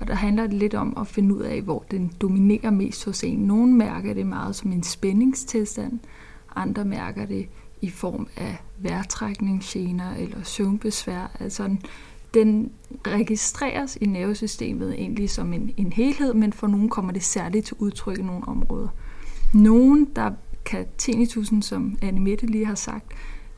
Og 0.00 0.06
der 0.06 0.14
handler 0.14 0.46
det 0.46 0.52
lidt 0.52 0.74
om 0.74 0.96
at 1.00 1.06
finde 1.06 1.34
ud 1.34 1.42
af, 1.42 1.62
hvor 1.62 1.84
den 1.90 2.12
dominerer 2.20 2.70
mest 2.70 3.04
hos 3.04 3.24
en. 3.24 3.38
Nogle 3.38 3.72
mærker 3.72 4.14
det 4.14 4.26
meget 4.26 4.56
som 4.56 4.72
en 4.72 4.82
spændingstilstand, 4.82 5.98
andre 6.56 6.84
mærker 6.84 7.26
det 7.26 7.48
i 7.80 7.90
form 7.90 8.28
af 8.36 8.56
vejrtrækningsgener 8.78 10.14
eller 10.14 10.42
søvnbesvær. 10.42 11.36
Altså 11.40 11.76
den 12.34 12.70
registreres 13.06 13.98
i 14.00 14.06
nervesystemet 14.06 14.92
egentlig 14.92 15.30
som 15.30 15.52
en, 15.52 15.74
en 15.76 15.92
helhed, 15.92 16.34
men 16.34 16.52
for 16.52 16.66
nogle 16.66 16.90
kommer 16.90 17.12
det 17.12 17.22
særligt 17.22 17.66
til 17.66 17.76
udtryk 17.78 18.18
i 18.18 18.22
nogle 18.22 18.48
områder. 18.48 18.88
Nogen, 19.54 20.08
der 20.16 20.30
kan 20.64 20.86
tinnitusen, 20.98 21.62
som 21.62 21.98
Anne 22.02 22.20
Mette 22.20 22.46
lige 22.46 22.66
har 22.66 22.74
sagt, 22.74 23.06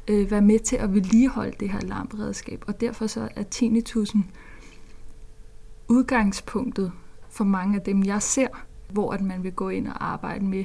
øh, 0.09 0.30
være 0.30 0.43
med 0.43 0.59
til 0.59 0.76
at 0.76 0.95
vedligeholde 0.95 1.57
det 1.61 1.70
her 1.70 1.80
larmberedskab, 1.80 2.64
Og 2.66 2.80
derfor 2.80 3.07
så 3.07 3.28
er 3.37 3.43
tinnitusen 3.43 4.30
udgangspunktet 5.89 6.93
for 7.30 7.45
mange 7.45 7.76
af 7.76 7.82
dem, 7.82 8.05
jeg 8.05 8.22
ser, 8.22 8.49
hvor 8.91 9.12
at 9.12 9.20
man 9.20 9.43
vil 9.43 9.53
gå 9.53 9.68
ind 9.68 9.89
og 9.89 10.05
arbejde 10.05 10.45
med, 10.45 10.64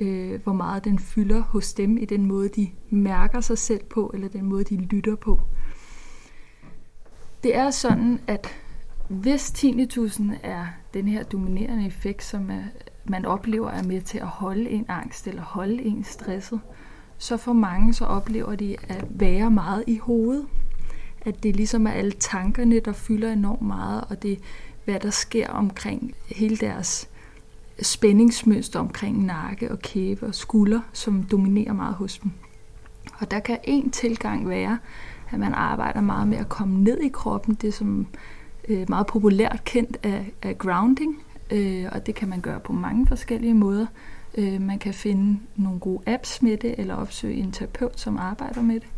øh, 0.00 0.42
hvor 0.42 0.52
meget 0.52 0.84
den 0.84 0.98
fylder 0.98 1.40
hos 1.40 1.72
dem 1.74 1.98
i 1.98 2.04
den 2.04 2.26
måde, 2.26 2.48
de 2.48 2.68
mærker 2.90 3.40
sig 3.40 3.58
selv 3.58 3.84
på, 3.84 4.10
eller 4.14 4.28
den 4.28 4.44
måde, 4.44 4.64
de 4.64 4.76
lytter 4.76 5.16
på. 5.16 5.40
Det 7.42 7.56
er 7.56 7.70
sådan, 7.70 8.20
at 8.26 8.48
hvis 9.08 9.50
tinnitusen 9.50 10.34
er 10.42 10.66
den 10.94 11.08
her 11.08 11.22
dominerende 11.22 11.86
effekt, 11.86 12.24
som 12.24 12.50
er, 12.50 12.62
man 13.04 13.24
oplever 13.24 13.70
er 13.70 13.82
med 13.82 14.00
til 14.00 14.18
at 14.18 14.26
holde 14.26 14.70
en 14.70 14.84
angst 14.88 15.28
eller 15.28 15.42
holde 15.42 15.82
en 15.82 16.04
stresset, 16.04 16.60
så 17.18 17.36
for 17.36 17.52
mange 17.52 17.94
så 17.94 18.04
oplever 18.04 18.54
de 18.54 18.76
at 18.88 19.04
være 19.10 19.50
meget 19.50 19.84
i 19.86 19.98
hovedet 19.98 20.46
at 21.24 21.42
det 21.42 21.56
ligesom 21.56 21.86
er 21.86 21.90
alle 21.90 22.12
tankerne, 22.12 22.80
der 22.80 22.92
fylder 22.92 23.32
enormt 23.32 23.62
meget, 23.62 24.04
og 24.08 24.22
det 24.22 24.38
hvad 24.84 25.00
der 25.00 25.10
sker 25.10 25.48
omkring 25.48 26.14
hele 26.26 26.56
deres 26.56 27.08
spændingsmønster 27.82 28.80
omkring 28.80 29.24
nakke 29.24 29.70
og 29.70 29.78
kæbe 29.78 30.26
og 30.26 30.34
skulder, 30.34 30.80
som 30.92 31.22
dominerer 31.22 31.72
meget 31.72 31.94
hos 31.94 32.18
dem. 32.18 32.30
Og 33.18 33.30
der 33.30 33.40
kan 33.40 33.58
en 33.64 33.90
tilgang 33.90 34.48
være, 34.48 34.78
at 35.30 35.38
man 35.38 35.54
arbejder 35.54 36.00
meget 36.00 36.28
med 36.28 36.38
at 36.38 36.48
komme 36.48 36.84
ned 36.84 36.98
i 37.00 37.08
kroppen, 37.08 37.54
det 37.54 37.74
som 37.74 38.06
øh, 38.68 38.88
meget 38.88 39.06
populært 39.06 39.64
kendt 39.64 39.98
af, 40.02 40.32
af 40.42 40.58
grounding, 40.58 41.22
øh, 41.50 41.84
og 41.92 42.06
det 42.06 42.14
kan 42.14 42.28
man 42.28 42.40
gøre 42.40 42.60
på 42.60 42.72
mange 42.72 43.06
forskellige 43.06 43.54
måder. 43.54 43.86
Øh, 44.38 44.60
man 44.60 44.78
kan 44.78 44.94
finde 44.94 45.38
nogle 45.56 45.80
gode 45.80 46.02
apps 46.06 46.42
med 46.42 46.56
det, 46.56 46.74
eller 46.78 46.94
opsøge 46.94 47.34
en 47.34 47.52
terapeut, 47.52 48.00
som 48.00 48.18
arbejder 48.18 48.62
med 48.62 48.74
det. 48.74 48.88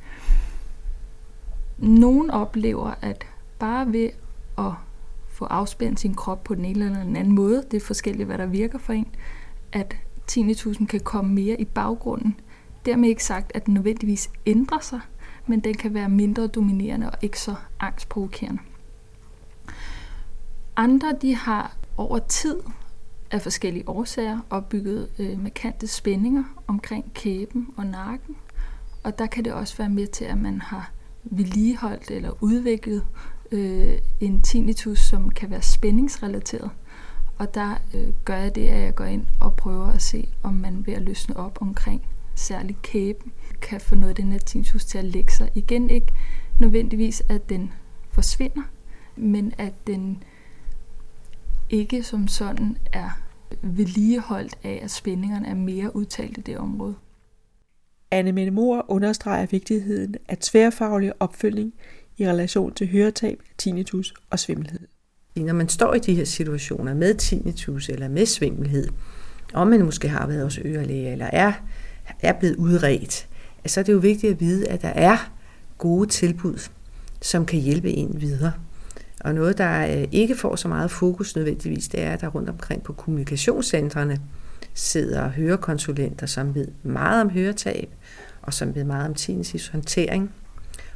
Nogen 1.85 2.30
oplever, 2.30 2.95
at 3.03 3.26
bare 3.59 3.93
ved 3.93 4.11
at 4.59 4.72
få 5.28 5.45
afspændt 5.45 6.01
sin 6.01 6.14
krop 6.14 6.45
på 6.45 6.55
den 6.55 6.64
ene 6.64 6.85
eller 6.85 7.05
den 7.05 7.16
anden 7.16 7.35
måde, 7.35 7.64
det 7.70 7.76
er 7.76 7.87
forskelligt, 7.87 8.26
hvad 8.26 8.39
der 8.39 8.47
virker 8.47 8.78
for 8.78 8.93
en, 8.93 9.07
at 9.72 9.97
tinnitusen 10.26 10.87
kan 10.87 11.01
komme 11.01 11.35
mere 11.35 11.61
i 11.61 11.64
baggrunden. 11.64 12.41
Dermed 12.87 13.09
ikke 13.09 13.24
sagt, 13.24 13.53
at 13.55 13.66
den 13.66 13.74
nødvendigvis 13.74 14.30
ændrer 14.47 14.78
sig, 14.80 15.01
men 15.47 15.61
den 15.61 15.74
kan 15.74 15.95
være 15.95 16.09
mindre 16.09 16.47
dominerende 16.47 17.11
og 17.11 17.16
ikke 17.22 17.41
så 17.41 17.55
angstprovokerende. 17.80 18.62
Andre 20.76 21.12
de 21.22 21.35
har 21.35 21.76
over 21.97 22.18
tid 22.18 22.57
af 23.30 23.43
forskellige 23.43 23.89
årsager 23.89 24.39
opbygget 24.51 25.09
øh, 25.18 25.43
markante 25.43 25.87
spændinger 25.87 26.45
omkring 26.66 27.14
kæben 27.14 27.68
og 27.76 27.87
nakken, 27.87 28.37
og 29.03 29.18
der 29.18 29.26
kan 29.26 29.45
det 29.45 29.53
også 29.53 29.76
være 29.76 29.89
med 29.89 30.07
til, 30.07 30.24
at 30.24 30.39
man 30.39 30.61
har 30.61 30.93
vedligeholdt 31.25 32.11
eller 32.11 32.31
udviklet 32.41 33.05
øh, 33.53 33.99
en 34.20 34.41
tinnitus, 34.41 34.99
som 34.99 35.31
kan 35.31 35.51
være 35.51 35.62
spændingsrelateret. 35.62 36.70
Og 37.39 37.55
der 37.55 37.75
øh, 37.95 38.09
gør 38.25 38.37
jeg 38.37 38.55
det, 38.55 38.68
at 38.68 38.81
jeg 38.81 38.95
går 38.95 39.05
ind 39.05 39.27
og 39.41 39.55
prøver 39.55 39.87
at 39.87 40.03
se, 40.03 40.29
om 40.43 40.55
man 40.55 40.87
ved 40.87 40.95
at 40.95 41.03
løsne 41.03 41.37
op 41.37 41.59
omkring 41.61 42.03
særligt 42.35 42.83
kæben, 42.83 43.33
kan 43.61 43.81
få 43.81 43.95
noget 43.95 44.09
af 44.09 44.16
den 44.16 44.33
her 44.33 44.39
tinnitus 44.39 44.85
til 44.85 44.99
at 44.99 45.05
lægge 45.05 45.33
sig. 45.33 45.51
Igen 45.55 45.91
ikke 45.91 46.12
nødvendigvis, 46.59 47.22
at 47.29 47.49
den 47.49 47.72
forsvinder, 48.11 48.62
men 49.16 49.53
at 49.59 49.87
den 49.87 50.22
ikke 51.70 52.03
som 52.03 52.29
sådan 52.29 52.77
er 52.93 53.11
vedligeholdt 53.62 54.59
af, 54.64 54.81
at 54.83 54.91
spændingerne 54.91 55.49
er 55.49 55.55
mere 55.55 55.97
udtalt 55.97 56.39
i 56.39 56.41
det 56.41 56.59
område. 56.59 56.95
Anne 58.15 58.33
Mette 58.33 58.51
Mor 58.51 58.85
understreger 58.89 59.47
vigtigheden 59.47 60.15
af 60.29 60.39
tværfaglig 60.39 61.12
opfølging 61.21 61.73
i 62.19 62.29
relation 62.29 62.75
til 62.75 62.89
høretab, 62.89 63.43
tinnitus 63.59 64.15
og 64.31 64.39
svimmelhed. 64.39 64.81
Når 65.37 65.55
man 65.55 65.69
står 65.69 65.95
i 65.95 65.99
de 65.99 66.15
her 66.15 66.25
situationer 66.25 66.95
med 66.95 67.15
tinnitus 67.15 67.89
eller 67.89 68.09
med 68.09 68.27
svimmelhed, 68.27 68.89
og 69.55 69.67
man 69.67 69.85
måske 69.85 70.09
har 70.09 70.27
været 70.27 70.43
hos 70.43 70.59
ørelæge 70.65 71.12
eller 71.12 71.27
er, 71.33 71.53
er 72.21 72.33
blevet 72.33 72.57
udredt, 72.57 73.29
så 73.67 73.81
er 73.81 73.85
det 73.85 73.93
jo 73.93 73.99
vigtigt 73.99 74.33
at 74.33 74.41
vide, 74.41 74.69
at 74.69 74.83
der 74.83 74.89
er 74.89 75.33
gode 75.79 76.09
tilbud, 76.09 76.69
som 77.23 77.47
kan 77.47 77.61
hjælpe 77.61 77.91
en 77.91 78.21
videre. 78.21 78.53
Og 79.21 79.35
noget, 79.35 79.59
der 79.59 79.99
øh, 79.99 80.09
ikke 80.12 80.35
får 80.35 80.57
så 80.57 80.69
meget 80.69 80.91
fokus 80.91 81.37
nødvendigvis, 81.37 81.89
det 81.89 82.01
er, 82.03 82.12
at 82.12 82.21
der 82.21 82.29
rundt 82.29 82.49
omkring 82.49 82.83
på 82.83 82.93
kommunikationscentrene 82.93 84.19
sidder 84.75 85.29
hørekonsulenter, 85.29 86.27
som 86.27 86.55
ved 86.55 86.68
meget 86.83 87.20
om 87.20 87.31
høretab, 87.31 87.89
og 88.43 88.55
som 88.55 88.75
ved 88.75 88.85
meget 88.85 89.09
om 89.09 89.14
tinnitus 89.14 89.68
håndtering, 89.68 90.35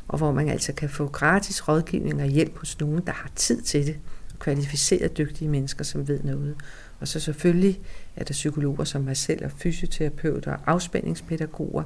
og 0.08 0.18
hvor 0.18 0.32
man 0.32 0.48
altså 0.48 0.72
kan 0.72 0.88
få 0.88 1.06
gratis 1.06 1.68
rådgivning 1.68 2.22
og 2.22 2.28
hjælp 2.28 2.58
hos 2.58 2.80
nogen, 2.80 3.02
der 3.06 3.12
har 3.12 3.30
tid 3.36 3.62
til 3.62 3.86
det, 3.86 3.98
kvalificerede 4.38 5.08
dygtige 5.08 5.48
mennesker, 5.48 5.84
som 5.84 6.08
ved 6.08 6.20
noget. 6.22 6.54
Og 7.00 7.08
så 7.08 7.20
selvfølgelig 7.20 7.80
er 8.16 8.24
der 8.24 8.32
psykologer 8.32 8.84
som 8.84 9.02
mig 9.02 9.16
selv, 9.16 9.44
og 9.44 9.50
fysioterapeuter 9.50 10.52
og 10.52 10.58
afspændingspædagoger. 10.66 11.82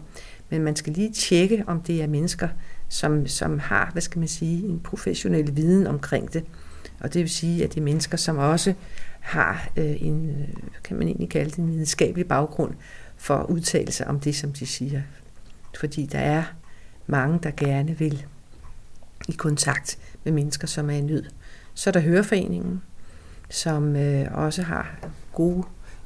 Men 0.50 0.62
man 0.62 0.76
skal 0.76 0.92
lige 0.92 1.12
tjekke, 1.12 1.64
om 1.66 1.80
det 1.80 2.02
er 2.02 2.06
mennesker, 2.06 2.48
som, 2.88 3.26
som 3.26 3.58
har, 3.58 3.90
hvad 3.92 4.02
skal 4.02 4.18
man 4.18 4.28
sige, 4.28 4.68
en 4.68 4.80
professionel 4.80 5.56
viden 5.56 5.86
omkring 5.86 6.32
det. 6.32 6.44
Og 7.00 7.14
det 7.14 7.20
vil 7.20 7.30
sige, 7.30 7.64
at 7.64 7.74
det 7.74 7.80
er 7.80 7.84
mennesker, 7.84 8.16
som 8.16 8.38
også 8.38 8.74
har 9.22 9.68
øh, 9.76 10.02
en, 10.02 10.30
øh, 10.30 10.48
kan 10.84 10.96
man 10.96 11.06
egentlig 11.06 11.28
kalde 11.28 11.50
det, 11.50 11.58
en 11.58 11.68
videnskabelig 11.68 12.28
baggrund 12.28 12.74
for 13.16 13.36
at 13.36 13.46
udtale 13.46 13.92
sig 13.92 14.06
om 14.06 14.20
det, 14.20 14.36
som 14.36 14.52
de 14.52 14.66
siger. 14.66 15.02
Fordi 15.80 16.06
der 16.06 16.18
er 16.18 16.44
mange, 17.06 17.38
der 17.42 17.50
gerne 17.50 17.98
vil 17.98 18.24
i 19.28 19.32
kontakt 19.32 19.98
med 20.24 20.32
mennesker, 20.32 20.66
som 20.66 20.90
er 20.90 20.94
i 20.94 21.00
nød. 21.00 21.24
Så 21.74 21.90
er 21.90 21.92
der 21.92 22.00
Høreforeningen, 22.00 22.82
som 23.50 23.96
øh, 23.96 24.26
også 24.32 24.62
har 24.62 24.98
gode 25.32 25.64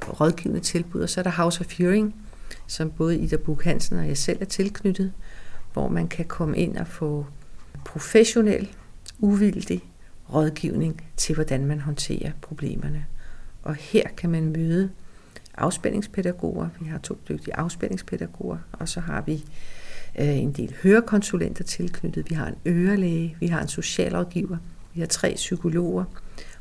rådgivende 0.08 0.60
tilbud, 0.60 1.00
og 1.00 1.08
så 1.08 1.20
er 1.20 1.22
der 1.22 1.30
House 1.30 1.60
of 1.60 1.78
Hearing, 1.78 2.14
som 2.66 2.90
både 2.90 3.18
Ida 3.18 3.36
Buk 3.36 3.64
Hansen 3.64 3.98
og 3.98 4.08
jeg 4.08 4.18
selv 4.18 4.38
er 4.40 4.44
tilknyttet, 4.44 5.12
hvor 5.72 5.88
man 5.88 6.08
kan 6.08 6.24
komme 6.24 6.58
ind 6.58 6.76
og 6.76 6.86
få 6.86 7.26
professionel, 7.84 8.68
uvildig 9.18 9.82
rådgivning 10.35 11.05
til, 11.16 11.35
hvordan 11.35 11.66
man 11.66 11.81
håndterer 11.81 12.33
problemerne. 12.41 13.07
Og 13.62 13.74
her 13.74 14.09
kan 14.16 14.31
man 14.31 14.53
møde 14.53 14.91
afspændingspædagoger. 15.55 16.68
Vi 16.81 16.89
har 16.89 16.99
to 16.99 17.18
dygtige 17.29 17.57
afspændingspædagoger, 17.57 18.59
og 18.72 18.89
så 18.89 19.01
har 19.01 19.20
vi 19.20 19.45
øh, 20.18 20.39
en 20.39 20.53
del 20.53 20.74
hørekonsulenter 20.83 21.64
tilknyttet. 21.64 22.31
Vi 22.31 22.35
har 22.35 22.47
en 22.47 22.55
ørelæge, 22.66 23.37
vi 23.41 23.47
har 23.47 23.62
en 23.62 23.68
socialrådgiver, 23.68 24.57
vi 24.95 25.01
har 25.01 25.07
tre 25.07 25.33
psykologer, 25.37 26.05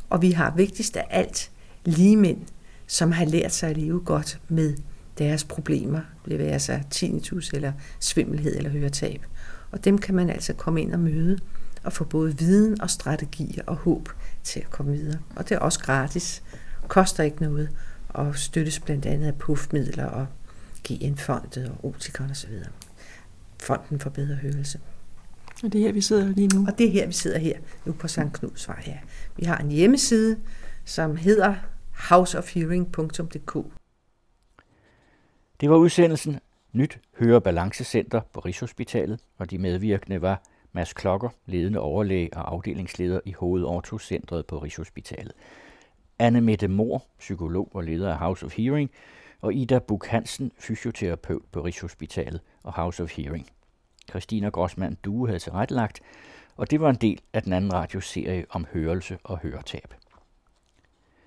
og 0.09 0.21
vi 0.21 0.31
har 0.31 0.53
vigtigst 0.55 0.97
af 0.97 1.07
alt 1.09 1.51
lige 1.85 2.17
mænd, 2.17 2.41
som 2.87 3.11
har 3.11 3.25
lært 3.25 3.53
sig 3.53 3.69
at 3.69 3.77
leve 3.77 3.99
godt 3.99 4.39
med 4.47 4.75
deres 5.17 5.43
problemer, 5.43 6.01
det 6.29 6.39
være 6.39 6.59
sig 6.59 6.83
tinnitus 6.91 7.49
eller 7.49 7.73
svimmelhed 7.99 8.57
eller 8.57 8.69
høretab. 8.69 9.25
Og 9.71 9.85
dem 9.85 9.97
kan 9.97 10.15
man 10.15 10.29
altså 10.29 10.53
komme 10.53 10.81
ind 10.81 10.93
og 10.93 10.99
møde 10.99 11.39
og 11.85 11.93
få 11.93 12.03
både 12.03 12.37
viden 12.37 12.81
og 12.81 12.89
strategier 12.89 13.63
og 13.67 13.75
håb 13.75 14.09
til 14.43 14.59
at 14.59 14.69
komme 14.69 14.91
videre. 14.91 15.19
Og 15.35 15.49
det 15.49 15.55
er 15.55 15.59
også 15.59 15.79
gratis, 15.79 16.43
koster 16.87 17.23
ikke 17.23 17.41
noget 17.41 17.69
og 18.09 18.35
støttes 18.35 18.79
blandt 18.79 19.05
andet 19.05 19.27
af 19.27 19.35
puffmidler 19.35 20.05
og 20.05 20.27
GN-fondet 20.87 21.69
og 21.69 21.85
Otikon 21.85 22.31
osv. 22.31 22.51
Fonden 23.63 23.99
for 23.99 24.09
bedre 24.09 24.35
hørelse. 24.35 24.79
Og 25.63 25.73
det 25.73 25.75
er 25.81 25.85
her, 25.85 25.91
vi 25.91 26.01
sidder 26.01 26.27
lige 26.27 26.47
nu. 26.47 26.67
Og 26.67 26.77
det 26.77 26.87
er 26.87 26.91
her, 26.91 27.07
vi 27.07 27.13
sidder 27.13 27.37
her, 27.37 27.59
nu 27.85 27.93
på 27.93 28.07
St. 28.07 28.19
Knudsvej. 28.33 28.83
Ja. 28.87 28.97
Vi 29.37 29.45
har 29.45 29.57
en 29.57 29.69
hjemmeside, 29.71 30.37
som 30.85 31.15
hedder 31.15 31.55
houseofhearing.dk. 32.09 33.65
Det 35.61 35.69
var 35.69 35.75
udsendelsen 35.75 36.39
Nyt 36.73 36.99
Høre 37.19 37.41
Balancecenter 37.41 38.21
på 38.33 38.39
Rigshospitalet, 38.39 39.19
og 39.37 39.51
de 39.51 39.57
medvirkende 39.57 40.21
var 40.21 40.41
Mads 40.75 40.93
Klokker, 40.93 41.29
ledende 41.45 41.79
overlæge 41.79 42.29
og 42.33 42.51
afdelingsleder 42.53 43.19
i 43.25 43.31
Hovedortocentret 43.31 44.45
på 44.45 44.57
Rigshospitalet. 44.57 45.33
Anne 46.19 46.41
Mette 46.41 46.67
Mor, 46.67 47.03
psykolog 47.19 47.71
og 47.73 47.83
leder 47.83 48.11
af 48.11 48.17
House 48.17 48.45
of 48.45 48.57
Hearing, 48.57 48.91
og 49.41 49.53
Ida 49.53 49.79
Buk 49.79 50.05
Hansen, 50.05 50.51
fysioterapeut 50.59 51.43
på 51.51 51.61
Rigshospitalet 51.61 52.41
og 52.63 52.73
House 52.73 53.03
of 53.03 53.11
Hearing. 53.17 53.47
Christina 54.09 54.49
Grossmann 54.49 54.97
Due 55.05 55.27
havde 55.27 55.39
tilrettelagt, 55.39 56.01
og 56.55 56.71
det 56.71 56.81
var 56.81 56.89
en 56.89 56.95
del 56.95 57.21
af 57.33 57.43
den 57.43 57.53
anden 57.53 57.73
radioserie 57.73 58.45
om 58.49 58.65
hørelse 58.73 59.17
og 59.23 59.37
høretab. 59.37 59.93